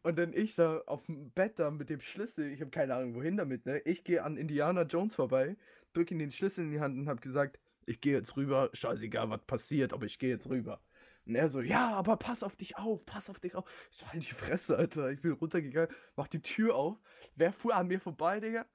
Und 0.02 0.18
dann 0.18 0.34
ich 0.34 0.56
da 0.56 0.80
auf 0.86 1.06
dem 1.06 1.32
Bett 1.32 1.60
da 1.60 1.72
mit 1.72 1.90
dem 1.90 2.02
Schlüssel, 2.02 2.52
ich 2.52 2.62
habe 2.62 2.72
keine 2.72 2.96
Ahnung 2.96 3.16
wohin 3.16 3.38
damit, 3.38 3.66
ne? 3.66 3.80
Ich 3.86 4.04
gehe 4.04 4.24
an 4.24 4.38
Indiana 4.38 4.84
Jones 4.84 5.16
vorbei, 5.16 5.56
drücke 5.94 6.14
ihm 6.14 6.20
den 6.20 6.32
Schlüssel 6.32 6.66
in 6.66 6.72
die 6.72 6.80
Hand 6.80 6.98
und 6.98 7.08
habe 7.10 7.22
gesagt, 7.22 7.60
ich 7.86 8.02
gehe 8.02 8.14
jetzt 8.14 8.36
rüber, 8.38 8.70
scheißegal, 8.74 9.30
was 9.30 9.46
passiert, 9.46 9.94
aber 9.94 10.06
ich 10.06 10.20
gehe 10.20 10.30
jetzt 10.30 10.50
rüber. 10.50 10.82
Und 11.26 11.36
er 11.36 11.50
so, 11.50 11.62
ja, 11.62 11.92
aber 11.92 12.18
pass 12.18 12.44
auf 12.44 12.56
dich 12.56 12.78
auf, 12.78 13.06
pass 13.06 13.30
auf 13.30 13.40
dich 13.40 13.56
auf. 13.56 13.66
Ich 13.92 13.98
so, 13.98 14.08
halt 14.08 14.24
die 14.30 14.34
Fresse, 14.34 14.78
Alter. 14.78 15.10
Ich 15.12 15.22
bin 15.22 15.32
runtergegangen, 15.32 15.94
mach 16.16 16.28
die 16.28 16.42
Tür 16.42 16.76
auf. 16.76 16.98
Wer 17.36 17.54
fuhr 17.54 17.76
an 17.76 17.88
mir 17.88 18.00
vorbei, 18.00 18.40
Digga? 18.40 18.66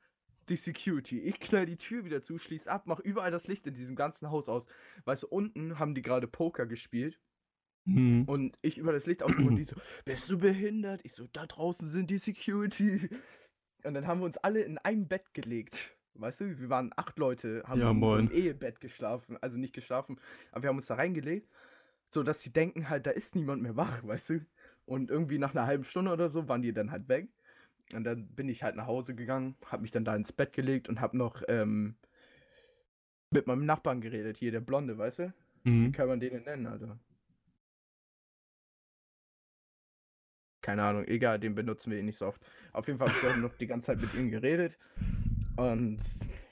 Die 0.49 0.57
Security. 0.57 1.21
Ich 1.21 1.41
knall 1.41 1.67
die 1.67 1.77
Tür 1.77 2.05
wieder 2.07 2.23
zu, 2.23 2.39
schließ 2.39 2.69
ab, 2.69 2.85
mach 2.87 3.01
überall 3.01 3.31
das 3.31 3.49
Licht 3.49 3.67
in 3.67 3.75
diesem 3.75 3.97
ganzen 3.97 4.31
Haus 4.31 4.49
aus. 4.49 4.65
Weißt 5.05 5.25
du, 5.25 5.29
unten 5.29 5.79
haben 5.79 5.95
die 5.95 6.03
gerade 6.03 6.27
Poker 6.27 6.67
gespielt. 6.67 7.21
Mhm. 7.89 8.25
Und 8.25 8.59
ich 8.63 8.77
über 8.79 8.93
das 8.93 9.07
Licht 9.07 9.23
auf 9.23 9.37
und 9.39 9.57
die 9.57 9.65
so, 9.65 9.77
bist 10.05 10.29
du 10.29 10.39
behindert? 10.39 11.01
Ich 11.05 11.15
so, 11.15 11.27
da 11.33 11.47
draußen 11.47 11.89
sind 11.89 12.11
die 12.11 12.19
Security. 12.19 13.09
Und 13.85 13.95
dann 13.95 14.07
haben 14.07 14.21
wir 14.21 14.27
uns 14.27 14.37
alle 14.39 14.61
in 14.61 14.77
ein 14.79 15.09
Bett 15.09 15.33
gelegt. 15.35 15.97
Weißt 16.15 16.41
du, 16.41 16.59
wir 16.59 16.69
waren 16.69 16.91
acht 16.97 17.19
Leute, 17.19 17.63
haben 17.67 17.81
Ja, 17.81 17.91
in 17.93 18.01
so 18.01 18.11
einem. 18.13 18.31
Ehebett 18.31 18.81
geschlafen. 18.81 19.39
Also 19.41 19.57
nicht 19.57 19.73
geschlafen, 19.73 20.21
aber 20.51 20.65
wir 20.65 20.69
haben 20.71 20.77
uns 20.77 20.87
da 20.87 20.97
reingelegt, 20.97 21.49
so 22.11 22.23
dass 22.23 22.43
sie 22.43 22.53
denken 22.53 22.91
halt, 22.91 23.07
da 23.07 23.11
ist 23.13 23.35
niemand 23.37 23.63
mehr 23.63 23.77
wach, 23.77 24.05
weißt 24.05 24.31
du. 24.31 24.47
Und 24.85 25.11
irgendwie 25.11 25.39
nach 25.39 25.55
einer 25.55 25.67
halben 25.67 25.85
Stunde 25.85 26.13
oder 26.13 26.29
so 26.29 26.49
waren 26.49 26.63
die 26.63 26.73
dann 26.73 26.91
halt 26.91 27.09
weg. 27.09 27.29
Und 27.95 28.05
dann 28.05 28.27
bin 28.35 28.49
ich 28.49 28.63
halt 28.63 28.77
nach 28.77 28.87
Hause 28.87 29.15
gegangen, 29.15 29.55
hab 29.67 29.81
mich 29.81 29.93
dann 29.93 30.05
da 30.05 30.15
ins 30.17 30.33
Bett 30.33 30.53
gelegt 30.53 30.89
und 30.89 31.01
hab 31.01 31.15
noch 31.15 31.43
ähm, 31.49 31.95
mit 33.31 33.47
meinem 33.47 33.65
Nachbarn 33.65 34.01
geredet, 34.01 34.37
hier 34.39 34.51
der 34.51 34.61
Blonde, 34.61 34.99
weißt 34.99 35.21
du? 35.21 35.35
Wie 35.65 35.71
Mhm. 35.71 35.93
kann 35.93 36.09
man 36.09 36.21
den 36.21 36.33
denn 36.33 36.45
nennen, 36.45 36.67
Alter? 36.67 36.99
Keine 40.69 40.83
Ahnung, 40.83 41.07
egal, 41.07 41.41
den 41.41 41.55
benutzen 41.55 41.91
wir 41.91 41.99
eh 41.99 42.03
nicht 42.03 42.19
so 42.19 42.27
oft. 42.27 42.43
Auf 42.75 42.87
jeden 42.89 42.99
Fall 42.99 43.09
habe 43.09 43.31
ich 43.31 43.37
noch 43.39 43.55
die 43.55 43.67
ganze 43.67 43.87
Zeit 43.87 44.03
mit 44.03 44.13
ihm 44.13 44.31
geredet. 44.31 44.77
Und 45.57 45.97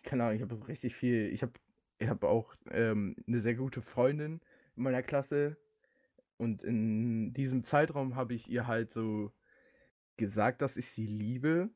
keine 0.04 0.24
Ahnung, 0.24 0.36
ich 0.36 0.40
habe 0.40 0.68
richtig 0.68 0.96
viel. 0.96 1.26
Ich 1.34 1.42
habe 1.42 1.52
ich 1.98 2.08
hab 2.08 2.24
auch 2.24 2.54
ähm, 2.70 3.14
eine 3.26 3.40
sehr 3.40 3.54
gute 3.56 3.82
Freundin 3.82 4.40
in 4.74 4.84
meiner 4.84 5.02
Klasse. 5.02 5.58
Und 6.38 6.62
in 6.62 7.34
diesem 7.34 7.62
Zeitraum 7.62 8.16
habe 8.16 8.32
ich 8.32 8.48
ihr 8.48 8.66
halt 8.66 8.90
so 8.90 9.32
gesagt, 10.16 10.62
dass 10.62 10.78
ich 10.78 10.88
sie 10.88 11.06
liebe. 11.06 11.68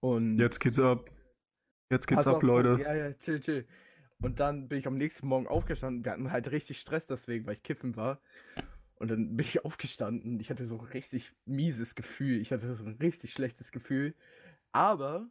Und 0.00 0.38
Jetzt 0.38 0.60
geht's 0.60 0.78
ab. 0.78 1.10
Jetzt 1.88 2.06
geht's 2.06 2.26
ab, 2.26 2.36
auf, 2.36 2.42
Leute. 2.42 2.78
Ja, 2.82 2.94
ja, 2.94 3.14
chill, 3.14 3.40
chill. 3.40 3.66
Und 4.20 4.40
dann 4.40 4.68
bin 4.68 4.78
ich 4.78 4.86
am 4.86 4.98
nächsten 4.98 5.26
Morgen 5.26 5.46
aufgestanden. 5.46 6.04
Wir 6.04 6.12
hatten 6.12 6.30
halt 6.30 6.50
richtig 6.50 6.80
Stress 6.80 7.06
deswegen, 7.06 7.46
weil 7.46 7.54
ich 7.54 7.62
kiffen 7.62 7.96
war. 7.96 8.20
Und 8.96 9.10
dann 9.10 9.36
bin 9.36 9.46
ich 9.46 9.64
aufgestanden. 9.64 10.40
Ich 10.40 10.50
hatte 10.50 10.66
so 10.66 10.78
ein 10.78 10.86
richtig 10.86 11.32
mieses 11.46 11.94
Gefühl. 11.94 12.40
Ich 12.40 12.52
hatte 12.52 12.72
so 12.74 12.84
ein 12.84 12.96
richtig 13.00 13.32
schlechtes 13.32 13.72
Gefühl. 13.72 14.14
Aber 14.72 15.28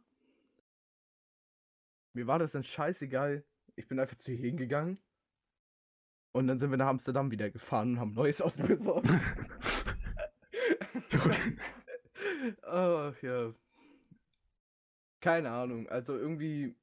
mir 2.12 2.26
war 2.26 2.38
das 2.38 2.52
dann 2.52 2.64
scheißegal. 2.64 3.44
Ich 3.76 3.88
bin 3.88 3.98
einfach 3.98 4.16
zu 4.16 4.32
ihr 4.32 4.38
hingegangen. 4.38 4.98
Und 6.32 6.48
dann 6.48 6.58
sind 6.58 6.70
wir 6.70 6.78
nach 6.78 6.88
Amsterdam 6.88 7.30
wieder 7.30 7.50
gefahren 7.50 7.92
und 7.92 8.00
haben 8.00 8.10
ein 8.10 8.14
neues 8.14 8.42
Auto 8.42 8.66
besorgt. 8.66 9.08
Ach 12.62 13.22
ja. 13.22 13.54
Keine 15.20 15.50
Ahnung. 15.50 15.88
Also 15.88 16.16
irgendwie, 16.16 16.74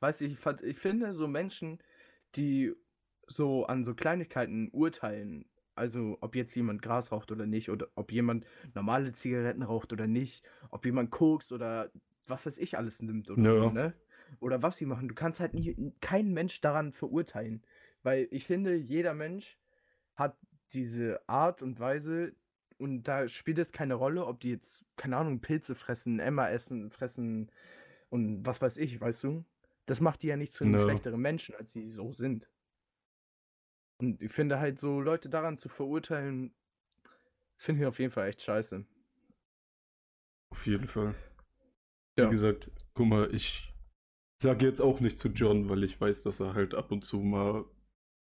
weiß 0.00 0.20
ich, 0.22 0.32
ich, 0.32 0.38
fand, 0.38 0.62
ich 0.62 0.78
finde 0.78 1.14
so 1.14 1.26
Menschen, 1.26 1.78
die 2.36 2.74
so 3.32 3.66
an 3.66 3.84
so 3.84 3.94
Kleinigkeiten 3.94 4.68
urteilen, 4.72 5.46
also 5.74 6.18
ob 6.20 6.36
jetzt 6.36 6.54
jemand 6.54 6.82
Gras 6.82 7.12
raucht 7.12 7.32
oder 7.32 7.46
nicht, 7.46 7.70
oder 7.70 7.88
ob 7.96 8.12
jemand 8.12 8.44
normale 8.74 9.12
Zigaretten 9.12 9.62
raucht 9.62 9.92
oder 9.92 10.06
nicht, 10.06 10.44
ob 10.70 10.84
jemand 10.84 11.10
Koks 11.10 11.52
oder 11.52 11.90
was 12.26 12.46
weiß 12.46 12.58
ich 12.58 12.76
alles 12.78 13.02
nimmt 13.02 13.30
oder 13.30 13.44
Ja. 13.44 13.52
so, 13.52 13.70
ne? 13.70 13.94
Oder 14.40 14.62
was 14.62 14.76
sie 14.78 14.86
machen. 14.86 15.08
Du 15.08 15.14
kannst 15.14 15.40
halt 15.40 15.54
nie, 15.54 15.92
keinen 16.00 16.32
Mensch 16.32 16.60
daran 16.60 16.92
verurteilen. 16.92 17.62
Weil 18.02 18.28
ich 18.30 18.44
finde, 18.46 18.74
jeder 18.76 19.14
Mensch 19.14 19.58
hat 20.14 20.38
diese 20.72 21.20
Art 21.28 21.62
und 21.62 21.80
Weise, 21.80 22.34
und 22.78 23.04
da 23.04 23.28
spielt 23.28 23.58
es 23.58 23.72
keine 23.72 23.94
Rolle, 23.94 24.26
ob 24.26 24.40
die 24.40 24.50
jetzt, 24.50 24.84
keine 24.96 25.16
Ahnung, 25.18 25.40
Pilze 25.40 25.74
fressen, 25.74 26.20
Emma 26.20 26.48
essen, 26.50 26.90
fressen 26.90 27.50
und 28.10 28.46
was 28.46 28.62
weiß 28.62 28.76
ich, 28.78 29.00
weißt 29.00 29.24
du? 29.24 29.44
Das 29.86 30.00
macht 30.00 30.22
die 30.22 30.28
ja 30.28 30.36
nicht 30.38 30.52
zu 30.54 30.64
einem 30.64 30.76
No. 30.76 30.78
schlechteren 30.78 31.20
Menschen, 31.20 31.54
als 31.56 31.72
sie 31.72 31.90
so 31.92 32.12
sind. 32.12 32.51
Und 34.02 34.20
ich 34.20 34.32
finde 34.32 34.58
halt 34.58 34.80
so, 34.80 35.00
Leute 35.00 35.30
daran 35.30 35.58
zu 35.58 35.68
verurteilen, 35.68 36.52
finde 37.56 37.82
ich 37.82 37.86
auf 37.86 38.00
jeden 38.00 38.10
Fall 38.10 38.28
echt 38.28 38.42
scheiße. 38.42 38.84
Auf 40.50 40.66
jeden 40.66 40.88
Fall. 40.88 41.14
Ja. 42.18 42.26
Wie 42.26 42.30
gesagt, 42.30 42.72
guck 42.94 43.06
mal, 43.06 43.32
ich 43.32 43.72
sage 44.42 44.66
jetzt 44.66 44.80
auch 44.80 44.98
nicht 44.98 45.20
zu 45.20 45.28
John, 45.28 45.68
weil 45.68 45.84
ich 45.84 46.00
weiß, 46.00 46.22
dass 46.22 46.40
er 46.40 46.54
halt 46.54 46.74
ab 46.74 46.90
und 46.90 47.04
zu 47.04 47.20
mal, 47.20 47.64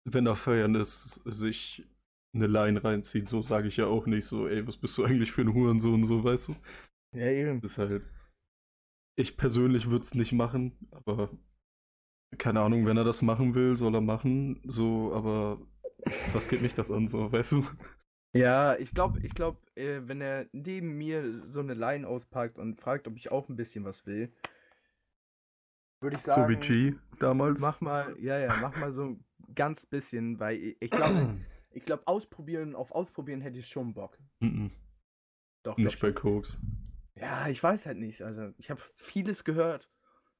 wenn 0.04 0.26
er 0.26 0.36
feiern 0.36 0.74
ist, 0.74 1.20
sich 1.26 1.86
eine 2.34 2.46
Line 2.46 2.82
reinzieht. 2.82 3.28
So 3.28 3.42
sage 3.42 3.68
ich 3.68 3.76
ja 3.76 3.86
auch 3.86 4.06
nicht 4.06 4.24
so, 4.24 4.48
ey, 4.48 4.66
was 4.66 4.78
bist 4.78 4.96
du 4.96 5.04
eigentlich 5.04 5.32
für 5.32 5.42
ein 5.42 5.52
Hurensohn, 5.52 6.04
so, 6.04 6.24
weißt 6.24 6.48
du? 6.48 6.56
Ja, 7.14 7.26
eben. 7.26 7.60
Das 7.60 7.72
ist 7.72 7.78
halt. 7.78 8.08
Ich 9.18 9.36
persönlich 9.36 9.90
würde 9.90 10.02
es 10.02 10.14
nicht 10.14 10.32
machen, 10.32 10.88
aber 10.90 11.30
keine 12.38 12.60
Ahnung, 12.60 12.86
wenn 12.86 12.96
er 12.96 13.04
das 13.04 13.22
machen 13.22 13.54
will, 13.54 13.76
soll 13.76 13.94
er 13.94 14.00
machen. 14.00 14.60
So, 14.64 15.12
aber 15.14 15.58
was 16.32 16.48
geht 16.48 16.62
mich 16.62 16.74
das 16.74 16.90
an, 16.90 17.08
so, 17.08 17.30
weißt 17.32 17.52
du? 17.52 17.64
Ja, 18.34 18.76
ich 18.76 18.92
glaube, 18.92 19.20
ich 19.22 19.34
glaube, 19.34 19.58
äh, 19.76 20.00
wenn 20.04 20.20
er 20.20 20.46
neben 20.52 20.98
mir 20.98 21.42
so 21.48 21.60
eine 21.60 21.74
Line 21.74 22.06
auspackt 22.06 22.58
und 22.58 22.78
fragt, 22.80 23.08
ob 23.08 23.16
ich 23.16 23.30
auch 23.30 23.48
ein 23.48 23.56
bisschen 23.56 23.84
was 23.84 24.04
will, 24.06 24.30
würde 26.02 26.16
ich 26.16 26.22
sagen, 26.22 26.42
So 26.42 26.48
wie 26.48 26.56
G 26.90 26.98
damals. 27.18 27.60
mach 27.60 27.80
mal, 27.80 28.14
ja, 28.20 28.38
ja, 28.38 28.56
mach 28.60 28.76
mal 28.76 28.92
so 28.92 29.04
ein 29.04 29.24
ganz 29.54 29.86
bisschen, 29.86 30.38
weil 30.38 30.76
ich, 30.80 30.90
glaube, 30.90 31.38
ich 31.70 31.84
glaube, 31.84 32.06
ausprobieren, 32.06 32.74
auf 32.74 32.92
ausprobieren 32.92 33.40
hätte 33.40 33.58
ich 33.58 33.68
schon 33.68 33.94
Bock. 33.94 34.18
Mhm. 34.40 34.70
Doch, 35.62 35.76
Nicht 35.78 35.98
bei. 36.00 36.12
Koks. 36.12 36.58
Ja, 37.14 37.48
ich 37.48 37.62
weiß 37.62 37.86
halt 37.86 37.96
nicht. 37.96 38.20
Also, 38.22 38.52
ich 38.58 38.70
habe 38.70 38.82
vieles 38.96 39.44
gehört. 39.44 39.90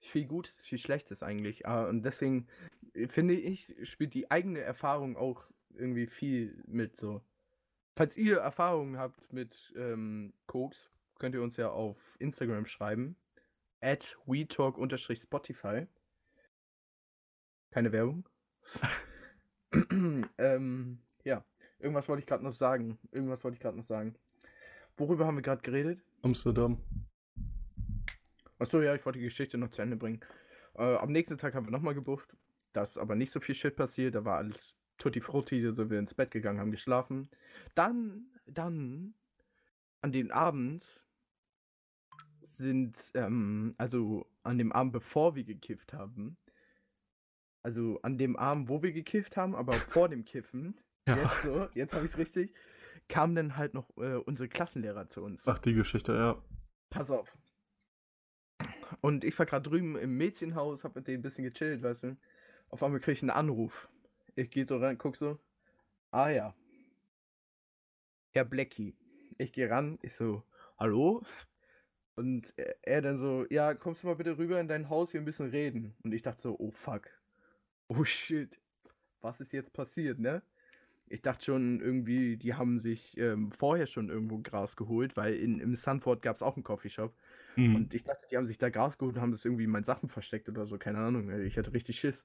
Viel 0.00 0.26
Gutes, 0.26 0.64
viel 0.64 0.78
Schlechtes 0.78 1.22
eigentlich. 1.22 1.66
Ah, 1.66 1.86
Und 1.88 2.02
deswegen 2.02 2.46
äh, 2.94 3.08
finde 3.08 3.34
ich, 3.34 3.74
spielt 3.84 4.14
die 4.14 4.30
eigene 4.30 4.60
Erfahrung 4.60 5.16
auch 5.16 5.44
irgendwie 5.74 6.06
viel 6.06 6.62
mit 6.66 6.96
so. 6.96 7.22
Falls 7.96 8.16
ihr 8.16 8.38
Erfahrungen 8.38 8.98
habt 8.98 9.32
mit 9.32 9.72
ähm, 9.76 10.34
Koks, 10.46 10.90
könnt 11.18 11.34
ihr 11.34 11.42
uns 11.42 11.56
ja 11.56 11.70
auf 11.70 12.16
Instagram 12.18 12.66
schreiben. 12.66 13.16
At 13.80 14.18
WeTalk-Spotify. 14.26 15.86
Keine 17.70 17.92
Werbung. 17.92 18.28
ähm, 20.38 20.98
ja, 21.24 21.44
irgendwas 21.78 22.08
wollte 22.08 22.20
ich 22.20 22.26
gerade 22.26 22.44
noch 22.44 22.54
sagen. 22.54 22.98
Irgendwas 23.12 23.44
wollte 23.44 23.56
ich 23.56 23.60
gerade 23.60 23.76
noch 23.76 23.84
sagen. 23.84 24.14
Worüber 24.96 25.26
haben 25.26 25.36
wir 25.36 25.42
gerade 25.42 25.62
geredet? 25.62 26.02
Amsterdam. 26.22 26.78
Achso, 28.58 28.80
ja, 28.80 28.94
ich 28.94 29.04
wollte 29.04 29.18
die 29.18 29.24
Geschichte 29.24 29.58
noch 29.58 29.70
zu 29.70 29.82
Ende 29.82 29.96
bringen. 29.96 30.20
Äh, 30.74 30.96
am 30.96 31.12
nächsten 31.12 31.38
Tag 31.38 31.54
haben 31.54 31.66
wir 31.66 31.72
nochmal 31.72 31.94
gebufft. 31.94 32.36
Da 32.72 32.82
ist 32.82 32.98
aber 32.98 33.14
nicht 33.14 33.32
so 33.32 33.40
viel 33.40 33.54
Shit 33.54 33.76
passiert. 33.76 34.14
Da 34.14 34.24
war 34.24 34.38
alles 34.38 34.78
tutti 34.98 35.20
frutti. 35.20 35.62
Da 35.62 35.72
sind 35.72 35.90
wir 35.90 35.98
ins 35.98 36.14
Bett 36.14 36.30
gegangen, 36.30 36.60
haben 36.60 36.70
geschlafen. 36.70 37.28
Dann, 37.74 38.26
dann, 38.46 39.14
an 40.02 40.12
den 40.12 40.30
Abend 40.30 40.84
sind, 42.42 42.96
ähm, 43.14 43.74
also 43.78 44.26
an 44.42 44.58
dem 44.58 44.72
Abend, 44.72 44.92
bevor 44.92 45.34
wir 45.34 45.44
gekifft 45.44 45.92
haben, 45.92 46.36
also 47.62 48.00
an 48.02 48.16
dem 48.18 48.36
Abend, 48.36 48.68
wo 48.68 48.82
wir 48.82 48.92
gekifft 48.92 49.36
haben, 49.36 49.54
aber 49.54 49.72
vor 49.92 50.08
dem 50.08 50.24
Kiffen, 50.24 50.78
Ja. 51.08 51.16
jetzt 51.16 51.42
so, 51.42 51.68
jetzt 51.74 51.92
habe 51.94 52.04
ich 52.04 52.12
es 52.12 52.18
richtig, 52.18 52.54
kamen 53.08 53.34
dann 53.34 53.56
halt 53.56 53.74
noch 53.74 53.90
äh, 53.96 54.14
unsere 54.14 54.48
Klassenlehrer 54.48 55.06
zu 55.08 55.22
uns. 55.22 55.46
Ach, 55.48 55.58
die 55.58 55.74
Geschichte, 55.74 56.14
ja. 56.14 56.40
Pass 56.90 57.10
auf. 57.10 57.36
Und 59.00 59.24
ich 59.24 59.38
war 59.38 59.46
gerade 59.46 59.68
drüben 59.68 59.96
im 59.96 60.16
Mädchenhaus, 60.16 60.84
hab 60.84 60.96
mit 60.96 61.06
denen 61.06 61.18
ein 61.18 61.22
bisschen 61.22 61.44
gechillt, 61.44 61.82
weißt 61.82 62.04
du. 62.04 62.16
Auf 62.68 62.82
einmal 62.82 63.00
krieg 63.00 63.14
ich 63.14 63.22
einen 63.22 63.30
Anruf. 63.30 63.88
Ich 64.34 64.50
gehe 64.50 64.66
so 64.66 64.78
rein, 64.78 64.98
guck 64.98 65.16
so. 65.16 65.38
Ah 66.10 66.28
ja. 66.30 66.54
Herr 68.32 68.44
Blackie. 68.44 68.94
Ich 69.38 69.52
gehe 69.52 69.70
ran, 69.70 69.98
ich 70.02 70.14
so, 70.14 70.42
hallo? 70.78 71.24
Und 72.16 72.54
er, 72.82 73.02
dann 73.02 73.18
so, 73.18 73.44
ja, 73.50 73.74
kommst 73.74 74.02
du 74.02 74.06
mal 74.06 74.16
bitte 74.16 74.38
rüber 74.38 74.58
in 74.58 74.68
dein 74.68 74.88
Haus, 74.88 75.12
wir 75.12 75.20
ein 75.20 75.26
bisschen 75.26 75.50
reden. 75.50 75.94
Und 76.02 76.12
ich 76.12 76.22
dachte 76.22 76.42
so, 76.42 76.56
oh 76.58 76.70
fuck. 76.72 77.08
Oh 77.88 78.04
shit. 78.04 78.58
Was 79.20 79.40
ist 79.40 79.52
jetzt 79.52 79.72
passiert, 79.72 80.18
ne? 80.18 80.42
Ich 81.08 81.22
dachte 81.22 81.44
schon 81.44 81.80
irgendwie, 81.80 82.36
die 82.36 82.54
haben 82.54 82.80
sich 82.80 83.16
ähm, 83.18 83.52
vorher 83.52 83.86
schon 83.86 84.08
irgendwo 84.08 84.38
Gras 84.38 84.76
geholt, 84.76 85.16
weil 85.16 85.34
in, 85.34 85.60
im 85.60 85.76
Sunford 85.76 86.22
gab 86.22 86.36
es 86.36 86.42
auch 86.42 86.56
einen 86.56 86.64
Coffeeshop. 86.64 87.14
Mhm. 87.56 87.76
Und 87.76 87.94
ich 87.94 88.04
dachte, 88.04 88.26
die 88.30 88.36
haben 88.36 88.46
sich 88.46 88.58
da 88.58 88.68
Gras 88.68 88.98
geholt 88.98 89.16
und 89.16 89.22
haben 89.22 89.32
das 89.32 89.44
irgendwie 89.44 89.64
in 89.64 89.70
meinen 89.70 89.84
Sachen 89.84 90.08
versteckt 90.08 90.48
oder 90.48 90.66
so, 90.66 90.78
keine 90.78 90.98
Ahnung. 90.98 91.30
Ich 91.40 91.58
hatte 91.58 91.72
richtig 91.72 91.98
Schiss. 91.98 92.24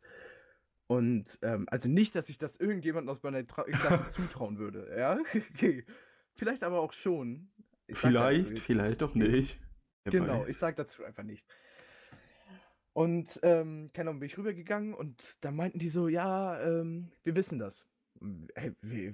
Und 0.87 1.39
ähm, 1.41 1.67
also 1.69 1.87
nicht, 1.87 2.15
dass 2.15 2.27
ich 2.29 2.37
das 2.37 2.57
irgendjemandem 2.57 3.09
aus 3.15 3.23
meiner 3.23 3.45
Tra 3.47 3.63
Klasse 3.63 4.07
zutrauen 4.09 4.57
würde, 4.57 4.93
ja? 4.97 5.17
Okay. 5.53 5.85
Vielleicht 6.35 6.63
aber 6.63 6.81
auch 6.81 6.93
schon. 6.93 7.49
Vielleicht, 7.89 8.59
vielleicht 8.59 9.03
auch 9.03 9.15
nicht. 9.15 9.59
Wer 10.05 10.11
Genau, 10.11 10.41
weiß. 10.41 10.49
ich 10.49 10.57
sag 10.57 10.77
dazu 10.77 11.03
einfach 11.03 11.23
nicht. 11.23 11.45
Und, 12.93 13.39
ähm, 13.43 13.87
keine 13.93 14.09
Ahnung, 14.09 14.19
bin 14.19 14.27
ich 14.27 14.37
rübergegangen 14.37 14.93
und 14.93 15.23
da 15.41 15.51
meinten 15.51 15.79
die 15.79 15.89
so, 15.89 16.07
ja, 16.07 16.59
ähm, 16.61 17.11
wir 17.23 17.35
wissen 17.35 17.59
das. 17.59 17.85
Hey, 18.55 18.73
wir, 18.81 19.13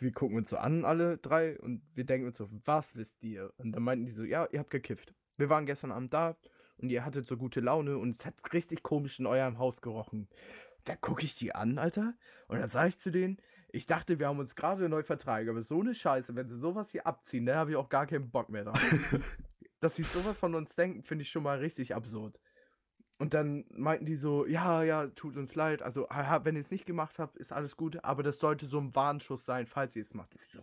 wir 0.00 0.12
gucken 0.12 0.36
uns 0.36 0.50
so 0.50 0.56
an, 0.56 0.84
alle 0.84 1.18
drei, 1.18 1.58
und 1.58 1.82
wir 1.94 2.04
denken 2.04 2.26
uns 2.26 2.36
so, 2.36 2.48
was 2.64 2.94
wisst 2.96 3.22
ihr? 3.22 3.52
Und 3.56 3.72
dann 3.72 3.82
meinten 3.82 4.06
die 4.06 4.12
so, 4.12 4.24
ja, 4.24 4.46
ihr 4.50 4.60
habt 4.60 4.70
gekifft. 4.70 5.14
Wir 5.38 5.48
waren 5.48 5.66
gestern 5.66 5.92
Abend 5.92 6.12
da 6.12 6.36
und 6.76 6.90
ihr 6.90 7.04
hattet 7.04 7.26
so 7.26 7.36
gute 7.36 7.60
Laune 7.60 7.96
und 7.96 8.16
es 8.16 8.26
hat 8.26 8.34
richtig 8.52 8.82
komisch 8.82 9.18
in 9.18 9.26
eurem 9.26 9.58
Haus 9.58 9.80
gerochen. 9.80 10.28
Da 10.84 10.96
gucke 10.96 11.24
ich 11.24 11.36
die 11.36 11.54
an, 11.54 11.78
Alter, 11.78 12.14
und 12.48 12.58
dann 12.58 12.68
sage 12.68 12.88
ich 12.88 12.98
zu 12.98 13.10
denen, 13.10 13.38
ich 13.70 13.86
dachte, 13.86 14.18
wir 14.18 14.28
haben 14.28 14.38
uns 14.38 14.56
gerade 14.56 14.88
neu 14.88 15.02
vertragen, 15.02 15.48
aber 15.50 15.62
so 15.62 15.80
eine 15.80 15.94
Scheiße, 15.94 16.34
wenn 16.34 16.48
sie 16.48 16.56
sowas 16.56 16.90
hier 16.90 17.06
abziehen, 17.06 17.46
dann 17.46 17.56
habe 17.56 17.70
ich 17.70 17.76
auch 17.76 17.88
gar 17.88 18.06
keinen 18.06 18.30
Bock 18.30 18.48
mehr 18.48 18.64
drauf. 18.64 18.80
Dass 19.80 19.94
sie 19.94 20.02
sowas 20.02 20.38
von 20.38 20.54
uns 20.54 20.74
denken, 20.74 21.02
finde 21.02 21.22
ich 21.22 21.30
schon 21.30 21.42
mal 21.42 21.58
richtig 21.58 21.94
absurd. 21.94 22.40
Und 23.18 23.34
dann 23.34 23.64
meinten 23.70 24.06
die 24.06 24.16
so, 24.16 24.46
ja, 24.46 24.82
ja, 24.82 25.08
tut 25.08 25.36
uns 25.36 25.54
leid. 25.54 25.82
Also, 25.82 26.08
wenn 26.42 26.54
ihr 26.54 26.60
es 26.60 26.70
nicht 26.70 26.86
gemacht 26.86 27.18
habt, 27.18 27.36
ist 27.36 27.52
alles 27.52 27.76
gut, 27.76 28.02
aber 28.04 28.22
das 28.22 28.38
sollte 28.38 28.66
so 28.66 28.78
ein 28.78 28.94
Warnschuss 28.94 29.44
sein, 29.44 29.66
falls 29.66 29.94
ihr 29.96 30.02
es 30.02 30.14
macht. 30.14 30.34
Ich 30.36 30.52
so, 30.52 30.60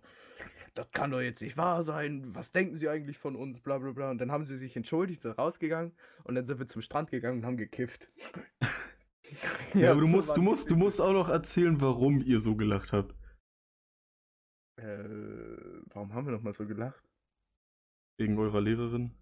das 0.76 0.92
kann 0.92 1.12
doch 1.12 1.22
jetzt 1.22 1.42
nicht 1.42 1.58
wahr 1.58 1.84
sein. 1.84 2.36
Was 2.36 2.52
denken 2.52 2.78
sie 2.78 2.90
eigentlich 2.90 3.18
von 3.18 3.36
uns? 3.36 3.62
Bla 3.62 3.78
bla 3.78 3.92
bla. 3.92 4.12
Und 4.12 4.20
dann 4.20 4.32
haben 4.32 4.44
sie 4.44 4.58
sich 4.58 4.76
entschuldigt, 4.76 5.22
sind 5.22 5.38
rausgegangen 5.38 5.94
und 6.26 6.36
dann 6.36 6.46
sind 6.46 6.60
wir 6.60 6.68
zum 6.68 6.82
Strand 6.82 7.10
gegangen 7.10 7.40
und 7.40 7.46
haben 7.46 7.58
gekifft. 7.58 8.10
Ja, 9.74 9.92
aber 9.92 10.02
du 10.02 10.06
so 10.06 10.12
musst, 10.12 10.38
du 10.38 10.42
musst, 10.42 10.70
du 10.70 10.76
musst 10.76 11.02
auch 11.02 11.12
noch 11.12 11.30
erzählen, 11.30 11.82
warum 11.82 12.22
ihr 12.22 12.40
so 12.40 12.56
gelacht 12.56 12.94
habt. 12.94 13.16
Äh, 14.78 15.04
warum 15.88 16.14
haben 16.14 16.28
wir 16.28 16.32
nochmal 16.32 16.54
so 16.54 16.66
gelacht? 16.66 17.04
Wegen 18.18 18.38
eurer 18.38 18.62
Lehrerin. 18.62 19.18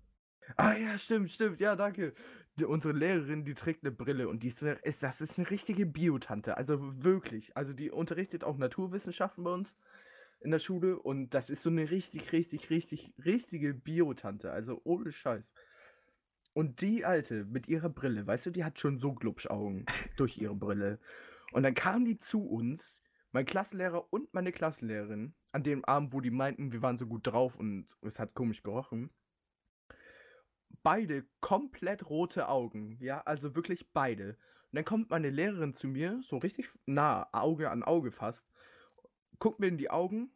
Ah 0.57 0.73
ja, 0.73 0.97
stimmt, 0.97 1.31
stimmt, 1.31 1.61
ja, 1.61 1.75
danke. 1.77 2.13
Die, 2.59 2.65
unsere 2.65 2.93
Lehrerin, 2.93 3.45
die 3.45 3.53
trägt 3.53 3.83
eine 3.83 3.91
Brille 3.91 4.27
und 4.27 4.43
die 4.43 4.49
ist, 4.49 4.61
eine, 4.61 4.73
ist 4.83 5.01
das 5.01 5.21
ist 5.21 5.39
eine 5.39 5.49
richtige 5.49 5.85
Biotante, 5.85 6.57
also 6.57 6.79
wirklich. 7.01 7.55
Also 7.55 7.73
die 7.73 7.89
unterrichtet 7.89 8.43
auch 8.43 8.57
Naturwissenschaften 8.57 9.43
bei 9.43 9.53
uns 9.53 9.75
in 10.43 10.51
der 10.51 10.59
Schule 10.59 10.99
und 10.99 11.33
das 11.33 11.49
ist 11.49 11.63
so 11.63 11.69
eine 11.69 11.89
richtig, 11.89 12.31
richtig, 12.31 12.69
richtig, 12.69 13.13
richtige 13.23 13.73
Biotante, 13.73 14.51
also 14.51 14.81
ohne 14.83 15.11
Scheiß. 15.11 15.51
Und 16.53 16.81
die 16.81 17.03
Alte 17.05 17.45
mit 17.45 17.67
ihrer 17.67 17.89
Brille, 17.89 18.27
weißt 18.27 18.47
du, 18.47 18.51
die 18.51 18.63
hat 18.63 18.79
schon 18.79 18.97
so 18.97 19.13
Glubschaugen 19.13 19.85
durch 20.17 20.37
ihre 20.37 20.55
Brille. 20.55 20.99
Und 21.51 21.63
dann 21.63 21.73
kam 21.73 22.05
die 22.05 22.19
zu 22.19 22.45
uns, 22.45 22.97
mein 23.31 23.45
Klassenlehrer 23.45 24.11
und 24.13 24.33
meine 24.33 24.51
Klassenlehrerin, 24.51 25.33
an 25.51 25.63
dem 25.63 25.83
Abend, 25.85 26.13
wo 26.13 26.21
die 26.21 26.31
meinten, 26.31 26.71
wir 26.71 26.81
waren 26.81 26.97
so 26.97 27.07
gut 27.07 27.25
drauf 27.25 27.55
und 27.55 27.87
es 28.01 28.19
hat 28.19 28.35
komisch 28.35 28.61
gerochen 28.61 29.09
beide 30.83 31.25
komplett 31.39 32.09
rote 32.09 32.47
Augen. 32.47 32.97
Ja, 32.99 33.21
also 33.21 33.55
wirklich 33.55 33.91
beide. 33.93 34.37
Und 34.71 34.77
dann 34.77 34.85
kommt 34.85 35.09
meine 35.09 35.29
Lehrerin 35.29 35.73
zu 35.73 35.87
mir, 35.87 36.19
so 36.23 36.37
richtig 36.37 36.67
nah, 36.85 37.27
Auge 37.31 37.69
an 37.71 37.83
Auge 37.83 38.11
fast, 38.11 38.47
guckt 39.39 39.59
mir 39.59 39.67
in 39.67 39.77
die 39.77 39.89
Augen, 39.89 40.31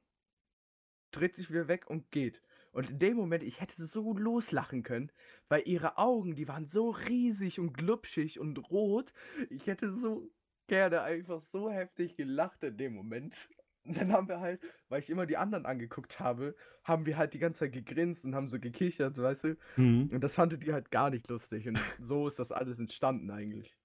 dreht 1.11 1.35
sich 1.35 1.49
wieder 1.49 1.67
weg 1.67 1.89
und 1.89 2.11
geht. 2.11 2.41
Und 2.71 2.89
in 2.89 2.99
dem 2.99 3.17
Moment, 3.17 3.43
ich 3.43 3.59
hätte 3.59 3.85
so 3.85 4.13
loslachen 4.13 4.83
können, 4.83 5.11
weil 5.49 5.63
ihre 5.65 5.97
Augen, 5.97 6.35
die 6.35 6.47
waren 6.47 6.67
so 6.67 6.89
riesig 6.89 7.59
und 7.59 7.73
glubschig 7.73 8.39
und 8.39 8.69
rot. 8.69 9.13
Ich 9.49 9.65
hätte 9.65 9.91
so 9.91 10.29
gerne 10.67 11.01
einfach 11.01 11.41
so 11.41 11.71
heftig 11.71 12.15
gelacht 12.17 12.63
in 12.63 12.77
dem 12.77 12.93
Moment. 12.93 13.49
Und 13.83 13.97
dann 13.97 14.11
haben 14.11 14.27
wir 14.27 14.41
halt, 14.41 14.61
weil 14.89 15.01
ich 15.01 15.09
immer 15.09 15.25
die 15.25 15.37
anderen 15.37 15.65
angeguckt 15.65 16.19
habe, 16.19 16.55
haben 16.83 17.05
wir 17.05 17.17
halt 17.17 17.33
die 17.33 17.39
ganze 17.39 17.61
Zeit 17.61 17.71
gegrinst 17.71 18.25
und 18.25 18.35
haben 18.35 18.49
so 18.49 18.59
gekichert, 18.59 19.17
weißt 19.17 19.45
du? 19.45 19.57
Mhm. 19.77 20.09
Und 20.11 20.21
das 20.23 20.35
fandet 20.35 20.63
die 20.63 20.73
halt 20.73 20.91
gar 20.91 21.09
nicht 21.09 21.27
lustig. 21.29 21.67
Und 21.67 21.79
so 21.99 22.27
ist 22.27 22.37
das 22.37 22.51
alles 22.51 22.79
entstanden 22.79 23.31
eigentlich. 23.31 23.77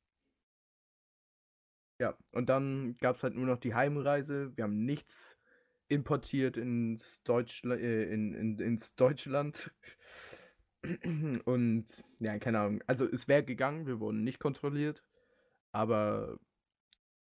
Ja, 2.03 2.18
und 2.32 2.48
dann 2.48 2.96
gab 2.98 3.14
es 3.14 3.22
halt 3.22 3.36
nur 3.36 3.46
noch 3.46 3.59
die 3.59 3.74
Heimreise. 3.76 4.50
Wir 4.57 4.64
haben 4.64 4.84
nichts 4.84 5.38
importiert 5.86 6.57
ins, 6.57 7.22
Deutschla 7.22 7.76
äh, 7.76 8.12
in, 8.12 8.34
in, 8.34 8.59
ins 8.59 8.96
Deutschland. 8.96 9.72
Und 11.44 11.84
ja, 12.18 12.40
keine 12.40 12.59
Ahnung. 12.59 12.82
Also 12.88 13.07
es 13.07 13.28
wäre 13.28 13.44
gegangen, 13.44 13.86
wir 13.86 14.00
wurden 14.00 14.24
nicht 14.24 14.40
kontrolliert. 14.40 15.05
Aber 15.70 16.40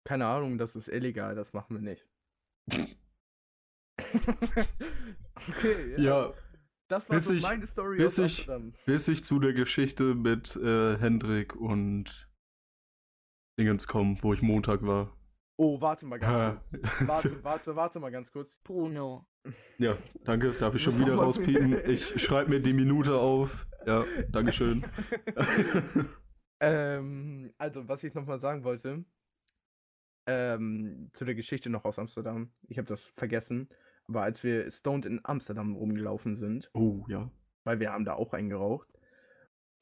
keine 0.05 0.27
Ahnung, 0.27 0.57
das 0.57 0.77
ist 0.77 0.87
illegal, 0.87 1.35
das 1.35 1.51
machen 1.51 1.75
wir 1.75 1.81
nicht. 1.81 2.07
okay, 5.49 6.01
Ja, 6.01 6.33
Das 6.87 7.09
war 7.09 7.17
bis 7.17 7.25
so 7.27 7.33
ich- 7.33 7.43
meine 7.43 7.67
Story 7.67 7.97
bis 7.97 8.17
ich- 8.17 8.47
bis 8.85 9.07
ich 9.09 9.25
zu 9.25 9.39
der 9.39 9.51
Geschichte 9.53 10.15
mit 10.15 10.55
äh, 10.55 10.97
Hendrik 10.97 11.53
und 11.57 12.29
Dingens 13.59 13.87
komme, 13.87 14.17
wo 14.21 14.33
ich 14.33 14.41
Montag 14.41 14.85
war. 14.85 15.15
Oh, 15.57 15.79
warte 15.79 16.05
mal 16.05 16.19
ganz 16.19 16.69
kurz. 16.69 17.07
Warte, 17.07 17.31
warte, 17.43 17.75
warte 17.75 17.99
mal 17.99 18.11
ganz 18.11 18.31
kurz. 18.31 18.57
Bruno. 18.63 19.27
Ja, 19.77 19.97
danke. 20.23 20.51
Darf 20.53 20.73
ich 20.75 20.81
schon 20.81 20.97
wieder 20.99 21.15
rauspiepen? 21.15 21.73
Ich 21.85 22.21
schreibe 22.21 22.49
mir 22.49 22.59
die 22.59 22.73
Minute 22.73 23.15
auf. 23.15 23.65
Ja, 23.85 24.05
Dankeschön. 24.29 24.85
ähm, 26.59 27.53
also, 27.57 27.87
was 27.87 28.03
ich 28.03 28.13
nochmal 28.13 28.39
sagen 28.39 28.63
wollte, 28.63 29.05
ähm, 30.25 31.09
zu 31.13 31.25
der 31.25 31.35
Geschichte 31.35 31.69
noch 31.69 31.85
aus 31.85 31.99
Amsterdam. 31.99 32.51
Ich 32.67 32.77
habe 32.77 32.87
das 32.87 33.01
vergessen. 33.01 33.69
Aber 34.07 34.23
als 34.23 34.43
wir 34.43 34.69
stoned 34.71 35.05
in 35.05 35.21
Amsterdam 35.23 35.75
rumgelaufen 35.75 36.37
sind, 36.37 36.69
oh, 36.73 37.05
ja. 37.07 37.29
weil 37.63 37.79
wir 37.79 37.91
haben 37.91 38.05
da 38.05 38.13
auch 38.13 38.33
eingeraucht. 38.33 38.87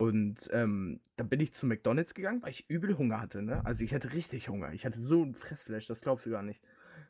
Und 0.02 0.50
ähm, 0.52 1.00
dann 1.16 1.30
bin 1.30 1.40
ich 1.42 1.54
zu 1.54 1.68
McDonalds 1.68 2.16
gegangen, 2.16 2.42
weil 2.42 2.50
ich 2.50 2.68
übel 2.68 2.98
Hunger 2.98 3.22
hatte, 3.22 3.44
ne? 3.44 3.64
Also 3.68 3.84
ich 3.84 3.94
hatte 3.94 4.14
richtig 4.14 4.50
Hunger. 4.50 4.74
Ich 4.74 4.84
hatte 4.84 5.00
so 5.00 5.24
ein 5.24 5.36
Fressfleisch, 5.36 5.86
das 5.86 6.02
glaubst 6.02 6.26
du 6.26 6.32
gar 6.32 6.42
nicht. 6.42 6.60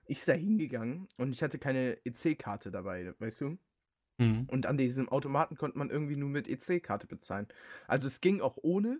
Ich 0.07 0.17
ist 0.17 0.27
da 0.27 0.33
hingegangen 0.33 1.07
und 1.15 1.31
ich 1.31 1.41
hatte 1.41 1.57
keine 1.57 1.97
EC-Karte 2.03 2.69
dabei, 2.69 3.13
weißt 3.19 3.39
du? 3.39 3.57
Mhm. 4.17 4.45
Und 4.51 4.65
an 4.65 4.75
diesem 4.75 5.07
Automaten 5.07 5.55
konnte 5.55 5.77
man 5.77 5.89
irgendwie 5.89 6.17
nur 6.17 6.27
mit 6.27 6.49
EC-Karte 6.49 7.07
bezahlen. 7.07 7.47
Also 7.87 8.09
es 8.09 8.19
ging 8.19 8.41
auch 8.41 8.57
ohne, 8.61 8.99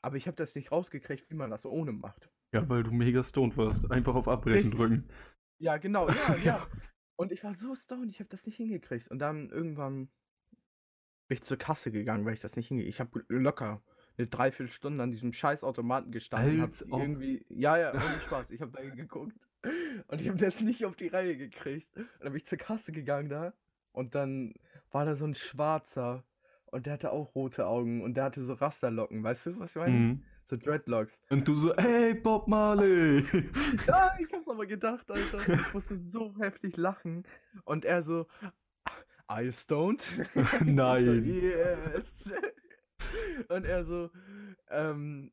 aber 0.00 0.16
ich 0.16 0.26
habe 0.28 0.36
das 0.38 0.54
nicht 0.54 0.72
rausgekriegt, 0.72 1.28
wie 1.28 1.34
man 1.34 1.50
das 1.50 1.66
ohne 1.66 1.92
macht. 1.92 2.30
Ja, 2.54 2.66
weil 2.70 2.84
du 2.84 2.90
mega 2.90 3.22
stoned 3.22 3.58
warst. 3.58 3.90
Einfach 3.90 4.14
auf 4.14 4.28
Abbrechen 4.28 4.70
Richtig. 4.70 4.78
drücken. 4.78 5.08
Ja, 5.58 5.76
genau, 5.76 6.08
ja, 6.08 6.36
ja. 6.42 6.66
Und 7.16 7.32
ich 7.32 7.44
war 7.44 7.54
so 7.54 7.74
stoned, 7.74 8.10
ich 8.10 8.18
habe 8.18 8.30
das 8.30 8.46
nicht 8.46 8.56
hingekriegt. 8.56 9.10
Und 9.10 9.18
dann 9.18 9.50
irgendwann 9.50 10.08
bin 11.28 11.36
ich 11.36 11.42
zur 11.42 11.56
Kasse 11.56 11.90
gegangen, 11.90 12.24
weil 12.24 12.34
ich 12.34 12.40
das 12.40 12.56
nicht 12.56 12.68
hingekriegt 12.68 12.94
Ich 12.94 13.00
habe 13.00 13.24
locker 13.28 13.82
eine 14.18 14.26
Dreiviertelstunde 14.26 15.02
an 15.02 15.10
diesem 15.10 15.32
scheiß 15.32 15.64
Automaten 15.64 16.10
gestanden. 16.10 16.60
Als 16.60 16.90
ob. 16.90 17.00
irgendwie, 17.00 17.44
ja, 17.48 17.76
ja, 17.76 17.92
ohne 17.92 18.20
Spaß. 18.24 18.50
Ich 18.50 18.60
habe 18.60 18.72
da 18.72 18.82
geguckt 18.82 19.36
und 20.08 20.20
ich 20.20 20.28
habe 20.28 20.38
das 20.38 20.60
nicht 20.60 20.84
auf 20.84 20.96
die 20.96 21.08
Reihe 21.08 21.36
gekriegt. 21.36 21.94
Und 21.96 22.06
dann 22.20 22.32
bin 22.32 22.36
ich 22.36 22.46
zur 22.46 22.58
Kasse 22.58 22.92
gegangen 22.92 23.28
da 23.28 23.52
und 23.92 24.14
dann 24.14 24.54
war 24.90 25.04
da 25.04 25.16
so 25.16 25.26
ein 25.26 25.34
Schwarzer 25.34 26.24
und 26.66 26.86
der 26.86 26.94
hatte 26.94 27.12
auch 27.12 27.34
rote 27.34 27.66
Augen 27.66 28.02
und 28.02 28.14
der 28.14 28.24
hatte 28.24 28.42
so 28.42 28.54
Rasterlocken. 28.54 29.22
Weißt 29.22 29.46
du, 29.46 29.58
was 29.58 29.70
ich 29.70 29.76
meine? 29.76 29.92
Mhm. 29.92 30.22
So 30.44 30.56
Dreadlocks. 30.56 31.18
Und 31.28 31.48
du 31.48 31.54
so, 31.54 31.74
hey, 31.76 32.14
Bob 32.14 32.46
Marley. 32.46 33.24
Ja, 33.86 34.16
ich 34.18 34.32
hab's 34.32 34.48
aber 34.48 34.66
gedacht, 34.66 35.10
Alter. 35.10 35.54
Ich 35.54 35.74
musste 35.74 35.96
so 35.96 36.34
heftig 36.38 36.76
lachen. 36.76 37.24
Und 37.64 37.84
er 37.84 38.02
so, 38.02 38.26
you 39.30 39.52
stoned? 39.52 40.02
Nein. 40.64 41.24
yes. 41.24 42.32
Und 43.48 43.64
er 43.64 43.84
so, 43.84 44.10
ähm, 44.70 45.32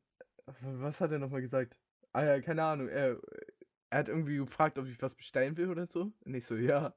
was 0.61 0.99
hat 0.99 1.11
er 1.11 1.19
nochmal 1.19 1.41
gesagt? 1.41 1.77
Ah 2.11 2.23
ja, 2.23 2.41
keine 2.41 2.63
Ahnung. 2.63 2.89
Er, 2.89 3.17
er 3.89 3.99
hat 3.99 4.07
irgendwie 4.07 4.37
gefragt, 4.37 4.77
ob 4.77 4.87
ich 4.87 5.01
was 5.01 5.15
bestellen 5.15 5.57
will 5.57 5.69
oder 5.69 5.87
so. 5.87 6.11
Und 6.25 6.33
ich 6.33 6.45
so, 6.45 6.55
ja. 6.55 6.93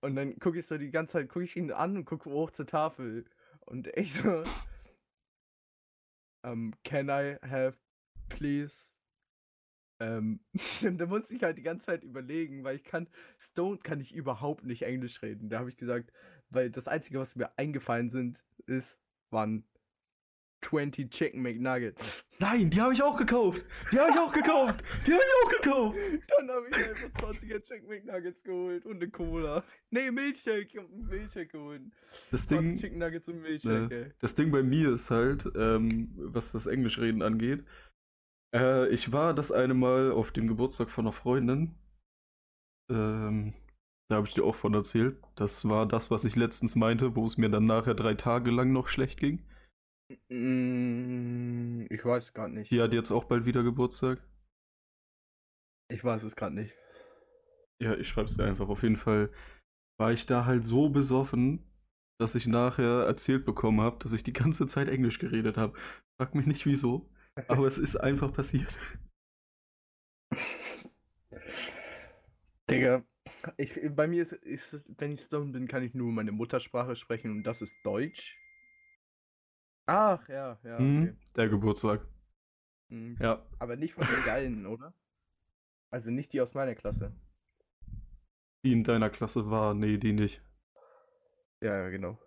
Und 0.00 0.16
dann 0.16 0.38
gucke 0.38 0.58
ich 0.58 0.66
so 0.66 0.78
die 0.78 0.90
ganze 0.90 1.14
Zeit, 1.14 1.28
gucke 1.28 1.44
ich 1.44 1.56
ihn 1.56 1.72
an 1.72 1.96
und 1.96 2.04
gucke 2.04 2.30
hoch 2.30 2.50
zur 2.50 2.66
Tafel. 2.66 3.24
Und 3.60 3.88
ich 3.96 4.14
so, 4.14 4.44
ähm, 6.44 6.74
can 6.84 7.08
I 7.08 7.36
have, 7.42 7.76
please? 8.28 8.90
Ähm, 10.00 10.40
da 10.98 11.06
musste 11.06 11.34
ich 11.34 11.42
halt 11.42 11.56
die 11.56 11.62
ganze 11.62 11.86
Zeit 11.86 12.04
überlegen, 12.04 12.64
weil 12.64 12.76
ich 12.76 12.84
kann, 12.84 13.08
Stoned 13.38 13.82
kann 13.84 14.00
ich 14.00 14.14
überhaupt 14.14 14.64
nicht 14.64 14.82
Englisch 14.82 15.22
reden. 15.22 15.48
Da 15.48 15.60
habe 15.60 15.70
ich 15.70 15.76
gesagt, 15.76 16.12
weil 16.50 16.70
das 16.70 16.88
Einzige, 16.88 17.18
was 17.18 17.34
mir 17.36 17.50
eingefallen 17.58 18.10
sind, 18.10 18.44
ist, 18.66 18.98
waren 19.30 19.64
20 20.62 21.10
Chicken 21.10 21.42
McNuggets. 21.42 22.24
Nein, 22.38 22.70
die 22.70 22.80
habe 22.80 22.94
ich 22.94 23.02
auch 23.02 23.16
gekauft. 23.18 23.62
Die 23.92 23.98
habe 23.98 24.10
ich 24.10 24.18
auch 24.18 24.32
gekauft. 24.32 24.82
Die 25.06 25.12
habe 25.12 25.22
ich 25.22 25.44
auch 25.44 25.60
gekauft. 25.62 25.96
Dann 26.28 26.50
habe 26.50 26.66
ich 26.70 26.76
einfach 26.76 27.20
20er 27.20 27.60
Chicken 27.60 27.86
McNuggets 27.88 28.42
geholt 28.42 28.86
und 28.86 28.96
eine 28.96 29.10
Cola. 29.10 29.62
Nee, 29.90 30.10
Milchshake. 30.10 30.68
Ich 30.72 30.76
hab 30.78 30.90
einen 30.90 31.06
Milchshake 31.06 31.48
geholt. 31.52 31.82
Das 32.30 32.46
20 32.46 32.48
Ding, 32.48 32.78
Chicken 32.78 32.98
Nuggets 32.98 33.28
und 33.28 33.42
Milchshake, 33.42 33.88
Ne, 33.90 34.04
ey. 34.06 34.12
das 34.20 34.34
Ding 34.34 34.50
bei 34.50 34.62
mir 34.62 34.94
ist 34.94 35.10
halt, 35.10 35.44
ähm, 35.54 36.12
was 36.16 36.52
das 36.52 36.66
Englischreden 36.66 37.20
angeht. 37.20 37.62
Äh, 38.54 38.88
ich 38.88 39.12
war 39.12 39.34
das 39.34 39.52
eine 39.52 39.74
Mal 39.74 40.12
auf 40.12 40.32
dem 40.32 40.48
Geburtstag 40.48 40.90
von 40.90 41.04
einer 41.04 41.12
Freundin. 41.12 41.74
Ähm, 42.90 43.52
da 44.08 44.16
habe 44.16 44.28
ich 44.28 44.34
dir 44.34 44.44
auch 44.44 44.54
von 44.54 44.74
erzählt. 44.74 45.16
Das 45.36 45.66
war 45.68 45.86
das, 45.86 46.10
was 46.10 46.24
ich 46.24 46.36
letztens 46.36 46.76
meinte, 46.76 47.16
wo 47.16 47.26
es 47.26 47.36
mir 47.36 47.48
dann 47.48 47.66
nachher 47.66 47.94
drei 47.94 48.14
Tage 48.14 48.50
lang 48.50 48.72
noch 48.72 48.88
schlecht 48.88 49.18
ging. 49.18 49.42
Mm, 50.28 51.86
Ich 51.90 52.04
weiß 52.04 52.34
gerade 52.34 52.54
nicht. 52.54 52.70
Die 52.70 52.80
hat 52.80 52.92
jetzt 52.92 53.10
auch 53.10 53.24
bald 53.24 53.46
wieder 53.46 53.62
Geburtstag. 53.62 54.22
Ich 55.90 56.04
weiß 56.04 56.22
es 56.24 56.36
gerade 56.36 56.54
nicht. 56.54 56.74
Ja, 57.80 57.94
ich 57.94 58.08
schreib's 58.08 58.36
dir 58.36 58.44
einfach. 58.44 58.68
Auf 58.68 58.82
jeden 58.82 58.96
Fall 58.96 59.30
war 59.98 60.12
ich 60.12 60.26
da 60.26 60.44
halt 60.44 60.64
so 60.64 60.88
besoffen, 60.88 61.64
dass 62.20 62.34
ich 62.34 62.46
nachher 62.46 63.04
erzählt 63.06 63.44
bekommen 63.44 63.80
habe, 63.80 63.98
dass 63.98 64.12
ich 64.12 64.22
die 64.22 64.32
ganze 64.32 64.66
Zeit 64.66 64.88
Englisch 64.88 65.18
geredet 65.18 65.56
habe. 65.56 65.76
Frag 66.20 66.34
mich 66.34 66.46
nicht 66.46 66.66
wieso, 66.66 67.10
aber 67.48 67.66
es 67.66 67.78
ist 67.78 67.96
einfach 67.96 68.32
passiert. 68.32 68.78
Digga, 72.68 73.04
ich, 73.56 73.74
bei 73.94 74.06
mir 74.06 74.22
ist, 74.22 74.32
ist 74.32 74.72
es, 74.72 74.92
wenn 74.98 75.12
ich 75.12 75.20
stoned 75.20 75.52
bin, 75.52 75.68
kann 75.68 75.82
ich 75.82 75.94
nur 75.94 76.12
meine 76.12 76.32
Muttersprache 76.32 76.96
sprechen 76.96 77.30
und 77.30 77.42
das 77.44 77.62
ist 77.62 77.74
Deutsch. 77.84 78.36
Ach, 79.86 80.26
ja, 80.28 80.58
ja, 80.64 80.78
Hm, 80.78 81.02
okay. 81.02 81.16
Der 81.36 81.48
Geburtstag. 81.48 82.06
Mhm. 82.88 83.16
Ja. 83.20 83.44
Aber 83.58 83.76
nicht 83.76 83.94
von 83.94 84.06
den 84.06 84.24
Geilen, 84.24 84.66
oder? 84.66 84.94
Also 85.90 86.10
nicht 86.10 86.32
die 86.32 86.40
aus 86.40 86.54
meiner 86.54 86.74
Klasse. 86.74 87.12
Die 88.64 88.72
in 88.72 88.82
deiner 88.84 89.10
Klasse 89.10 89.50
war, 89.50 89.74
nee, 89.74 89.98
die 89.98 90.12
nicht. 90.12 90.42
Ja, 91.62 91.76
ja, 91.82 91.88
genau. 91.90 92.18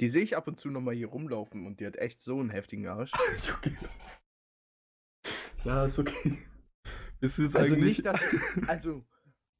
Die 0.00 0.08
sehe 0.08 0.22
ich 0.22 0.36
ab 0.36 0.46
und 0.48 0.58
zu 0.58 0.70
nochmal 0.70 0.94
hier 0.94 1.06
rumlaufen 1.08 1.66
und 1.66 1.80
die 1.80 1.86
hat 1.86 1.96
echt 1.96 2.22
so 2.22 2.38
einen 2.38 2.50
heftigen 2.50 2.86
Arsch. 2.86 3.12
okay. 3.58 3.76
Ja, 5.64 5.84
ist 5.86 5.98
okay. 5.98 6.38
Bist 7.20 7.38
du 7.38 7.42
jetzt 7.42 7.56
Also 7.56 7.74
eigentlich. 7.74 7.98
nicht, 7.98 8.06
dass 8.06 8.20
ich, 8.32 8.68
also 8.68 9.06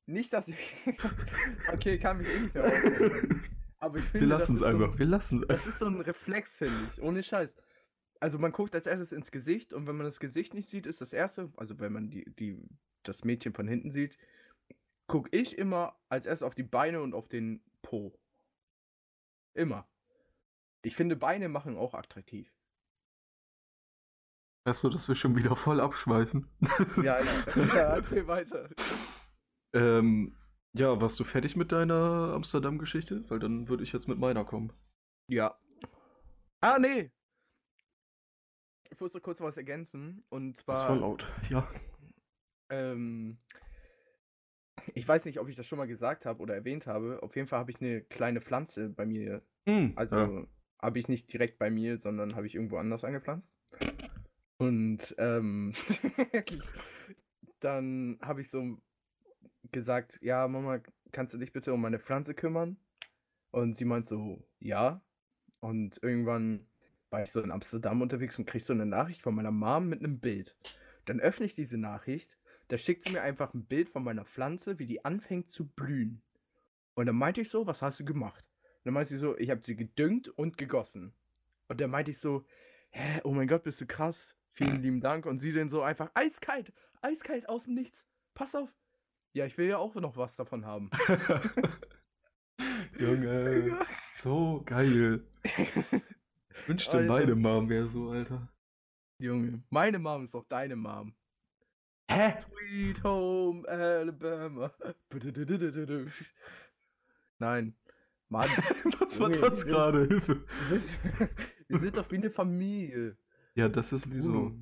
nicht, 0.07 0.32
dass 0.32 0.48
ich, 0.48 0.76
okay, 1.72 1.98
kann 1.98 2.18
mich 2.18 2.28
eh 2.28 2.40
nicht 2.40 2.55
mehr. 2.55 2.64
Aber 3.78 3.98
ich 3.98 4.05
finde, 4.07 4.26
Wir 4.26 4.28
das 4.38 4.40
lassen 4.48 4.52
es 4.55 4.59
so 4.61 4.64
einfach. 4.64 4.92
ein- 4.92 4.98
Wir 4.98 5.07
lassen 5.07 5.34
es 5.36 5.40
Das 5.42 5.50
einfach. 5.50 5.66
ist 5.68 5.78
so 5.78 5.86
ein 5.86 6.00
Reflex, 6.00 6.57
finde 6.57 6.76
ich. 6.92 7.02
Ohne 7.02 7.22
Scheiß. 7.22 7.50
Also 8.20 8.38
man 8.38 8.52
guckt 8.52 8.74
als 8.74 8.86
erstes 8.86 9.12
ins 9.12 9.30
Gesicht 9.30 9.72
und 9.74 9.86
wenn 9.86 9.96
man 9.96 10.07
das 10.07 10.20
Gesicht 10.20 10.55
nicht 10.55 10.70
sieht, 10.70 10.86
ist 10.86 11.00
das 11.02 11.12
erste, 11.12 11.52
also 11.57 11.78
wenn 11.80 11.92
man 11.92 12.11
die, 12.11 12.24
die, 12.36 12.59
das 13.02 13.24
Mädchen 13.24 13.52
von 13.52 13.68
hinten 13.68 13.90
sieht, 13.90 14.16
gucke 15.07 15.28
ich 15.36 15.59
immer 15.59 15.98
als 16.09 16.24
erstes 16.24 16.46
auf 16.46 16.55
die 16.55 16.62
Beine 16.62 17.02
und 17.02 17.12
auf 17.12 17.28
den 17.28 17.62
Po. 17.82 18.18
Immer. 19.52 19.86
Ich 20.82 20.96
finde, 20.96 21.16
Beine 21.16 21.48
machen 21.50 21.76
auch 21.76 21.92
attraktiv. 21.94 22.50
Weißt 24.66 24.82
du, 24.82 24.88
dass 24.88 25.09
wir 25.09 25.14
schon 25.14 25.36
wieder 25.36 25.55
voll 25.57 25.80
abschweifen? 25.80 26.48
Ja, 27.02 27.18
ja, 27.20 27.44
ja 27.57 27.96
erzähl 27.96 28.26
weiter. 28.26 28.70
Ähm, 29.74 30.36
ja, 30.76 31.00
warst 31.00 31.20
du 31.20 31.24
fertig 31.24 31.56
mit 31.56 31.72
deiner 31.72 32.32
Amsterdam-Geschichte? 32.34 33.28
Weil 33.28 33.38
dann 33.38 33.68
würde 33.68 33.82
ich 33.84 33.92
jetzt 33.92 34.08
mit 34.08 34.18
meiner 34.18 34.44
kommen. 34.44 34.72
Ja. 35.28 35.56
Ah, 36.60 36.78
nee. 36.78 37.10
Ich 38.90 38.98
muss 39.00 39.12
noch 39.14 39.22
kurz 39.22 39.40
was 39.40 39.56
ergänzen. 39.56 40.20
Und 40.30 40.56
zwar. 40.56 40.74
Das 40.76 40.88
war 40.88 40.96
laut. 40.96 41.26
Ja. 41.50 41.68
Ähm, 42.70 43.38
ich 44.94 45.06
weiß 45.06 45.24
nicht, 45.24 45.38
ob 45.38 45.48
ich 45.48 45.56
das 45.56 45.66
schon 45.66 45.78
mal 45.78 45.86
gesagt 45.86 46.26
habe 46.26 46.42
oder 46.42 46.54
erwähnt 46.54 46.86
habe. 46.86 47.22
Auf 47.22 47.36
jeden 47.36 47.48
Fall 47.48 47.58
habe 47.60 47.70
ich 47.70 47.80
eine 47.80 48.02
kleine 48.02 48.40
Pflanze 48.40 48.88
bei 48.88 49.06
mir. 49.06 49.42
Hm, 49.68 49.92
Also 49.96 50.16
ja. 50.16 50.46
habe 50.80 50.98
ich 50.98 51.08
nicht 51.08 51.32
direkt 51.32 51.58
bei 51.58 51.70
mir, 51.70 51.98
sondern 51.98 52.34
habe 52.34 52.46
ich 52.46 52.54
irgendwo 52.54 52.76
anders 52.78 53.04
angepflanzt. 53.04 53.52
Und 54.58 55.14
ähm, 55.18 55.74
dann 57.60 58.18
habe 58.22 58.40
ich 58.40 58.50
so 58.50 58.78
gesagt, 59.72 60.18
ja, 60.22 60.46
Mama, 60.48 60.80
kannst 61.12 61.34
du 61.34 61.38
dich 61.38 61.52
bitte 61.52 61.72
um 61.72 61.80
meine 61.80 61.98
Pflanze 61.98 62.34
kümmern? 62.34 62.76
Und 63.50 63.74
sie 63.76 63.84
meint 63.84 64.06
so, 64.06 64.46
ja. 64.58 65.00
Und 65.60 65.98
irgendwann 66.02 66.66
war 67.10 67.22
ich 67.22 67.30
so 67.30 67.40
in 67.40 67.52
Amsterdam 67.52 68.02
unterwegs 68.02 68.38
und 68.38 68.46
krieg 68.46 68.62
so 68.62 68.72
eine 68.72 68.86
Nachricht 68.86 69.22
von 69.22 69.34
meiner 69.34 69.52
Mom 69.52 69.88
mit 69.88 70.00
einem 70.00 70.18
Bild. 70.18 70.56
Dann 71.04 71.20
öffne 71.20 71.46
ich 71.46 71.54
diese 71.54 71.78
Nachricht, 71.78 72.36
da 72.68 72.78
schickt 72.78 73.04
sie 73.04 73.12
mir 73.12 73.22
einfach 73.22 73.54
ein 73.54 73.66
Bild 73.66 73.90
von 73.90 74.02
meiner 74.02 74.24
Pflanze, 74.24 74.78
wie 74.78 74.86
die 74.86 75.04
anfängt 75.04 75.50
zu 75.50 75.68
blühen. 75.68 76.22
Und 76.94 77.06
dann 77.06 77.16
meinte 77.16 77.40
ich 77.40 77.50
so, 77.50 77.66
was 77.66 77.82
hast 77.82 78.00
du 78.00 78.04
gemacht? 78.04 78.44
Und 78.62 78.86
dann 78.86 78.94
meinte 78.94 79.10
sie 79.10 79.18
so, 79.18 79.36
ich 79.38 79.50
habe 79.50 79.62
sie 79.62 79.76
gedüngt 79.76 80.28
und 80.28 80.56
gegossen. 80.56 81.12
Und 81.68 81.80
dann 81.80 81.90
meinte 81.90 82.10
ich 82.10 82.18
so, 82.18 82.44
hä, 82.90 83.20
oh 83.24 83.32
mein 83.32 83.48
Gott, 83.48 83.64
bist 83.64 83.80
du 83.80 83.86
krass. 83.86 84.34
Vielen 84.52 84.82
lieben 84.82 85.00
Dank. 85.00 85.26
Und 85.26 85.38
sie 85.38 85.50
sehen 85.50 85.68
so 85.68 85.82
einfach, 85.82 86.10
eiskalt, 86.14 86.72
eiskalt 87.02 87.48
aus 87.48 87.64
dem 87.64 87.74
Nichts. 87.74 88.06
Pass 88.34 88.54
auf. 88.54 88.70
Ja, 89.35 89.47
ich 89.47 89.59
will 89.59 89.68
ja 89.68 89.78
auch 89.78 89.95
noch 89.97 90.16
was 90.16 90.37
davon 90.37 90.64
haben. 90.64 90.91
Junge, 92.99 93.78
so 94.16 94.62
geil. 94.64 95.26
Ich 95.43 96.68
wünschte, 96.68 96.93
Alter. 96.99 97.12
meine 97.12 97.35
Mom 97.35 97.68
wäre 97.68 97.89
so, 97.89 98.11
Alter. 98.11 98.49
Junge, 99.18 99.62
meine 99.70 99.99
Mom 99.99 100.24
ist 100.24 100.35
auch 100.35 100.45
deine 100.49 100.76
Mom. 100.76 101.14
Hä? 102.09 102.35
Sweet 102.41 103.03
Home 103.03 103.66
Alabama. 103.68 104.72
Nein. 107.39 107.74
Mann, 108.28 108.49
Was 109.01 109.18
war 109.20 109.30
Junge, 109.30 109.41
das 109.41 109.66
wir- 109.66 109.72
gerade? 109.72 110.07
Hilfe. 110.07 110.45
wir 110.70 110.80
sind, 110.80 111.01
wir 111.68 111.78
sind 111.78 111.97
doch 111.97 112.11
wie 112.11 112.16
eine 112.16 112.30
Familie. 112.30 113.16
Ja, 113.55 113.68
das 113.68 113.93
ist 113.93 114.03
sowieso. 114.03 114.53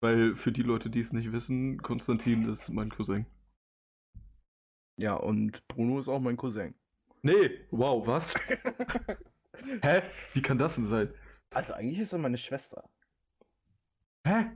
Weil 0.00 0.34
für 0.36 0.50
die 0.52 0.62
Leute, 0.62 0.88
die 0.90 1.00
es 1.00 1.12
nicht 1.12 1.30
wissen, 1.32 1.78
Konstantin 1.82 2.48
ist 2.48 2.68
mein 2.70 2.88
Cousin. 2.90 3.26
Ja, 4.98 5.14
und 5.14 5.66
Bruno 5.68 5.98
ist 5.98 6.08
auch 6.08 6.20
mein 6.20 6.36
Cousin. 6.36 6.74
Nee, 7.22 7.66
wow, 7.70 8.06
was? 8.06 8.34
Hä? 9.82 10.02
Wie 10.32 10.42
kann 10.42 10.58
das 10.58 10.76
denn 10.76 10.84
sein? 10.84 11.12
Also 11.50 11.74
eigentlich 11.74 11.98
ist 12.00 12.12
er 12.12 12.18
meine 12.18 12.38
Schwester. 12.38 12.88
Hä? 14.26 14.52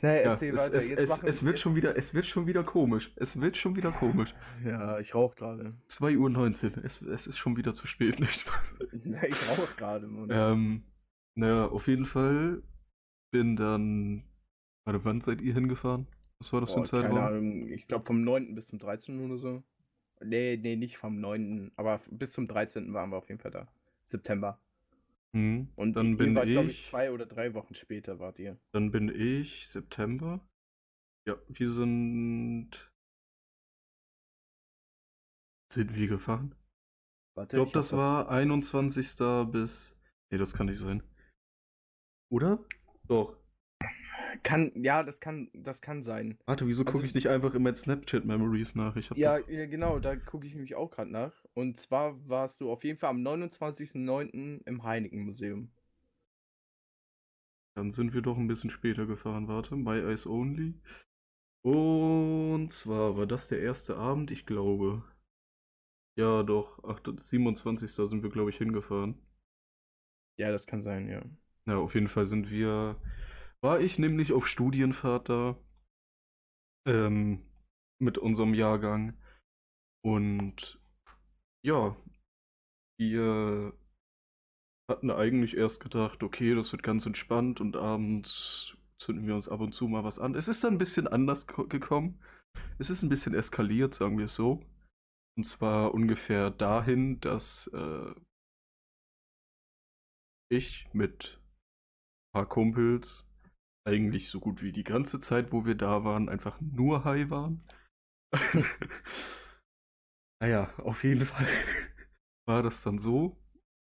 Nee, 0.00 0.22
Ja, 0.22 0.30
erzähl 0.30 0.54
es, 0.54 0.60
weiter. 0.60 0.74
es, 0.76 0.90
es, 0.90 1.08
machen- 1.08 1.28
es, 1.28 1.42
wird 1.42 1.54
jetzt- 1.56 1.62
schon 1.62 1.74
wieder, 1.74 1.96
es 1.96 2.14
wird 2.14 2.26
schon 2.26 2.46
wieder 2.46 2.62
komisch. 2.62 3.12
Es 3.16 3.40
wird 3.40 3.56
schon 3.56 3.74
wieder 3.74 3.90
komisch. 3.92 4.34
Ja, 4.64 4.98
ich 5.00 5.14
rauch 5.14 5.34
gerade. 5.34 5.74
2 5.88 6.16
Uhr 6.18 6.30
19. 6.30 6.74
Es, 6.84 7.00
es 7.02 7.26
ist 7.26 7.38
schon 7.38 7.56
wieder 7.56 7.72
zu 7.72 7.86
spät, 7.86 8.20
nicht 8.20 8.38
Spaß. 8.40 8.78
Nee, 9.04 9.26
ich 9.26 9.48
rauch 9.48 9.76
gerade, 9.76 10.06
Mann. 10.06 10.28
Ähm, 10.30 10.84
naja, 11.34 11.66
auf 11.66 11.88
jeden 11.88 12.04
Fall 12.04 12.62
bin 13.30 13.56
dann. 13.56 14.24
Warte, 14.84 15.04
wann 15.04 15.20
seid 15.20 15.40
ihr 15.40 15.54
hingefahren? 15.54 16.06
Was 16.40 16.52
war 16.52 16.60
das 16.60 16.72
für 16.72 16.80
ein 16.80 16.84
Boah, 16.84 16.90
keine 16.90 17.02
Zeitraum? 17.04 17.18
Ahnung, 17.18 17.68
ich 17.68 17.86
glaube 17.88 18.06
vom 18.06 18.22
9. 18.22 18.54
bis 18.54 18.68
zum 18.68 18.78
13. 18.78 19.20
oder 19.20 19.38
so. 19.38 19.62
Nee, 20.24 20.56
nee, 20.56 20.76
nicht 20.76 20.96
vom 20.98 21.20
9., 21.20 21.70
aber 21.76 22.00
bis 22.10 22.32
zum 22.32 22.48
13. 22.48 22.92
waren 22.92 23.10
wir 23.10 23.16
auf 23.18 23.28
jeden 23.28 23.40
Fall 23.40 23.50
da. 23.50 23.68
September. 24.06 24.58
Hm, 25.34 25.68
Und 25.76 25.92
dann 25.94 26.16
bin 26.16 26.34
wart, 26.34 26.46
glaub 26.46 26.66
ich, 26.66 26.84
zwei 26.86 27.12
oder 27.12 27.26
drei 27.26 27.52
Wochen 27.54 27.74
später 27.74 28.18
wart 28.18 28.38
ihr. 28.38 28.56
dann 28.72 28.90
bin 28.90 29.08
ich 29.10 29.68
September. 29.68 30.40
Ja, 31.26 31.36
wir 31.48 31.70
sind. 31.70 32.90
Sind 35.72 35.94
wir 35.94 36.08
gefahren? 36.08 36.54
Warte, 37.36 37.56
Ich 37.56 37.58
glaube, 37.58 37.72
das 37.72 37.92
war 37.92 38.30
21. 38.30 39.50
bis. 39.52 39.94
Nee, 40.32 40.38
das 40.38 40.54
kann 40.54 40.66
nicht 40.66 40.78
sein. 40.78 41.02
Oder? 42.30 42.64
Doch. 43.08 43.36
Kann, 44.42 44.72
ja, 44.76 45.02
das 45.02 45.20
kann, 45.20 45.50
das 45.54 45.80
kann 45.80 46.02
sein. 46.02 46.38
Warte, 46.46 46.66
wieso 46.66 46.84
gucke 46.84 46.98
Also- 46.98 47.06
ich 47.06 47.14
nicht 47.14 47.28
einfach 47.28 47.54
immer 47.54 47.74
Snapchat 47.74 48.24
Memories 48.24 48.74
nach? 48.74 48.94
Ich 48.96 49.10
Ja, 49.10 49.38
ja, 49.38 49.66
genau, 49.66 49.98
da 49.98 50.16
gucke 50.16 50.46
ich 50.46 50.54
mich 50.54 50.74
auch 50.74 50.90
gerade 50.90 51.10
nach. 51.10 51.32
Und 51.54 51.78
zwar 51.78 52.28
warst 52.28 52.60
du 52.60 52.70
auf 52.70 52.84
jeden 52.84 52.98
Fall 52.98 53.10
am 53.10 53.22
29.09. 53.22 54.60
im 54.66 54.82
Heineken-Museum. 54.82 55.70
Dann 57.76 57.90
sind 57.90 58.12
wir 58.12 58.22
doch 58.22 58.36
ein 58.36 58.48
bisschen 58.48 58.70
später 58.70 59.06
gefahren. 59.06 59.48
Warte, 59.48 59.76
My 59.76 59.98
Eyes 60.00 60.26
Only. 60.26 60.74
Und 61.64 62.72
zwar 62.72 63.16
war 63.16 63.26
das 63.26 63.48
der 63.48 63.60
erste 63.60 63.96
Abend, 63.96 64.30
ich 64.30 64.46
glaube. 64.46 65.04
Ja, 66.16 66.42
doch. 66.42 66.82
Ach, 66.84 67.00
27. 67.18 67.90
sind 68.08 68.22
wir, 68.22 68.30
glaube 68.30 68.50
ich, 68.50 68.58
hingefahren. 68.58 69.18
Ja, 70.38 70.50
das 70.50 70.66
kann 70.66 70.82
sein, 70.82 71.08
ja. 71.08 71.22
Ja, 71.68 71.76
auf 71.76 71.94
jeden 71.94 72.08
Fall 72.08 72.26
sind 72.26 72.50
wir. 72.50 73.00
War 73.60 73.80
ich 73.80 73.98
nämlich 73.98 74.32
auf 74.32 74.46
Studienfahrt 74.46 75.28
da. 75.28 75.56
Ähm, 76.86 77.44
mit 78.00 78.16
unserem 78.16 78.54
Jahrgang. 78.54 79.18
Und 80.02 80.80
ja, 81.64 81.96
wir 82.98 83.72
hatten 84.90 85.10
eigentlich 85.10 85.56
erst 85.56 85.82
gedacht, 85.82 86.22
okay, 86.22 86.54
das 86.54 86.72
wird 86.72 86.82
ganz 86.82 87.04
entspannt 87.04 87.60
und 87.60 87.76
abends 87.76 88.76
zünden 88.98 89.26
wir 89.26 89.34
uns 89.34 89.48
ab 89.48 89.60
und 89.60 89.72
zu 89.72 89.86
mal 89.88 90.04
was 90.04 90.18
an. 90.18 90.34
Es 90.34 90.48
ist 90.48 90.64
dann 90.64 90.74
ein 90.74 90.78
bisschen 90.78 91.06
anders 91.06 91.46
gekommen. 91.46 92.22
Es 92.78 92.90
ist 92.90 93.02
ein 93.02 93.08
bisschen 93.08 93.34
eskaliert, 93.34 93.94
sagen 93.94 94.18
wir 94.18 94.24
es 94.24 94.34
so. 94.34 94.64
Und 95.36 95.44
zwar 95.44 95.94
ungefähr 95.94 96.50
dahin, 96.50 97.20
dass 97.20 97.68
äh, 97.68 98.14
ich 100.50 100.88
mit 100.92 101.38
paar 102.38 102.48
Kumpels 102.48 103.28
eigentlich 103.84 104.28
so 104.28 104.38
gut 104.38 104.62
wie 104.62 104.70
die 104.70 104.84
ganze 104.84 105.18
Zeit, 105.18 105.50
wo 105.50 105.64
wir 105.64 105.74
da 105.74 106.04
waren, 106.04 106.28
einfach 106.28 106.60
nur 106.60 107.02
high 107.02 107.30
waren. 107.30 107.66
naja, 110.40 110.72
auf 110.78 111.02
jeden 111.02 111.26
Fall 111.26 111.48
war 112.48 112.62
das 112.62 112.80
dann 112.84 112.98
so, 112.98 113.36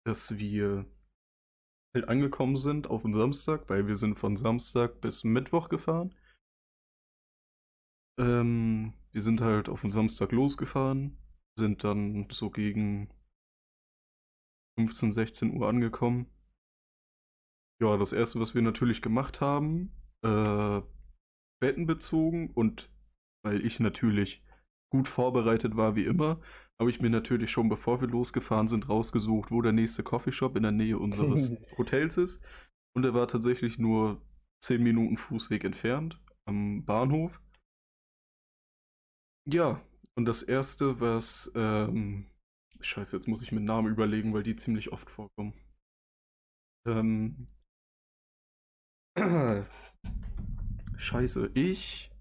dass 0.07 0.39
wir 0.39 0.87
halt 1.93 2.07
angekommen 2.07 2.57
sind 2.57 2.89
auf 2.89 3.03
den 3.03 3.13
Samstag, 3.13 3.69
weil 3.69 3.85
wir 3.85 3.95
sind 3.95 4.17
von 4.17 4.37
Samstag 4.37 5.01
bis 5.01 5.23
Mittwoch 5.23 5.69
gefahren. 5.69 6.15
Ähm, 8.19 8.93
wir 9.11 9.21
sind 9.21 9.41
halt 9.41 9.69
auf 9.69 9.81
den 9.81 9.91
Samstag 9.91 10.31
losgefahren, 10.31 11.15
sind 11.59 11.83
dann 11.83 12.27
so 12.31 12.49
gegen 12.49 13.13
15, 14.79 15.11
16 15.11 15.53
Uhr 15.55 15.69
angekommen. 15.69 16.25
Ja, 17.81 17.97
das 17.97 18.13
erste, 18.13 18.39
was 18.39 18.53
wir 18.53 18.61
natürlich 18.61 19.01
gemacht 19.01 19.41
haben, 19.41 19.91
äh, 20.23 20.81
Betten 21.59 21.87
bezogen 21.87 22.51
und 22.51 22.91
weil 23.43 23.65
ich 23.65 23.79
natürlich 23.79 24.43
gut 24.91 25.07
vorbereitet 25.07 25.75
war 25.75 25.95
wie 25.95 26.05
immer, 26.05 26.39
habe 26.79 26.91
ich 26.91 26.99
mir 26.99 27.09
natürlich 27.09 27.51
schon, 27.51 27.69
bevor 27.69 28.01
wir 28.01 28.07
losgefahren 28.07 28.67
sind, 28.67 28.87
rausgesucht, 28.87 29.51
wo 29.51 29.61
der 29.61 29.71
nächste 29.71 30.03
Coffeeshop 30.03 30.55
in 30.57 30.63
der 30.63 30.71
Nähe 30.71 30.99
unseres 30.99 31.55
Hotels 31.77 32.17
ist. 32.17 32.43
Und 32.95 33.05
er 33.05 33.13
war 33.13 33.27
tatsächlich 33.27 33.79
nur 33.79 34.21
10 34.63 34.83
Minuten 34.83 35.17
Fußweg 35.17 35.63
entfernt 35.63 36.19
am 36.45 36.85
Bahnhof. 36.85 37.41
Ja, 39.49 39.81
und 40.15 40.25
das 40.25 40.43
erste, 40.43 40.99
was. 40.99 41.51
Ähm, 41.55 42.29
scheiße, 42.79 43.15
jetzt 43.15 43.27
muss 43.27 43.41
ich 43.41 43.51
mir 43.51 43.61
Namen 43.61 43.91
überlegen, 43.91 44.33
weil 44.33 44.43
die 44.43 44.55
ziemlich 44.55 44.91
oft 44.91 45.09
vorkommen. 45.09 45.53
Ähm. 46.87 47.47
Scheiße, 50.97 51.51
ich. 51.53 52.11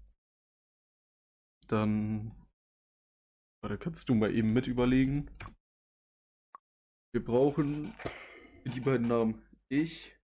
Dann 1.67 2.35
Warte, 3.63 3.77
kannst 3.77 4.09
du 4.09 4.15
mal 4.15 4.33
eben 4.33 4.53
mit 4.53 4.65
überlegen? 4.65 5.29
Wir 7.13 7.23
brauchen 7.23 7.93
die 8.65 8.79
beiden 8.79 9.07
Namen. 9.07 9.45
Ich. 9.69 10.17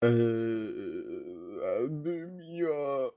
Äh, 0.00 0.70
ja. 2.56 3.10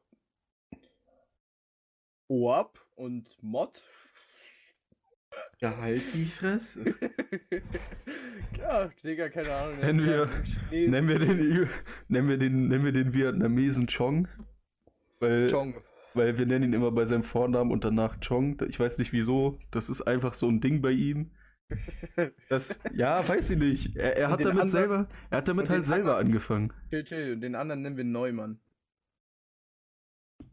Oab 2.28 2.80
und 2.96 3.44
Mod. 3.44 3.84
Ja, 5.64 5.78
halt 5.78 6.14
die 6.14 6.26
Fresse. 6.26 6.84
ja, 8.58 8.90
Digga, 9.02 9.30
keine 9.30 9.56
Ahnung. 9.56 9.80
Nennen 9.80 10.06
wir, 10.06 10.30
nennen 10.72 11.08
wir 11.08 11.20
den, 11.20 11.70
nennen 12.10 12.28
wir 12.28 12.38
den, 12.38 12.68
nennen 12.68 12.84
wir 12.84 12.92
den 12.92 13.14
Vietnamesen 13.14 13.88
Chong. 13.88 14.28
Weil, 15.22 15.50
Chong. 15.50 15.76
Weil 16.16 16.38
wir 16.38 16.46
nennen 16.46 16.66
ihn 16.66 16.74
immer 16.74 16.92
bei 16.92 17.06
seinem 17.06 17.24
Vornamen 17.24 17.72
und 17.72 17.86
danach 17.86 18.20
Chong. 18.20 18.58
Ich 18.68 18.78
weiß 18.78 18.98
nicht 18.98 19.14
wieso. 19.14 19.58
Das 19.72 19.88
ist 19.88 20.02
einfach 20.02 20.34
so 20.34 20.50
ein 20.50 20.60
Ding 20.60 20.82
bei 20.82 20.92
ihm. 20.92 21.32
Das, 22.50 22.84
ja, 22.94 23.26
weiß 23.26 23.52
ich 23.52 23.58
nicht. 23.58 23.96
Er, 23.96 24.18
er 24.18 24.30
hat 24.30 24.42
damit 24.42 24.52
anderen, 24.52 24.68
selber, 24.68 25.10
er 25.30 25.38
hat 25.38 25.48
damit 25.48 25.70
halt 25.70 25.86
selber 25.86 26.18
anderen, 26.18 26.28
angefangen. 26.28 26.74
Chill, 26.90 27.04
chill. 27.06 27.34
Und 27.36 27.42
den 27.42 27.56
anderen 27.56 27.82
nennen 27.84 27.96
wir 27.96 28.04
Neumann. 28.04 28.60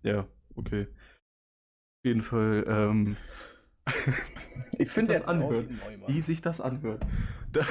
Ja, 0.04 0.28
okay. 0.54 0.86
Auf 0.86 2.04
jeden 2.04 2.22
Fall, 2.22 2.64
ähm, 2.68 3.16
Ich 4.78 4.90
finde 4.90 5.12
das 5.12 5.26
anhört, 5.28 5.68
wie 6.06 6.20
sich 6.20 6.40
das 6.40 6.60
anhört. 6.60 7.06
Da, 7.52 7.66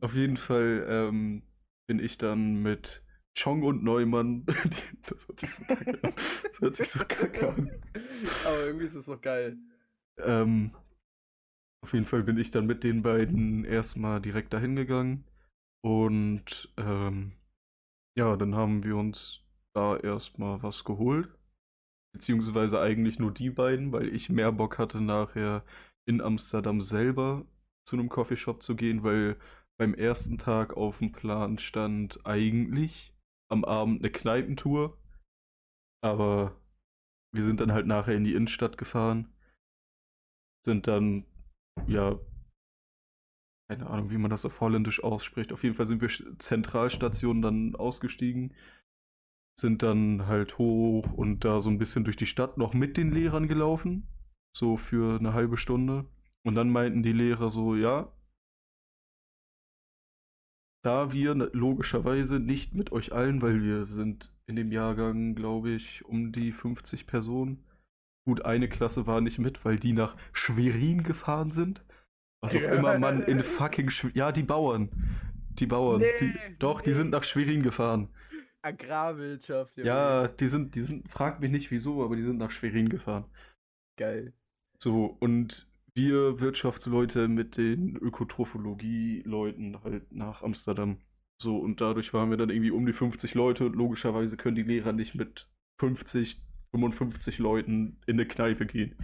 auf 0.00 0.14
jeden 0.14 0.38
Fall 0.38 0.86
ähm, 0.88 1.42
bin 1.86 1.98
ich 1.98 2.16
dann 2.16 2.62
mit 2.62 3.02
Chong 3.36 3.62
und 3.62 3.84
Neumann. 3.84 4.46
das 5.08 5.28
hört 5.28 5.40
sich 5.40 5.50
so 5.50 5.64
kacke 5.64 6.02
an. 6.02 6.14
Das 6.42 6.60
hört 6.60 6.76
sich 6.76 6.88
so 6.88 6.98
kacke 7.00 7.48
an. 7.48 7.70
Aber 8.46 8.64
irgendwie 8.64 8.86
ist 8.86 8.94
es 8.94 9.04
doch 9.04 9.20
geil. 9.20 9.58
Ähm, 10.18 10.74
auf 11.82 11.92
jeden 11.92 12.06
Fall 12.06 12.22
bin 12.22 12.38
ich 12.38 12.50
dann 12.50 12.66
mit 12.66 12.82
den 12.82 13.02
beiden 13.02 13.64
erstmal 13.66 14.22
direkt 14.22 14.54
dahin 14.54 14.74
gegangen. 14.74 15.24
Und 15.84 16.72
ähm, 16.78 17.32
ja, 18.16 18.36
dann 18.36 18.54
haben 18.54 18.84
wir 18.84 18.96
uns 18.96 19.44
da 19.74 19.96
erstmal 19.96 20.62
was 20.62 20.84
geholt. 20.84 21.28
Beziehungsweise 22.12 22.80
eigentlich 22.80 23.18
nur 23.18 23.32
die 23.32 23.50
beiden, 23.50 23.92
weil 23.92 24.14
ich 24.14 24.28
mehr 24.28 24.52
Bock 24.52 24.78
hatte, 24.78 25.00
nachher 25.00 25.64
in 26.06 26.20
Amsterdam 26.20 26.80
selber 26.80 27.46
zu 27.86 27.96
einem 27.96 28.08
Coffeeshop 28.08 28.62
zu 28.62 28.76
gehen, 28.76 29.02
weil 29.02 29.36
beim 29.78 29.94
ersten 29.94 30.38
Tag 30.38 30.76
auf 30.76 30.98
dem 30.98 31.12
Plan 31.12 31.58
stand 31.58 32.24
eigentlich 32.26 33.14
am 33.50 33.64
Abend 33.64 34.00
eine 34.00 34.12
Kneipentour. 34.12 34.98
Aber 36.04 36.56
wir 37.34 37.42
sind 37.42 37.60
dann 37.60 37.72
halt 37.72 37.86
nachher 37.86 38.14
in 38.14 38.24
die 38.24 38.34
Innenstadt 38.34 38.76
gefahren. 38.76 39.32
Sind 40.64 40.86
dann, 40.86 41.24
ja, 41.86 42.20
keine 43.70 43.88
Ahnung, 43.88 44.10
wie 44.10 44.18
man 44.18 44.30
das 44.30 44.44
auf 44.44 44.60
Holländisch 44.60 45.02
ausspricht. 45.02 45.52
Auf 45.52 45.64
jeden 45.64 45.74
Fall 45.74 45.86
sind 45.86 46.02
wir 46.02 46.38
Zentralstationen 46.38 47.42
dann 47.42 47.74
ausgestiegen. 47.74 48.54
Sind 49.58 49.82
dann 49.82 50.26
halt 50.26 50.58
hoch 50.58 51.12
und 51.12 51.44
da 51.44 51.60
so 51.60 51.70
ein 51.70 51.78
bisschen 51.78 52.04
durch 52.04 52.16
die 52.16 52.26
Stadt 52.26 52.58
noch 52.58 52.74
mit 52.74 52.96
den 52.96 53.12
Lehrern 53.12 53.48
gelaufen. 53.48 54.06
So 54.56 54.76
für 54.76 55.18
eine 55.18 55.34
halbe 55.34 55.56
Stunde. 55.56 56.06
Und 56.44 56.54
dann 56.54 56.70
meinten 56.70 57.02
die 57.02 57.12
Lehrer 57.12 57.50
so, 57.50 57.76
ja, 57.76 58.12
da 60.82 61.12
wir 61.12 61.34
logischerweise 61.34 62.40
nicht 62.40 62.74
mit 62.74 62.90
euch 62.90 63.12
allen, 63.12 63.40
weil 63.40 63.62
wir 63.62 63.86
sind 63.86 64.32
in 64.46 64.56
dem 64.56 64.72
Jahrgang, 64.72 65.34
glaube 65.34 65.70
ich, 65.70 66.04
um 66.04 66.32
die 66.32 66.50
50 66.50 67.06
Personen. 67.06 67.64
Gut, 68.26 68.44
eine 68.44 68.68
Klasse 68.68 69.06
war 69.06 69.20
nicht 69.20 69.38
mit, 69.38 69.64
weil 69.64 69.78
die 69.78 69.92
nach 69.92 70.16
Schwerin 70.32 71.02
gefahren 71.04 71.50
sind. 71.50 71.84
Was 72.42 72.54
auch 72.54 72.60
ja. 72.60 72.72
immer 72.72 72.98
man 72.98 73.22
in 73.22 73.42
fucking 73.42 73.90
Schwerin. 73.90 74.16
Ja, 74.16 74.32
die 74.32 74.42
Bauern. 74.42 74.90
Die 75.50 75.66
Bauern. 75.66 76.00
Nee, 76.00 76.18
die, 76.20 76.32
doch, 76.58 76.78
nee. 76.78 76.86
die 76.86 76.94
sind 76.94 77.10
nach 77.10 77.22
Schwerin 77.22 77.62
gefahren. 77.62 78.08
Agrarwirtschaft. 78.62 79.76
Ja, 79.76 80.28
die 80.28 80.48
sind, 80.48 80.74
die 80.74 80.82
sind, 80.82 81.10
frag 81.10 81.40
mich 81.40 81.50
nicht 81.50 81.70
wieso, 81.70 82.04
aber 82.04 82.16
die 82.16 82.22
sind 82.22 82.38
nach 82.38 82.50
Schwerin 82.50 82.88
gefahren. 82.88 83.24
Geil. 83.96 84.32
So, 84.78 85.16
und 85.20 85.68
wir 85.94 86.40
Wirtschaftsleute 86.40 87.28
mit 87.28 87.56
den 87.56 87.96
Ökotrophologie-Leuten 87.96 89.82
halt 89.84 90.10
nach 90.12 90.42
Amsterdam. 90.42 90.98
So, 91.40 91.58
und 91.58 91.80
dadurch 91.80 92.14
waren 92.14 92.30
wir 92.30 92.36
dann 92.36 92.50
irgendwie 92.50 92.70
um 92.70 92.86
die 92.86 92.92
50 92.92 93.34
Leute 93.34 93.66
und 93.66 93.76
logischerweise 93.76 94.36
können 94.36 94.56
die 94.56 94.62
Lehrer 94.62 94.92
nicht 94.92 95.14
mit 95.14 95.50
50, 95.80 96.40
55 96.70 97.38
Leuten 97.38 98.00
in 98.06 98.14
eine 98.14 98.26
Kneipe 98.26 98.64
gehen. 98.66 98.96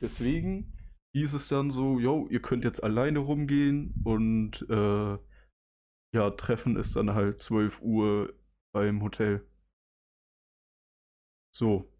Deswegen 0.00 0.72
hieß 1.14 1.34
es 1.34 1.48
dann 1.48 1.70
so, 1.70 1.98
yo, 1.98 2.28
ihr 2.30 2.40
könnt 2.40 2.64
jetzt 2.64 2.82
alleine 2.82 3.18
rumgehen 3.18 3.94
und 4.04 4.64
äh, 4.70 5.18
ja, 6.12 6.30
Treffen 6.30 6.76
ist 6.76 6.96
dann 6.96 7.14
halt 7.14 7.42
12 7.42 7.82
Uhr 7.82 8.34
beim 8.72 9.02
Hotel. 9.02 9.46
So. 11.54 11.92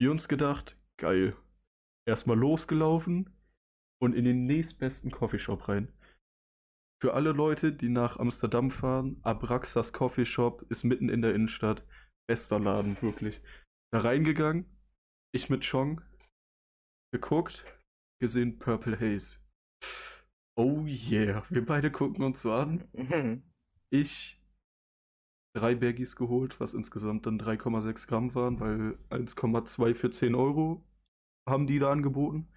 Wir 0.00 0.10
uns 0.10 0.28
gedacht, 0.28 0.78
geil. 0.96 1.36
Erstmal 2.06 2.36
losgelaufen, 2.36 3.34
und 4.04 4.14
in 4.14 4.24
den 4.24 4.44
nächstbesten 4.44 5.10
Coffeeshop 5.10 5.68
rein. 5.68 5.92
Für 7.02 7.14
alle 7.14 7.32
Leute, 7.32 7.72
die 7.72 7.88
nach 7.88 8.18
Amsterdam 8.18 8.70
fahren, 8.70 9.18
Abraxas 9.22 9.92
Coffeeshop 9.92 10.62
ist 10.70 10.84
mitten 10.84 11.08
in 11.08 11.22
der 11.22 11.34
Innenstadt. 11.34 11.86
Bester 12.28 12.58
Laden, 12.58 13.00
wirklich. 13.02 13.40
Da 13.92 14.00
reingegangen, 14.00 14.66
ich 15.34 15.50
mit 15.50 15.68
Chong, 15.68 16.00
geguckt, 17.12 17.64
gesehen 18.20 18.58
Purple 18.58 18.98
Haze. 18.98 19.38
Oh 20.56 20.84
yeah, 20.86 21.44
wir 21.50 21.64
beide 21.64 21.90
gucken 21.90 22.22
uns 22.22 22.42
so 22.42 22.52
an. 22.52 22.88
Ich 23.90 24.42
drei 25.54 25.74
Baggies 25.74 26.16
geholt, 26.16 26.58
was 26.60 26.74
insgesamt 26.74 27.26
dann 27.26 27.38
3,6 27.38 28.06
Gramm 28.08 28.34
waren, 28.34 28.60
weil 28.60 28.98
1,2 29.10 29.94
für 29.94 30.10
10 30.10 30.34
Euro 30.34 30.84
haben 31.48 31.66
die 31.66 31.78
da 31.78 31.90
angeboten. 31.90 32.48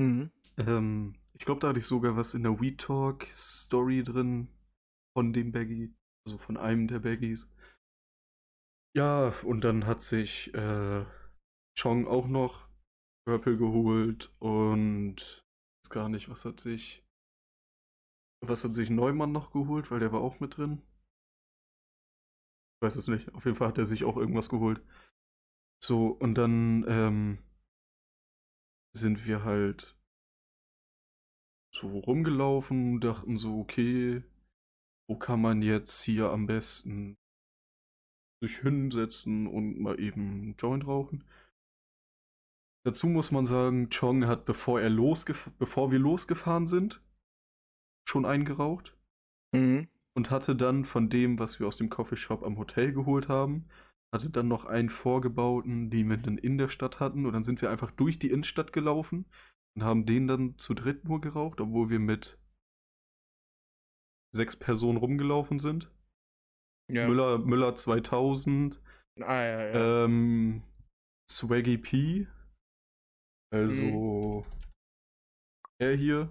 Mhm. 0.00 0.30
Ähm, 0.56 1.14
ich 1.34 1.44
glaube, 1.44 1.60
da 1.60 1.68
hatte 1.68 1.78
ich 1.78 1.86
sogar 1.86 2.16
was 2.16 2.34
in 2.34 2.42
der 2.42 2.60
We 2.60 2.76
Talk 2.76 3.24
Story 3.24 4.02
drin 4.02 4.48
von 5.16 5.32
dem 5.32 5.52
Baggy, 5.52 5.94
also 6.26 6.38
von 6.38 6.56
einem 6.56 6.88
der 6.88 7.00
Baggies. 7.00 7.50
Ja, 8.96 9.34
und 9.44 9.62
dann 9.62 9.86
hat 9.86 10.00
sich 10.00 10.54
äh, 10.54 11.04
Chong 11.78 12.06
auch 12.06 12.26
noch 12.26 12.66
Purple 13.26 13.58
geholt 13.58 14.32
und 14.38 15.42
weiß 15.82 15.90
gar 15.90 16.08
nicht, 16.08 16.30
was 16.30 16.44
hat 16.46 16.60
sich. 16.60 17.04
Was 18.46 18.64
hat 18.64 18.74
sich 18.74 18.90
Neumann 18.90 19.32
noch 19.32 19.50
geholt, 19.50 19.90
weil 19.90 20.00
der 20.00 20.12
war 20.12 20.20
auch 20.20 20.40
mit 20.40 20.56
drin? 20.56 20.82
Weiß 22.82 22.96
es 22.96 23.08
nicht. 23.08 23.32
Auf 23.34 23.44
jeden 23.44 23.56
Fall 23.56 23.68
hat 23.68 23.78
er 23.78 23.86
sich 23.86 24.04
auch 24.04 24.16
irgendwas 24.16 24.48
geholt. 24.48 24.82
So, 25.82 26.08
und 26.08 26.34
dann 26.34 26.84
ähm, 26.88 27.38
sind 28.96 29.26
wir 29.26 29.44
halt 29.44 29.96
so 31.74 31.98
rumgelaufen, 31.98 33.00
dachten 33.00 33.36
so, 33.36 33.58
okay, 33.60 34.22
wo 35.08 35.16
kann 35.16 35.40
man 35.40 35.62
jetzt 35.62 36.02
hier 36.02 36.30
am 36.30 36.46
besten 36.46 37.16
sich 38.42 38.58
hinsetzen 38.58 39.46
und 39.46 39.78
mal 39.78 39.98
eben 40.00 40.42
einen 40.42 40.56
Joint 40.56 40.86
rauchen. 40.86 41.24
Dazu 42.84 43.08
muss 43.08 43.30
man 43.30 43.46
sagen, 43.46 43.90
Chong 43.90 44.26
hat, 44.26 44.44
bevor 44.44 44.80
er 44.80 44.90
losgef 44.90 45.50
bevor 45.58 45.90
wir 45.90 45.98
losgefahren 45.98 46.66
sind, 46.66 47.02
schon 48.08 48.24
eingeraucht 48.24 48.96
Mhm. 49.52 49.88
Und 50.16 50.30
hatte 50.30 50.56
dann 50.56 50.84
von 50.84 51.08
dem, 51.10 51.38
was 51.38 51.60
wir 51.60 51.66
aus 51.66 51.76
dem 51.76 51.90
Coffeeshop 51.90 52.42
am 52.42 52.56
Hotel 52.58 52.92
geholt 52.92 53.28
haben, 53.28 53.68
hatte 54.14 54.30
dann 54.30 54.48
noch 54.48 54.64
einen 54.64 54.88
vorgebauten, 54.88 55.90
die 55.90 56.04
wir 56.04 56.16
dann 56.16 56.38
in 56.38 56.58
der 56.58 56.68
Stadt 56.68 57.00
hatten 57.00 57.26
und 57.26 57.32
dann 57.34 57.42
sind 57.42 57.60
wir 57.60 57.70
einfach 57.70 57.90
durch 57.90 58.18
die 58.18 58.30
Innenstadt 58.30 58.72
gelaufen 58.72 59.26
und 59.76 59.84
haben 59.84 60.06
den 60.06 60.26
dann 60.26 60.56
zu 60.58 60.74
dritt 60.74 61.04
nur 61.04 61.20
geraucht, 61.20 61.60
obwohl 61.60 61.90
wir 61.90 61.98
mit 61.98 62.38
sechs 64.34 64.56
Personen 64.56 64.98
rumgelaufen 64.98 65.58
sind. 65.58 65.90
Ja. 66.90 67.06
Müller, 67.06 67.38
Müller 67.38 67.74
2000, 67.74 68.80
Ah, 69.20 69.42
ja, 69.42 69.66
ja. 69.68 70.04
ähm, 70.04 70.62
Swaggy 71.28 71.78
P, 71.78 72.28
also 73.50 74.44
er 75.78 75.96
hier 75.96 76.30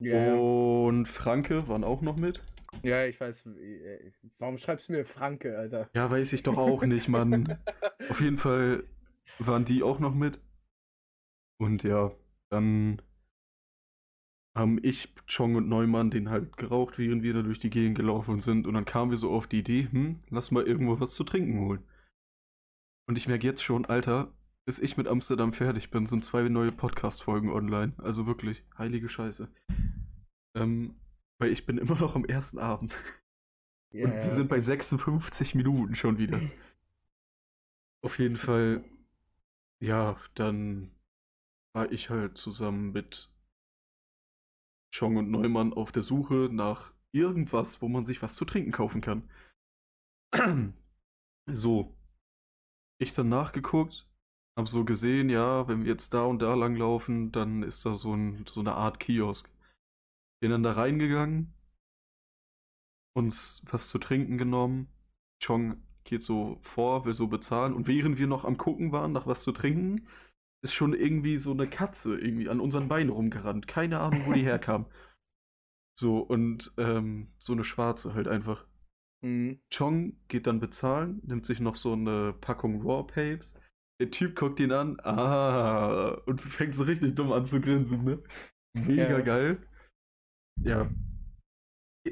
ja, 0.00 0.34
und 0.34 1.06
Franke 1.06 1.68
waren 1.68 1.84
auch 1.84 2.02
noch 2.02 2.16
mit. 2.16 2.42
Ja, 2.82 3.06
ich 3.06 3.20
weiß. 3.20 3.46
äh, 3.46 4.12
Warum 4.38 4.58
schreibst 4.58 4.88
du 4.88 4.92
mir 4.92 5.04
Franke, 5.04 5.58
Alter? 5.58 5.88
Ja, 5.94 6.10
weiß 6.10 6.32
ich 6.32 6.42
doch 6.42 6.56
auch 6.56 6.82
nicht, 6.84 7.08
Mann. 7.08 7.58
Auf 8.08 8.20
jeden 8.20 8.38
Fall 8.38 8.84
waren 9.38 9.64
die 9.64 9.82
auch 9.82 9.98
noch 9.98 10.14
mit. 10.14 10.40
Und 11.58 11.82
ja, 11.82 12.12
dann 12.50 13.00
haben 14.56 14.78
ich, 14.82 15.14
Chong 15.26 15.56
und 15.56 15.68
Neumann 15.68 16.10
den 16.10 16.30
halt 16.30 16.56
geraucht, 16.56 16.98
während 16.98 17.22
wir 17.22 17.34
da 17.34 17.42
durch 17.42 17.58
die 17.58 17.70
Gegend 17.70 17.96
gelaufen 17.96 18.40
sind. 18.40 18.66
Und 18.66 18.74
dann 18.74 18.84
kamen 18.84 19.10
wir 19.10 19.18
so 19.18 19.30
auf 19.30 19.46
die 19.46 19.58
Idee, 19.60 19.88
hm, 19.90 20.20
lass 20.30 20.50
mal 20.50 20.64
irgendwo 20.64 21.00
was 21.00 21.14
zu 21.14 21.24
trinken 21.24 21.60
holen. 21.60 21.82
Und 23.08 23.18
ich 23.18 23.26
merke 23.26 23.46
jetzt 23.46 23.62
schon, 23.62 23.84
Alter, 23.84 24.32
bis 24.66 24.78
ich 24.78 24.96
mit 24.96 25.08
Amsterdam 25.08 25.52
fertig 25.52 25.90
bin, 25.90 26.06
sind 26.06 26.24
zwei 26.24 26.48
neue 26.48 26.72
Podcast-Folgen 26.72 27.50
online. 27.50 27.92
Also 27.98 28.26
wirklich, 28.26 28.64
heilige 28.78 29.08
Scheiße. 29.08 29.48
Ähm, 30.56 30.94
weil 31.44 31.52
ich 31.52 31.66
bin 31.66 31.76
immer 31.76 31.96
noch 31.96 32.16
am 32.16 32.24
ersten 32.24 32.58
Abend. 32.58 32.96
Ja, 33.92 34.06
Und 34.06 34.14
wir 34.14 34.30
sind 34.30 34.48
bei 34.48 34.58
56 34.58 35.54
Minuten 35.54 35.94
schon 35.94 36.16
wieder. 36.16 36.40
Auf 38.02 38.18
jeden 38.18 38.38
Fall, 38.38 38.82
ja, 39.78 40.18
dann 40.34 40.90
war 41.74 41.92
ich 41.92 42.08
halt 42.08 42.38
zusammen 42.38 42.92
mit 42.92 43.30
Chong 44.96 45.18
und 45.18 45.30
Neumann 45.30 45.74
auf 45.74 45.92
der 45.92 46.02
Suche 46.02 46.48
nach 46.50 46.94
irgendwas, 47.12 47.82
wo 47.82 47.88
man 47.88 48.06
sich 48.06 48.22
was 48.22 48.36
zu 48.36 48.46
trinken 48.46 48.72
kaufen 48.72 49.00
kann. 49.00 49.28
So, 51.46 51.94
ich 52.98 53.12
dann 53.12 53.28
nachgeguckt, 53.28 54.08
hab 54.56 54.66
so 54.66 54.86
gesehen, 54.86 55.28
ja, 55.28 55.68
wenn 55.68 55.84
wir 55.84 55.90
jetzt 55.90 56.14
da 56.14 56.24
und 56.24 56.40
da 56.40 56.54
lang 56.54 56.74
laufen, 56.74 57.32
dann 57.32 57.62
ist 57.62 57.84
da 57.84 57.94
so, 57.94 58.14
ein, 58.14 58.46
so 58.46 58.60
eine 58.60 58.72
Art 58.72 58.98
Kiosk. 58.98 59.53
Bin 60.40 60.50
dann 60.50 60.62
da 60.62 60.72
reingegangen, 60.72 61.54
uns 63.16 63.62
was 63.70 63.88
zu 63.88 63.98
trinken 63.98 64.38
genommen. 64.38 64.88
Chong 65.42 65.82
geht 66.04 66.22
so 66.22 66.58
vor, 66.62 67.04
will 67.04 67.14
so 67.14 67.28
bezahlen. 67.28 67.72
Und 67.72 67.86
während 67.86 68.18
wir 68.18 68.26
noch 68.26 68.44
am 68.44 68.58
Gucken 68.58 68.92
waren, 68.92 69.12
nach 69.12 69.26
was 69.26 69.42
zu 69.42 69.52
trinken, 69.52 70.06
ist 70.62 70.74
schon 70.74 70.94
irgendwie 70.94 71.38
so 71.38 71.52
eine 71.52 71.68
Katze 71.68 72.18
irgendwie 72.18 72.48
an 72.48 72.60
unseren 72.60 72.88
Beinen 72.88 73.10
rumgerannt. 73.10 73.66
Keine 73.66 74.00
Ahnung, 74.00 74.26
wo 74.26 74.32
die 74.32 74.42
herkam. 74.44 74.86
So, 75.98 76.18
und 76.18 76.72
ähm, 76.76 77.32
so 77.38 77.52
eine 77.52 77.64
schwarze 77.64 78.14
halt 78.14 78.28
einfach. 78.28 78.66
Mhm. 79.22 79.60
Chong 79.72 80.16
geht 80.28 80.46
dann 80.46 80.60
bezahlen, 80.60 81.20
nimmt 81.24 81.46
sich 81.46 81.60
noch 81.60 81.76
so 81.76 81.92
eine 81.92 82.32
Packung 82.32 82.82
Raw 82.82 83.04
Papes. 83.04 83.54
Der 84.00 84.10
Typ 84.10 84.34
guckt 84.36 84.58
ihn 84.58 84.72
an, 84.72 84.98
ah, 85.00 86.08
und 86.26 86.40
fängt 86.40 86.74
so 86.74 86.82
richtig 86.82 87.14
dumm 87.14 87.32
an 87.32 87.44
zu 87.44 87.60
grinsen, 87.60 88.04
ne? 88.04 88.22
Mega 88.74 89.18
Ja. 89.18 89.20
geil. 89.20 89.66
Ja. 90.62 90.90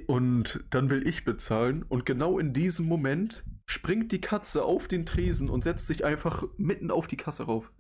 Und 0.06 0.64
dann 0.70 0.88
will 0.88 1.06
ich 1.06 1.24
bezahlen 1.24 1.82
und 1.82 2.06
genau 2.06 2.38
in 2.38 2.54
diesem 2.54 2.86
Moment 2.86 3.44
springt 3.66 4.10
die 4.10 4.20
Katze 4.20 4.64
auf 4.64 4.88
den 4.88 5.04
Tresen 5.04 5.50
und 5.50 5.64
setzt 5.64 5.86
sich 5.86 6.04
einfach 6.04 6.44
mitten 6.56 6.90
auf 6.90 7.06
die 7.06 7.18
Kasse 7.18 7.44
rauf. 7.44 7.70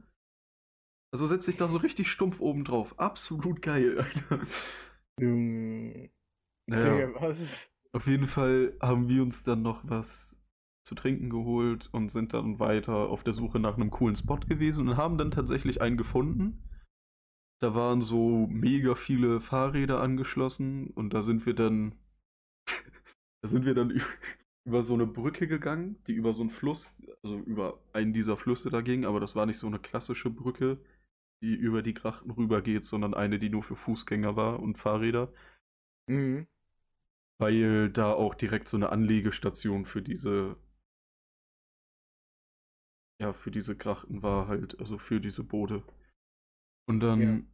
Also 1.12 1.26
setzt 1.26 1.46
sich 1.46 1.56
da 1.56 1.68
so 1.68 1.78
richtig 1.78 2.10
stumpf 2.10 2.40
oben 2.40 2.64
drauf. 2.64 2.98
Absolut 2.98 3.62
geil, 3.62 3.98
Alter. 4.30 4.46
Junge. 5.20 6.10
Naja. 6.66 7.08
Was? 7.20 7.38
Auf 7.92 8.06
jeden 8.06 8.26
Fall 8.26 8.76
haben 8.80 9.08
wir 9.08 9.22
uns 9.22 9.42
dann 9.44 9.62
noch 9.62 9.80
was 9.84 10.38
zu 10.84 10.94
trinken 10.94 11.30
geholt 11.30 11.88
und 11.92 12.10
sind 12.10 12.32
dann 12.32 12.58
weiter 12.58 13.08
auf 13.08 13.22
der 13.22 13.34
Suche 13.34 13.60
nach 13.60 13.76
einem 13.76 13.90
coolen 13.90 14.16
Spot 14.16 14.38
gewesen 14.38 14.88
und 14.88 14.96
haben 14.96 15.18
dann 15.18 15.30
tatsächlich 15.30 15.80
einen 15.80 15.96
gefunden. 15.96 16.62
Da 17.62 17.74
waren 17.74 18.00
so 18.00 18.46
mega 18.48 18.94
viele 18.94 19.40
Fahrräder 19.40 20.00
angeschlossen 20.02 20.88
und 20.88 21.14
da 21.14 21.22
sind 21.22 21.46
wir 21.46 21.54
dann 21.54 21.94
da 23.42 23.48
sind 23.48 23.64
wir 23.64 23.74
dann 23.74 24.00
über 24.64 24.82
so 24.82 24.94
eine 24.94 25.06
Brücke 25.06 25.46
gegangen, 25.48 25.96
die 26.06 26.12
über 26.12 26.34
so 26.34 26.42
einen 26.42 26.50
Fluss, 26.50 26.92
also 27.22 27.38
über 27.38 27.80
einen 27.92 28.12
dieser 28.12 28.36
Flüsse 28.36 28.70
da 28.70 28.80
ging, 28.80 29.04
aber 29.04 29.20
das 29.20 29.36
war 29.36 29.46
nicht 29.46 29.58
so 29.58 29.66
eine 29.66 29.78
klassische 29.78 30.30
Brücke, 30.30 30.78
die 31.42 31.54
über 31.54 31.82
die 31.82 31.94
Grachten 31.94 32.30
rübergeht, 32.32 32.84
sondern 32.84 33.14
eine, 33.14 33.38
die 33.38 33.50
nur 33.50 33.62
für 33.62 33.76
Fußgänger 33.76 34.36
war 34.36 34.60
und 34.60 34.78
Fahrräder 34.78 35.32
Mhm. 36.08 36.46
weil 37.38 37.90
da 37.90 38.12
auch 38.14 38.34
direkt 38.34 38.68
so 38.68 38.76
eine 38.78 38.88
Anlegestation 38.88 39.84
für 39.84 40.00
diese 40.00 40.56
ja, 43.20 43.32
für 43.32 43.50
diese 43.50 43.76
Grachten 43.76 44.22
war 44.22 44.48
halt, 44.48 44.78
also 44.80 44.98
für 44.98 45.20
diese 45.20 45.44
Boote. 45.44 45.82
Und 46.86 47.00
dann 47.00 47.20
Ja. 47.20 47.51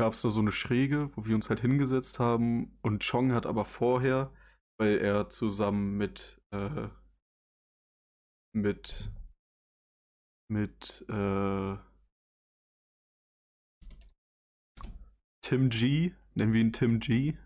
Gab 0.00 0.14
es 0.14 0.22
da 0.22 0.30
so 0.30 0.40
eine 0.40 0.50
Schräge, 0.50 1.14
wo 1.14 1.26
wir 1.26 1.34
uns 1.34 1.50
halt 1.50 1.60
hingesetzt 1.60 2.18
haben 2.18 2.78
und 2.80 3.06
Chong 3.06 3.32
hat 3.32 3.44
aber 3.44 3.66
vorher, 3.66 4.32
weil 4.78 4.96
er 4.96 5.28
zusammen 5.28 5.98
mit 5.98 6.40
äh, 6.52 6.88
mit 8.54 9.10
mit 10.48 11.04
äh, 11.10 11.76
Tim 15.42 15.68
G, 15.68 16.12
nennen 16.34 16.54
wir 16.54 16.60
ihn 16.62 16.72
Tim 16.72 16.98
G, 16.98 17.36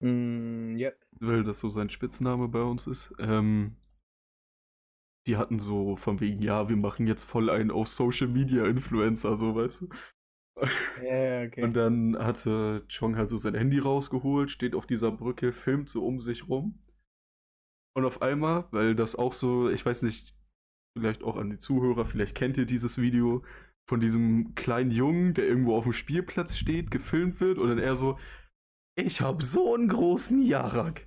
Mm, 0.00 0.76
ja. 0.76 0.90
weil 1.18 1.42
das 1.42 1.58
so 1.58 1.68
sein 1.68 1.90
Spitzname 1.90 2.46
bei 2.46 2.62
uns 2.62 2.86
ist. 2.86 3.12
Ähm, 3.18 3.76
die 5.26 5.36
hatten 5.36 5.58
so 5.58 5.96
von 5.96 6.20
wegen, 6.20 6.42
ja, 6.42 6.68
wir 6.68 6.76
machen 6.76 7.06
jetzt 7.06 7.22
voll 7.22 7.50
einen 7.50 7.70
auf 7.70 7.88
Social 7.88 8.28
Media 8.28 8.66
Influencer, 8.66 9.34
so 9.36 9.54
weißt 9.56 9.82
du. 9.82 9.88
Ja, 11.02 11.42
okay. 11.42 11.62
Und 11.62 11.74
dann 11.74 12.16
hatte 12.18 12.84
Chong 12.88 13.16
halt 13.16 13.28
so 13.28 13.38
sein 13.38 13.54
Handy 13.54 13.78
rausgeholt, 13.78 14.50
steht 14.50 14.74
auf 14.74 14.86
dieser 14.86 15.10
Brücke, 15.10 15.52
filmt 15.52 15.88
so 15.88 16.04
um 16.04 16.20
sich 16.20 16.48
rum. 16.48 16.78
Und 17.96 18.04
auf 18.04 18.22
einmal, 18.22 18.66
weil 18.70 18.94
das 18.94 19.16
auch 19.16 19.32
so, 19.32 19.68
ich 19.68 19.84
weiß 19.84 20.02
nicht, 20.02 20.34
vielleicht 20.96 21.22
auch 21.22 21.36
an 21.36 21.50
die 21.50 21.58
Zuhörer, 21.58 22.04
vielleicht 22.04 22.34
kennt 22.34 22.56
ihr 22.56 22.66
dieses 22.66 22.98
Video 22.98 23.44
von 23.88 24.00
diesem 24.00 24.54
kleinen 24.54 24.90
Jungen, 24.90 25.34
der 25.34 25.46
irgendwo 25.46 25.76
auf 25.76 25.84
dem 25.84 25.92
Spielplatz 25.92 26.56
steht, 26.56 26.90
gefilmt 26.90 27.40
wird 27.40 27.58
und 27.58 27.68
dann 27.68 27.78
er 27.78 27.96
so, 27.96 28.18
ich 28.96 29.20
hab 29.20 29.42
so 29.42 29.74
einen 29.74 29.88
großen 29.88 30.42
Jarak. 30.42 31.06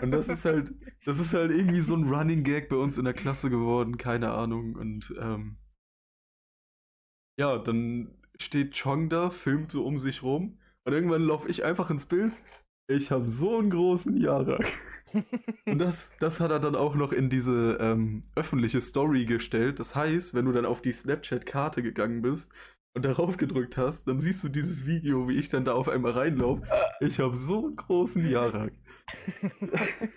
Und 0.00 0.12
das 0.12 0.28
ist 0.28 0.44
halt, 0.44 0.72
das 1.04 1.18
ist 1.18 1.34
halt 1.34 1.50
irgendwie 1.50 1.80
so 1.80 1.96
ein 1.96 2.08
Running 2.08 2.44
Gag 2.44 2.68
bei 2.68 2.76
uns 2.76 2.96
in 2.96 3.04
der 3.04 3.14
Klasse 3.14 3.50
geworden, 3.50 3.96
keine 3.98 4.30
Ahnung. 4.30 4.76
Und 4.76 5.12
ähm, 5.18 5.58
ja, 7.38 7.58
dann 7.58 8.17
steht 8.40 8.78
Chong 8.80 9.08
da, 9.08 9.30
filmt 9.30 9.70
so 9.70 9.84
um 9.84 9.98
sich 9.98 10.22
rum 10.22 10.58
und 10.84 10.92
irgendwann 10.92 11.22
laufe 11.22 11.48
ich 11.48 11.64
einfach 11.64 11.90
ins 11.90 12.06
Bild. 12.06 12.34
Ich 12.90 13.10
habe 13.10 13.28
so 13.28 13.58
einen 13.58 13.70
großen 13.70 14.16
Jarak. 14.16 14.64
Und 15.66 15.78
das, 15.78 16.16
das 16.18 16.40
hat 16.40 16.50
er 16.50 16.58
dann 16.58 16.74
auch 16.74 16.94
noch 16.94 17.12
in 17.12 17.28
diese 17.28 17.76
ähm, 17.80 18.22
öffentliche 18.34 18.80
Story 18.80 19.26
gestellt. 19.26 19.78
Das 19.78 19.94
heißt, 19.94 20.32
wenn 20.34 20.46
du 20.46 20.52
dann 20.52 20.64
auf 20.64 20.80
die 20.80 20.92
Snapchat-Karte 20.92 21.82
gegangen 21.82 22.22
bist 22.22 22.50
und 22.94 23.04
darauf 23.04 23.36
gedrückt 23.36 23.76
hast, 23.76 24.08
dann 24.08 24.20
siehst 24.20 24.42
du 24.42 24.48
dieses 24.48 24.86
Video, 24.86 25.28
wie 25.28 25.36
ich 25.36 25.50
dann 25.50 25.64
da 25.64 25.74
auf 25.74 25.88
einmal 25.88 26.12
reinlaufe. 26.12 26.66
Ich 27.00 27.18
habe 27.20 27.36
so 27.36 27.66
einen 27.66 27.76
großen 27.76 28.28
Jarak. 28.28 28.72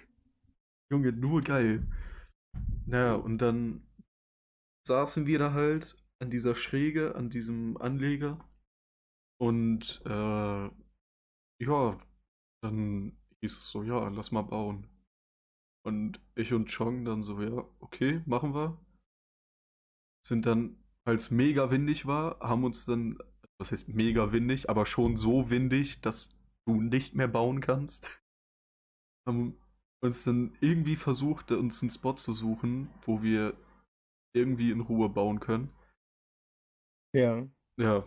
Junge, 0.92 1.12
nur 1.12 1.42
geil. 1.42 1.88
Naja, 2.86 3.16
und 3.16 3.38
dann 3.38 3.86
saßen 4.88 5.26
wir 5.26 5.40
da 5.40 5.54
halt 5.54 5.96
an 6.22 6.30
dieser 6.30 6.56
Schräge, 6.56 7.16
an 7.16 7.30
diesem 7.30 7.78
Anleger 7.78 8.40
Und 9.42 10.02
äh, 10.06 10.70
ja, 11.64 12.00
dann 12.64 13.18
hieß 13.42 13.58
es 13.58 13.72
so, 13.72 13.84
ja, 13.84 14.08
lass 14.10 14.32
mal 14.32 14.44
bauen. 14.44 14.88
Und 15.84 16.22
ich 16.36 16.54
und 16.54 16.72
Chong 16.72 17.06
dann 17.06 17.24
so, 17.24 17.42
ja, 17.42 17.66
okay, 17.80 18.22
machen 18.28 18.54
wir. 18.54 18.78
Sind 20.24 20.46
dann, 20.46 20.78
als 21.06 21.24
es 21.24 21.32
mega 21.32 21.72
windig 21.72 22.06
war, 22.06 22.40
haben 22.40 22.64
uns 22.64 22.86
dann, 22.86 23.18
was 23.60 23.72
heißt 23.72 23.90
mega 23.90 24.32
windig, 24.32 24.70
aber 24.70 24.86
schon 24.86 25.18
so 25.18 25.50
windig, 25.50 26.02
dass 26.02 26.30
du 26.68 26.82
nicht 26.82 27.16
mehr 27.16 27.28
bauen 27.28 27.62
kannst. 27.62 28.08
Haben 29.28 29.56
uns 30.04 30.24
dann 30.24 30.56
irgendwie 30.62 30.96
versucht, 30.96 31.52
uns 31.52 31.82
einen 31.82 31.92
Spot 31.92 32.16
zu 32.16 32.34
suchen, 32.34 32.90
wo 33.04 33.22
wir 33.22 33.56
irgendwie 34.36 34.72
in 34.72 34.82
Ruhe 34.82 35.10
bauen 35.10 35.40
können. 35.40 35.70
Ja. 37.14 37.48
Ja, 37.78 38.06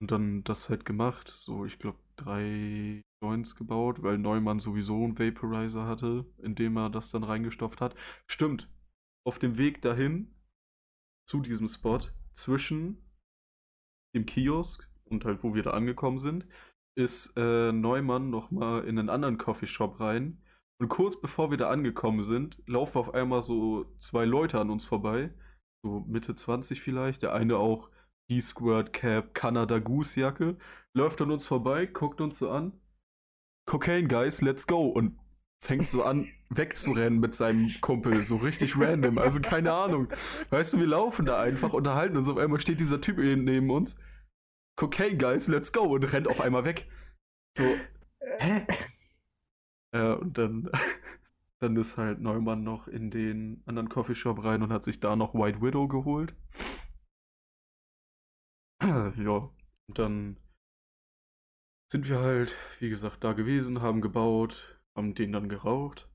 und 0.00 0.10
dann 0.10 0.44
das 0.44 0.68
halt 0.68 0.84
gemacht. 0.84 1.28
So, 1.28 1.64
ich 1.64 1.78
glaube, 1.78 1.98
drei 2.16 3.02
Joints 3.22 3.54
gebaut, 3.54 4.02
weil 4.02 4.18
Neumann 4.18 4.60
sowieso 4.60 5.04
einen 5.04 5.18
Vaporizer 5.18 5.86
hatte, 5.86 6.26
in 6.38 6.54
dem 6.54 6.76
er 6.76 6.90
das 6.90 7.10
dann 7.10 7.24
reingestopft 7.24 7.80
hat. 7.80 7.94
Stimmt. 8.26 8.68
Auf 9.26 9.38
dem 9.38 9.58
Weg 9.58 9.82
dahin 9.82 10.34
zu 11.28 11.40
diesem 11.40 11.68
Spot 11.68 12.00
zwischen 12.32 12.98
dem 14.14 14.26
Kiosk 14.26 14.88
und 15.04 15.24
halt, 15.24 15.44
wo 15.44 15.54
wir 15.54 15.62
da 15.62 15.70
angekommen 15.70 16.18
sind, 16.18 16.46
ist 16.96 17.36
äh, 17.36 17.72
Neumann 17.72 18.30
nochmal 18.30 18.84
in 18.84 18.98
einen 18.98 19.10
anderen 19.10 19.38
Coffeeshop 19.38 20.00
rein. 20.00 20.42
Und 20.80 20.88
kurz 20.88 21.20
bevor 21.20 21.50
wir 21.50 21.58
da 21.58 21.70
angekommen 21.70 22.22
sind, 22.22 22.62
laufen 22.66 22.98
auf 22.98 23.12
einmal 23.12 23.42
so 23.42 23.84
zwei 23.98 24.24
Leute 24.24 24.58
an 24.58 24.70
uns 24.70 24.84
vorbei. 24.84 25.32
So 25.84 26.00
Mitte 26.00 26.34
20 26.34 26.80
vielleicht. 26.80 27.22
Der 27.22 27.34
eine 27.34 27.58
auch 27.58 27.90
D-Squirt 28.30 28.92
Cap, 28.92 29.34
Canada 29.34 29.78
Goose 29.78 30.20
Jacke. 30.20 30.56
Läuft 30.94 31.20
an 31.20 31.30
uns 31.30 31.44
vorbei, 31.44 31.86
guckt 31.86 32.20
uns 32.20 32.38
so 32.38 32.50
an. 32.50 32.72
Cocaine 33.66 34.08
Guys, 34.08 34.40
let's 34.40 34.66
go. 34.66 34.88
Und 34.88 35.18
fängt 35.62 35.88
so 35.88 36.02
an, 36.02 36.28
wegzurennen 36.48 37.20
mit 37.20 37.34
seinem 37.34 37.68
Kumpel. 37.80 38.22
So 38.24 38.36
richtig 38.36 38.78
random. 38.78 39.18
Also 39.18 39.40
keine 39.40 39.72
Ahnung. 39.72 40.08
Weißt 40.50 40.72
du, 40.72 40.78
wir 40.78 40.86
laufen 40.86 41.26
da 41.26 41.40
einfach, 41.40 41.72
unterhalten 41.72 42.16
uns. 42.16 42.28
Auf 42.28 42.38
einmal 42.38 42.60
steht 42.60 42.80
dieser 42.80 43.00
Typ 43.00 43.18
neben 43.18 43.70
uns. 43.70 43.98
Cocaine 44.76 45.18
Guys, 45.18 45.48
let's 45.48 45.72
go. 45.72 45.82
Und 45.82 46.04
rennt 46.12 46.28
auf 46.28 46.40
einmal 46.40 46.64
weg. 46.64 46.88
So, 47.56 47.64
hä? 48.38 48.66
Ja, 49.92 50.14
und 50.14 50.38
dann, 50.38 50.70
dann 51.60 51.76
ist 51.76 51.98
halt 51.98 52.20
Neumann 52.20 52.62
noch 52.62 52.86
in 52.86 53.10
den 53.10 53.62
anderen 53.66 53.88
Coffeeshop 53.88 54.44
rein 54.44 54.62
und 54.62 54.72
hat 54.72 54.84
sich 54.84 55.00
da 55.00 55.16
noch 55.16 55.34
White 55.34 55.60
Widow 55.60 55.88
geholt. 55.88 56.34
Ja, 59.16 59.50
und 59.88 59.98
dann 59.98 60.36
sind 61.92 62.08
wir 62.08 62.20
halt, 62.20 62.56
wie 62.78 62.88
gesagt, 62.88 63.22
da 63.24 63.32
gewesen, 63.32 63.82
haben 63.82 64.00
gebaut, 64.00 64.80
haben 64.96 65.14
den 65.14 65.32
dann 65.32 65.48
geraucht. 65.48 66.08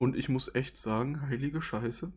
Und 0.00 0.16
ich 0.16 0.28
muss 0.28 0.54
echt 0.54 0.76
sagen, 0.76 1.22
heilige 1.22 1.62
Scheiße. 1.62 2.12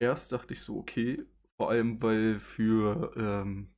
Erst 0.00 0.32
dachte 0.32 0.54
ich 0.54 0.60
so, 0.62 0.78
okay, 0.78 1.24
vor 1.56 1.70
allem 1.70 2.00
weil 2.02 2.38
für, 2.38 3.12
ähm, 3.16 3.74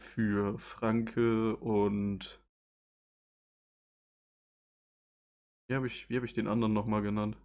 für 0.00 0.58
Franke 0.58 1.56
und 1.56 2.40
wie 5.68 5.74
habe 5.76 5.86
ich, 5.86 6.06
hab 6.10 6.24
ich 6.24 6.32
den 6.32 6.48
anderen 6.48 6.72
nochmal 6.72 7.02
genannt? 7.02 7.36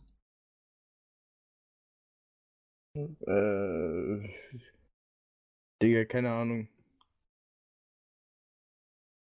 Äh, 2.95 4.29
Digga, 5.81 6.05
keine 6.05 6.31
Ahnung. 6.31 6.67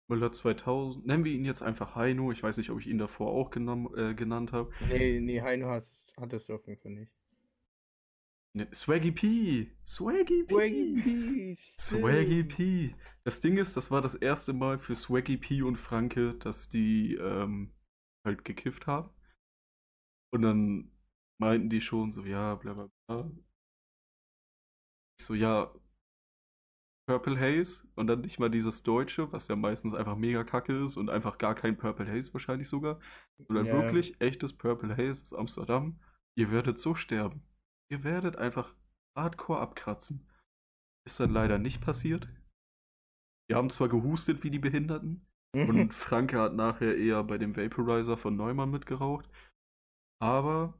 Müller 0.08 0.32
2000. 0.32 1.06
Nennen 1.06 1.24
wir 1.24 1.32
ihn 1.32 1.44
jetzt 1.44 1.62
einfach 1.62 1.94
Heino. 1.94 2.32
Ich 2.32 2.42
weiß 2.42 2.56
nicht, 2.58 2.70
ob 2.70 2.80
ich 2.80 2.88
ihn 2.88 2.98
davor 2.98 3.30
auch 3.32 3.50
genom, 3.50 3.96
äh, 3.96 4.14
genannt 4.14 4.52
habe. 4.52 4.72
Nee, 4.88 5.20
nee, 5.20 5.40
Heino 5.40 5.68
hast, 5.68 6.12
hattest 6.16 6.48
du 6.48 6.54
auf 6.54 6.66
jeden 6.66 6.80
Fall 6.80 6.92
nicht. 6.92 7.12
Ne, 8.52 8.68
Swaggy 8.74 9.12
P. 9.12 9.70
Swaggy 9.86 10.42
P. 10.42 10.54
Swaggy 10.54 11.02
P. 11.02 11.58
Swaggy 11.78 12.44
P. 12.44 12.94
Das 13.22 13.40
Ding 13.40 13.56
ist, 13.58 13.76
das 13.76 13.92
war 13.92 14.02
das 14.02 14.16
erste 14.16 14.52
Mal 14.52 14.80
für 14.80 14.96
Swaggy 14.96 15.36
P 15.36 15.62
und 15.62 15.76
Franke, 15.76 16.34
dass 16.34 16.68
die 16.68 17.14
ähm, 17.14 17.72
halt 18.24 18.44
gekifft 18.44 18.88
haben. 18.88 19.10
Und 20.32 20.42
dann 20.42 20.90
meinten 21.38 21.68
die 21.68 21.80
schon 21.80 22.10
so, 22.10 22.24
ja, 22.24 22.56
bla 22.56 22.74
bla 22.74 22.90
bla. 23.06 23.30
Ich 25.18 25.26
so, 25.26 25.34
ja, 25.34 25.72
Purple 27.10 27.40
Haze 27.40 27.88
und 27.96 28.06
dann 28.06 28.20
nicht 28.20 28.38
mal 28.38 28.50
dieses 28.50 28.84
Deutsche, 28.84 29.32
was 29.32 29.48
ja 29.48 29.56
meistens 29.56 29.94
einfach 29.94 30.14
mega 30.14 30.44
kacke 30.44 30.84
ist 30.84 30.96
und 30.96 31.10
einfach 31.10 31.38
gar 31.38 31.56
kein 31.56 31.76
Purple 31.76 32.06
Haze 32.06 32.32
wahrscheinlich 32.32 32.68
sogar, 32.68 33.00
sondern 33.48 33.66
Ja. 33.66 33.72
wirklich 33.72 34.20
echtes 34.20 34.56
Purple 34.56 34.96
Haze 34.96 35.22
aus 35.24 35.32
Amsterdam. 35.32 35.98
Ihr 36.38 36.52
werdet 36.52 36.78
so 36.78 36.94
sterben. 36.94 37.42
Ihr 37.90 38.04
werdet 38.04 38.36
einfach 38.36 38.76
hardcore 39.18 39.58
abkratzen. 39.58 40.28
Ist 41.04 41.18
dann 41.18 41.32
leider 41.32 41.58
nicht 41.58 41.80
passiert. 41.80 42.28
Wir 43.48 43.56
haben 43.56 43.70
zwar 43.70 43.88
gehustet 43.88 44.44
wie 44.44 44.50
die 44.52 44.60
Behinderten 44.60 45.26
und 45.52 45.92
Franke 45.92 46.38
hat 46.38 46.54
nachher 46.54 46.96
eher 46.96 47.24
bei 47.24 47.38
dem 47.38 47.56
Vaporizer 47.56 48.16
von 48.16 48.36
Neumann 48.36 48.70
mitgeraucht, 48.70 49.28
aber 50.22 50.79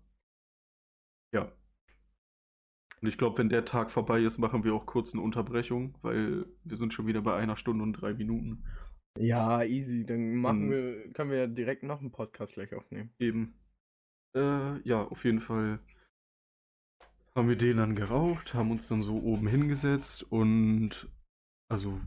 Und 3.03 3.09
ich 3.09 3.17
glaube, 3.19 3.39
wenn 3.39 3.49
der 3.49 3.65
Tag 3.65 3.91
vorbei 3.91 4.21
ist, 4.23 4.39
machen 4.39 4.65
wir 4.65 4.75
auch 4.75 4.87
kurz 4.87 5.15
eine 5.15 5.23
Unterbrechung, 5.23 5.97
weil 6.03 6.47
wir 6.65 6.77
sind 6.77 6.93
schon 6.93 7.07
wieder 7.07 7.23
bei 7.23 7.35
einer 7.37 7.57
Stunde 7.57 7.83
und 7.83 7.95
drei 7.95 8.15
Minuten. 8.15 8.65
Ja, 9.19 9.63
easy. 9.63 10.05
Dann 10.05 10.37
machen 10.37 10.63
Hm. 10.63 10.71
wir, 10.71 11.13
können 11.13 11.31
wir 11.31 11.39
ja 11.39 11.47
direkt 11.47 11.83
noch 11.85 12.01
einen 12.01 12.11
Podcast 12.13 12.55
gleich 12.55 12.75
aufnehmen. 12.75 13.11
Eben. 13.21 13.55
Äh, 14.35 14.81
ja, 14.89 15.03
auf 15.03 15.25
jeden 15.25 15.41
Fall 15.41 15.81
haben 17.35 17.49
wir 17.49 17.57
den 17.57 17.77
dann 17.79 17.95
geraucht, 17.95 18.55
haben 18.55 18.71
uns 18.71 18.89
dann 18.89 19.03
so 19.03 19.21
oben 19.23 19.47
hingesetzt 19.49 20.23
und 20.25 21.09
also 21.69 22.01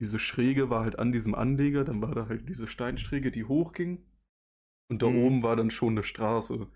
diese 0.00 0.18
Schräge 0.18 0.70
war 0.70 0.84
halt 0.84 0.98
an 0.98 1.12
diesem 1.12 1.34
Anleger, 1.34 1.84
dann 1.84 2.02
war 2.02 2.14
da 2.14 2.28
halt 2.28 2.48
diese 2.48 2.66
Steinschräge, 2.66 3.30
die 3.30 3.44
hochging 3.44 4.04
und 4.90 5.02
da 5.02 5.08
Mhm. 5.08 5.16
oben 5.16 5.42
war 5.42 5.56
dann 5.56 5.70
schon 5.70 5.94
eine 5.94 6.02
Straße, 6.02 6.68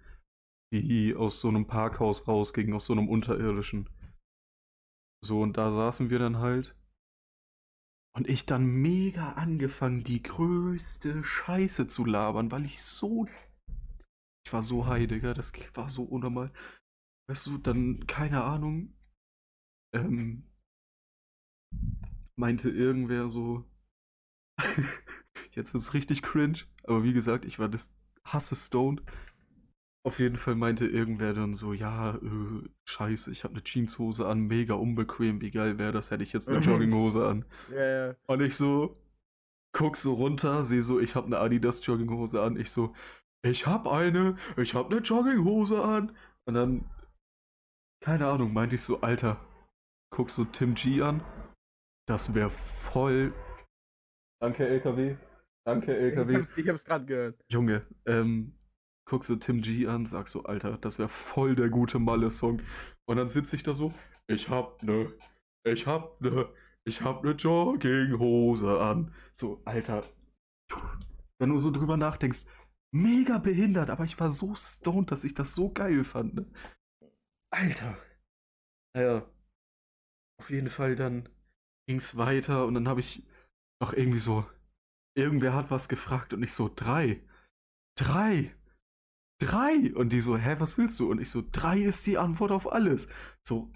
die 0.72 1.14
aus 1.14 1.40
so 1.40 1.48
einem 1.48 1.66
Parkhaus 1.66 2.26
rausging, 2.28 2.72
aus 2.74 2.86
so 2.86 2.92
einem 2.92 3.08
unterirdischen. 3.08 3.88
So, 5.24 5.40
und 5.42 5.56
da 5.56 5.72
saßen 5.72 6.10
wir 6.10 6.18
dann 6.18 6.38
halt. 6.38 6.74
Und 8.14 8.28
ich 8.28 8.46
dann 8.46 8.66
mega 8.66 9.32
angefangen, 9.34 10.02
die 10.02 10.22
größte 10.22 11.22
Scheiße 11.22 11.86
zu 11.86 12.04
labern, 12.04 12.50
weil 12.50 12.64
ich 12.64 12.82
so. 12.82 13.26
Ich 14.44 14.52
war 14.52 14.62
so 14.62 14.86
high, 14.86 15.06
das 15.06 15.52
war 15.74 15.88
so 15.88 16.04
unnormal. 16.04 16.52
Weißt 17.28 17.46
du, 17.46 17.58
dann, 17.58 18.06
keine 18.06 18.42
Ahnung, 18.42 18.94
ähm, 19.94 20.48
meinte 22.36 22.70
irgendwer 22.70 23.30
so. 23.30 23.64
Jetzt 25.52 25.74
wird's 25.74 25.94
richtig 25.94 26.22
cringe, 26.22 26.60
aber 26.84 27.04
wie 27.04 27.12
gesagt, 27.12 27.44
ich 27.44 27.58
war 27.58 27.68
das 27.68 27.92
Hasse 28.24 28.56
stoned. 28.56 29.02
Auf 30.06 30.20
jeden 30.20 30.36
Fall 30.36 30.54
meinte 30.54 30.86
irgendwer 30.86 31.34
dann 31.34 31.54
so, 31.54 31.72
ja, 31.72 32.14
äh, 32.14 32.68
scheiße, 32.88 33.30
ich 33.30 33.44
habe 33.44 33.54
eine 33.54 33.62
Jeanshose 33.64 34.26
an, 34.26 34.40
mega 34.46 34.74
unbequem, 34.74 35.40
wie 35.40 35.50
geil 35.50 35.78
wäre 35.78 35.92
das, 35.92 36.10
hätte 36.10 36.22
ich 36.22 36.32
jetzt 36.32 36.48
eine 36.48 36.58
Mhm. 36.58 36.64
Jogginghose 36.64 37.26
an. 37.26 37.44
Ja, 37.70 38.06
ja. 38.08 38.16
Und 38.26 38.40
ich 38.40 38.56
so, 38.56 38.96
guck 39.76 39.96
so 39.96 40.14
runter, 40.14 40.62
sehe 40.62 40.82
so, 40.82 40.98
ich 41.00 41.14
habe 41.14 41.26
eine 41.26 41.38
Adidas 41.38 41.84
Jogginghose 41.84 42.40
an. 42.40 42.56
Ich 42.58 42.70
so, 42.70 42.94
ich 43.44 43.66
hab 43.66 43.86
eine, 43.86 44.36
ich 44.56 44.74
hab 44.74 44.90
eine 44.90 45.00
Jogginghose 45.00 45.82
an. 45.82 46.16
Und 46.46 46.54
dann, 46.54 46.90
keine 48.02 48.28
Ahnung, 48.28 48.52
meinte 48.52 48.76
ich 48.76 48.82
so, 48.82 49.00
Alter, 49.02 49.44
guck 50.10 50.30
so 50.30 50.44
Tim 50.44 50.74
G 50.74 51.02
an. 51.02 51.22
Das 52.08 52.34
wäre 52.34 52.50
voll. 52.50 53.34
Danke, 54.40 54.66
LKW. 54.66 55.16
Danke, 55.66 55.92
Ich 55.94 56.14
LKW. 56.14 56.36
hab's, 56.38 56.56
ich 56.56 56.68
hab's 56.68 56.84
gerade 56.84 57.04
gehört. 57.04 57.44
Junge, 57.50 57.84
ähm, 58.06 58.54
guckst 59.08 59.30
du 59.30 59.36
Tim 59.36 59.62
G 59.62 59.86
an, 59.86 60.06
sagst 60.06 60.34
so, 60.34 60.44
Alter, 60.44 60.76
das 60.78 60.98
wäre 60.98 61.08
voll 61.08 61.56
der 61.56 61.70
gute 61.70 61.98
Malle-Song. 61.98 62.62
Und 63.06 63.16
dann 63.16 63.28
sitze 63.28 63.56
ich 63.56 63.62
da 63.62 63.74
so, 63.74 63.92
ich 64.28 64.50
hab 64.50 64.82
ne, 64.82 65.12
ich 65.64 65.86
hab 65.86 66.20
ne, 66.20 66.48
ich 66.86 67.00
hab 67.02 67.24
ne 67.24 67.32
Jogginghose 67.32 68.80
an. 68.80 69.14
So, 69.32 69.62
Alter, 69.64 70.04
wenn 71.40 71.50
du 71.50 71.58
so 71.58 71.70
drüber 71.70 71.96
nachdenkst, 71.96 72.44
mega 72.94 73.38
behindert, 73.38 73.90
aber 73.90 74.04
ich 74.04 74.20
war 74.20 74.30
so 74.30 74.54
stoned, 74.54 75.10
dass 75.10 75.24
ich 75.24 75.34
das 75.34 75.54
so 75.54 75.72
geil 75.72 76.04
fand. 76.04 76.34
Ne? 76.34 76.46
Alter. 77.50 77.96
Naja, 78.94 79.26
auf 80.38 80.50
jeden 80.50 80.70
Fall 80.70 80.96
dann 80.96 81.28
ging's 81.88 82.16
weiter 82.16 82.66
und 82.66 82.74
dann 82.74 82.88
habe 82.88 83.00
ich 83.00 83.26
noch 83.80 83.94
irgendwie 83.94 84.18
so, 84.18 84.44
irgendwer 85.16 85.54
hat 85.54 85.70
was 85.70 85.88
gefragt 85.88 86.34
und 86.34 86.42
ich 86.42 86.52
so, 86.52 86.70
drei. 86.74 87.22
Drei. 87.96 88.54
Drei. 89.40 89.94
Und 89.94 90.12
die 90.12 90.20
so, 90.20 90.36
hä, 90.36 90.56
was 90.58 90.78
willst 90.78 90.98
du? 91.00 91.10
Und 91.10 91.20
ich 91.20 91.30
so, 91.30 91.42
drei 91.50 91.78
ist 91.78 92.06
die 92.06 92.18
Antwort 92.18 92.50
auf 92.50 92.70
alles. 92.72 93.08
So, 93.46 93.72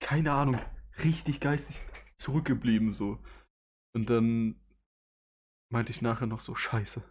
keine 0.00 0.32
Ahnung. 0.32 0.60
richtig 1.04 1.40
geistig 1.40 1.76
zurückgeblieben 2.16 2.92
so. 2.92 3.22
Und 3.94 4.10
dann 4.10 4.60
meinte 5.70 5.92
ich 5.92 6.02
nachher 6.02 6.26
noch 6.26 6.40
so, 6.40 6.54
scheiße. 6.54 7.02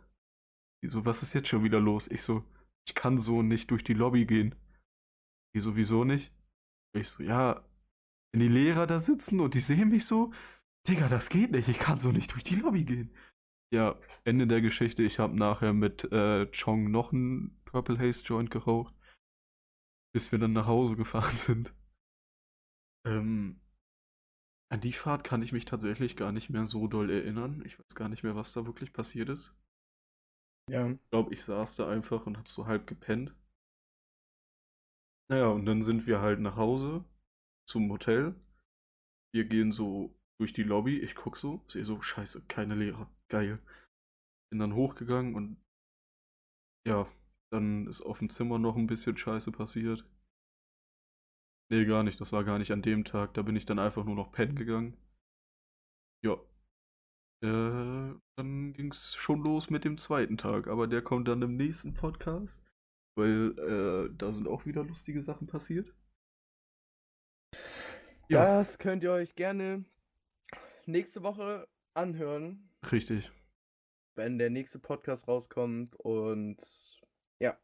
Die 0.84 0.88
so, 0.88 1.06
was 1.06 1.24
ist 1.24 1.34
jetzt 1.34 1.48
schon 1.48 1.64
wieder 1.64 1.80
los? 1.80 2.08
Ich 2.08 2.24
so, 2.24 2.44
ich 2.88 2.96
kann 2.96 3.18
so 3.18 3.42
nicht 3.42 3.70
durch 3.72 3.84
die 3.84 3.94
Lobby 3.94 4.26
gehen. 4.26 4.56
Die 5.56 5.60
sowieso 5.60 6.04
nicht. 6.04 6.34
Ich 6.94 7.10
so, 7.10 7.24
ja, 7.24 7.68
wenn 8.32 8.42
die 8.42 8.48
Lehrer 8.48 8.88
da 8.88 9.00
sitzen 9.00 9.40
und 9.40 9.54
die 9.54 9.60
sehen 9.60 9.90
mich 9.90 10.06
so, 10.06 10.34
Digga, 10.88 11.08
das 11.08 11.30
geht 11.30 11.52
nicht, 11.52 11.70
ich 11.70 11.78
kann 11.78 12.00
so 12.00 12.12
nicht 12.12 12.34
durch 12.34 12.44
die 12.44 12.56
Lobby 12.56 12.84
gehen. 12.86 13.16
Ja, 13.74 14.00
Ende 14.24 14.48
der 14.48 14.62
Geschichte, 14.62 15.04
ich 15.04 15.20
habe 15.20 15.38
nachher 15.38 15.74
mit 15.74 16.12
äh, 16.12 16.48
Chong 16.52 16.90
noch 16.90 17.14
einen 17.14 17.61
Purple 17.72 17.98
Haze 17.98 18.24
Joint 18.24 18.52
geraucht, 18.52 18.94
bis 20.14 20.32
wir 20.32 20.40
dann 20.40 20.54
nach 20.54 20.68
Hause 20.68 20.96
gefahren 20.96 21.38
sind. 21.38 21.74
Ähm, 23.06 23.62
an 24.72 24.80
die 24.80 24.94
Fahrt 24.94 25.24
kann 25.24 25.42
ich 25.42 25.52
mich 25.52 25.66
tatsächlich 25.66 26.16
gar 26.16 26.32
nicht 26.32 26.50
mehr 26.50 26.66
so 26.66 26.88
doll 26.88 27.10
erinnern. 27.10 27.62
Ich 27.66 27.78
weiß 27.78 27.96
gar 27.96 28.10
nicht 28.10 28.24
mehr, 28.24 28.36
was 28.36 28.54
da 28.54 28.66
wirklich 28.66 28.94
passiert 28.94 29.30
ist. 29.30 29.54
Ja. 30.70 30.90
Ich 30.90 31.10
glaube, 31.10 31.34
ich 31.34 31.44
saß 31.44 31.76
da 31.76 31.90
einfach 31.90 32.26
und 32.26 32.38
hab 32.38 32.48
so 32.48 32.68
halb 32.68 32.88
gepennt. 32.88 33.36
Naja, 35.30 35.48
und 35.48 35.66
dann 35.66 35.82
sind 35.82 36.08
wir 36.08 36.22
halt 36.22 36.40
nach 36.40 36.56
Hause 36.56 37.04
zum 37.68 37.90
Hotel. 37.92 38.36
Wir 39.34 39.46
gehen 39.46 39.72
so 39.72 40.14
durch 40.40 40.54
die 40.54 40.64
Lobby. 40.64 41.00
Ich 41.00 41.16
guck 41.16 41.38
so, 41.38 41.64
sehe 41.68 41.86
so, 41.86 42.02
scheiße, 42.02 42.46
keine 42.48 42.76
Lehrer. 42.76 43.10
Geil. 43.30 43.60
Bin 44.50 44.60
dann 44.60 44.76
hochgegangen 44.76 45.36
und 45.36 45.58
ja, 46.88 47.12
dann 47.52 47.88
ist 47.88 48.02
auf 48.02 48.20
dem 48.20 48.30
Zimmer 48.30 48.60
noch 48.60 48.76
ein 48.76 48.88
bisschen 48.88 49.18
Scheiße 49.18 49.52
passiert. 49.52 50.06
Nee, 51.70 51.86
gar 51.86 52.04
nicht. 52.04 52.20
Das 52.20 52.32
war 52.34 52.44
gar 52.44 52.60
nicht 52.60 52.72
an 52.72 52.82
dem 52.82 53.06
Tag. 53.06 53.34
Da 53.34 53.42
bin 53.42 53.56
ich 53.56 53.66
dann 53.66 53.80
einfach 53.80 54.04
nur 54.04 54.16
noch 54.16 54.32
pennen 54.32 54.56
gegangen. 54.56 54.98
Ja. 56.24 56.34
Äh, 57.44 58.14
dann 58.36 58.74
ging's 58.74 59.16
schon 59.16 59.42
los 59.42 59.70
mit 59.70 59.86
dem 59.86 59.98
zweiten 59.98 60.38
Tag. 60.38 60.68
Aber 60.68 60.88
der 60.88 61.02
kommt 61.02 61.28
dann 61.28 61.42
im 61.42 61.56
nächsten 61.56 61.94
Podcast. 61.94 62.62
Weil 63.16 63.58
äh, 63.58 64.16
da 64.18 64.32
sind 64.32 64.48
auch 64.48 64.66
wieder 64.66 64.84
lustige 64.84 65.22
Sachen 65.22 65.48
passiert. 65.48 65.94
Ja. 68.30 68.58
Das 68.58 68.78
könnt 68.78 69.04
ihr 69.04 69.12
euch 69.12 69.36
gerne 69.36 69.84
nächste 70.86 71.22
Woche 71.24 71.68
anhören, 71.94 72.70
Richtig. 72.92 73.30
wenn 74.16 74.38
der 74.38 74.50
nächste 74.50 74.80
Podcast 74.80 75.28
rauskommt. 75.28 75.96
Und 75.96 76.62
ja. 77.42 77.58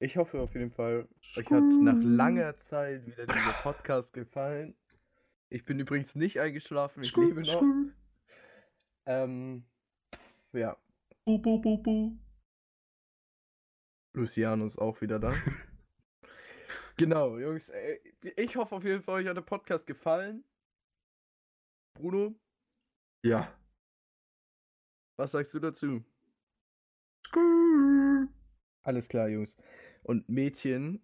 Ich 0.00 0.16
hoffe 0.16 0.40
auf 0.40 0.54
jeden 0.54 0.72
Fall, 0.72 1.08
euch 1.36 1.50
hat 1.50 1.62
nach 1.80 1.96
langer 2.02 2.58
Zeit 2.58 3.06
wieder 3.06 3.24
dieser 3.26 3.52
Podcast 3.62 4.12
gefallen. 4.12 4.76
Ich 5.48 5.64
bin 5.64 5.78
übrigens 5.78 6.14
nicht 6.16 6.40
eingeschlafen, 6.40 7.02
ich 7.02 7.14
lebe 7.16 7.42
noch. 7.42 7.62
Ähm, 9.06 9.64
ja, 10.52 10.76
Bu, 11.24 11.38
bu, 11.38 11.60
bu, 11.60 11.78
bu. 11.82 12.18
Luciano 14.14 14.66
ist 14.66 14.78
auch 14.78 15.00
wieder 15.00 15.18
da. 15.20 15.32
genau, 16.96 17.38
Jungs, 17.38 17.68
äh, 17.68 17.98
ich 18.36 18.56
hoffe 18.56 18.74
auf 18.76 18.84
jeden 18.84 19.02
Fall, 19.02 19.22
euch 19.22 19.28
hat 19.28 19.36
der 19.36 19.42
Podcast 19.42 19.86
gefallen. 19.86 20.44
Bruno, 21.94 22.34
Ja. 23.24 23.56
was 25.16 25.30
sagst 25.32 25.54
du 25.54 25.60
dazu? 25.60 26.02
Alles 28.82 29.08
klar, 29.08 29.28
Jungs. 29.28 29.56
Und 30.02 30.28
Mädchen, 30.28 31.00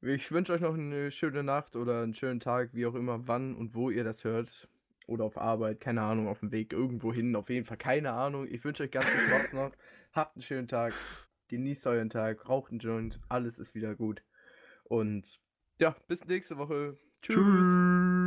ich 0.00 0.30
wünsche 0.32 0.52
euch 0.52 0.60
noch 0.60 0.74
eine 0.74 1.10
schöne 1.10 1.42
Nacht 1.42 1.76
oder 1.76 2.02
einen 2.02 2.14
schönen 2.14 2.40
Tag, 2.40 2.70
wie 2.74 2.86
auch 2.86 2.94
immer, 2.94 3.26
wann 3.28 3.54
und 3.54 3.74
wo 3.74 3.90
ihr 3.90 4.04
das 4.04 4.24
hört. 4.24 4.68
Oder 5.06 5.24
auf 5.24 5.36
Arbeit, 5.36 5.80
keine 5.80 6.02
Ahnung, 6.02 6.28
auf 6.28 6.40
dem 6.40 6.52
Weg 6.52 6.72
irgendwo 6.72 7.12
hin, 7.12 7.34
auf 7.34 7.50
jeden 7.50 7.66
Fall, 7.66 7.76
keine 7.76 8.12
Ahnung. 8.12 8.46
Ich 8.48 8.64
wünsche 8.64 8.84
euch 8.84 8.90
ganz 8.90 9.06
viel 9.06 9.28
Spaß 9.28 9.52
noch. 9.52 9.72
Habt 10.12 10.36
einen 10.36 10.42
schönen 10.42 10.68
Tag, 10.68 10.92
genießt 11.48 11.86
euren 11.86 12.10
Tag, 12.10 12.48
raucht 12.48 12.70
einen 12.70 12.80
Joint, 12.80 13.20
alles 13.28 13.58
ist 13.58 13.74
wieder 13.74 13.94
gut. 13.94 14.22
Und 14.84 15.40
ja, 15.78 15.96
bis 16.06 16.24
nächste 16.26 16.58
Woche. 16.58 16.96
Tschüss. 17.22 17.36
Tschüss. 17.36 18.21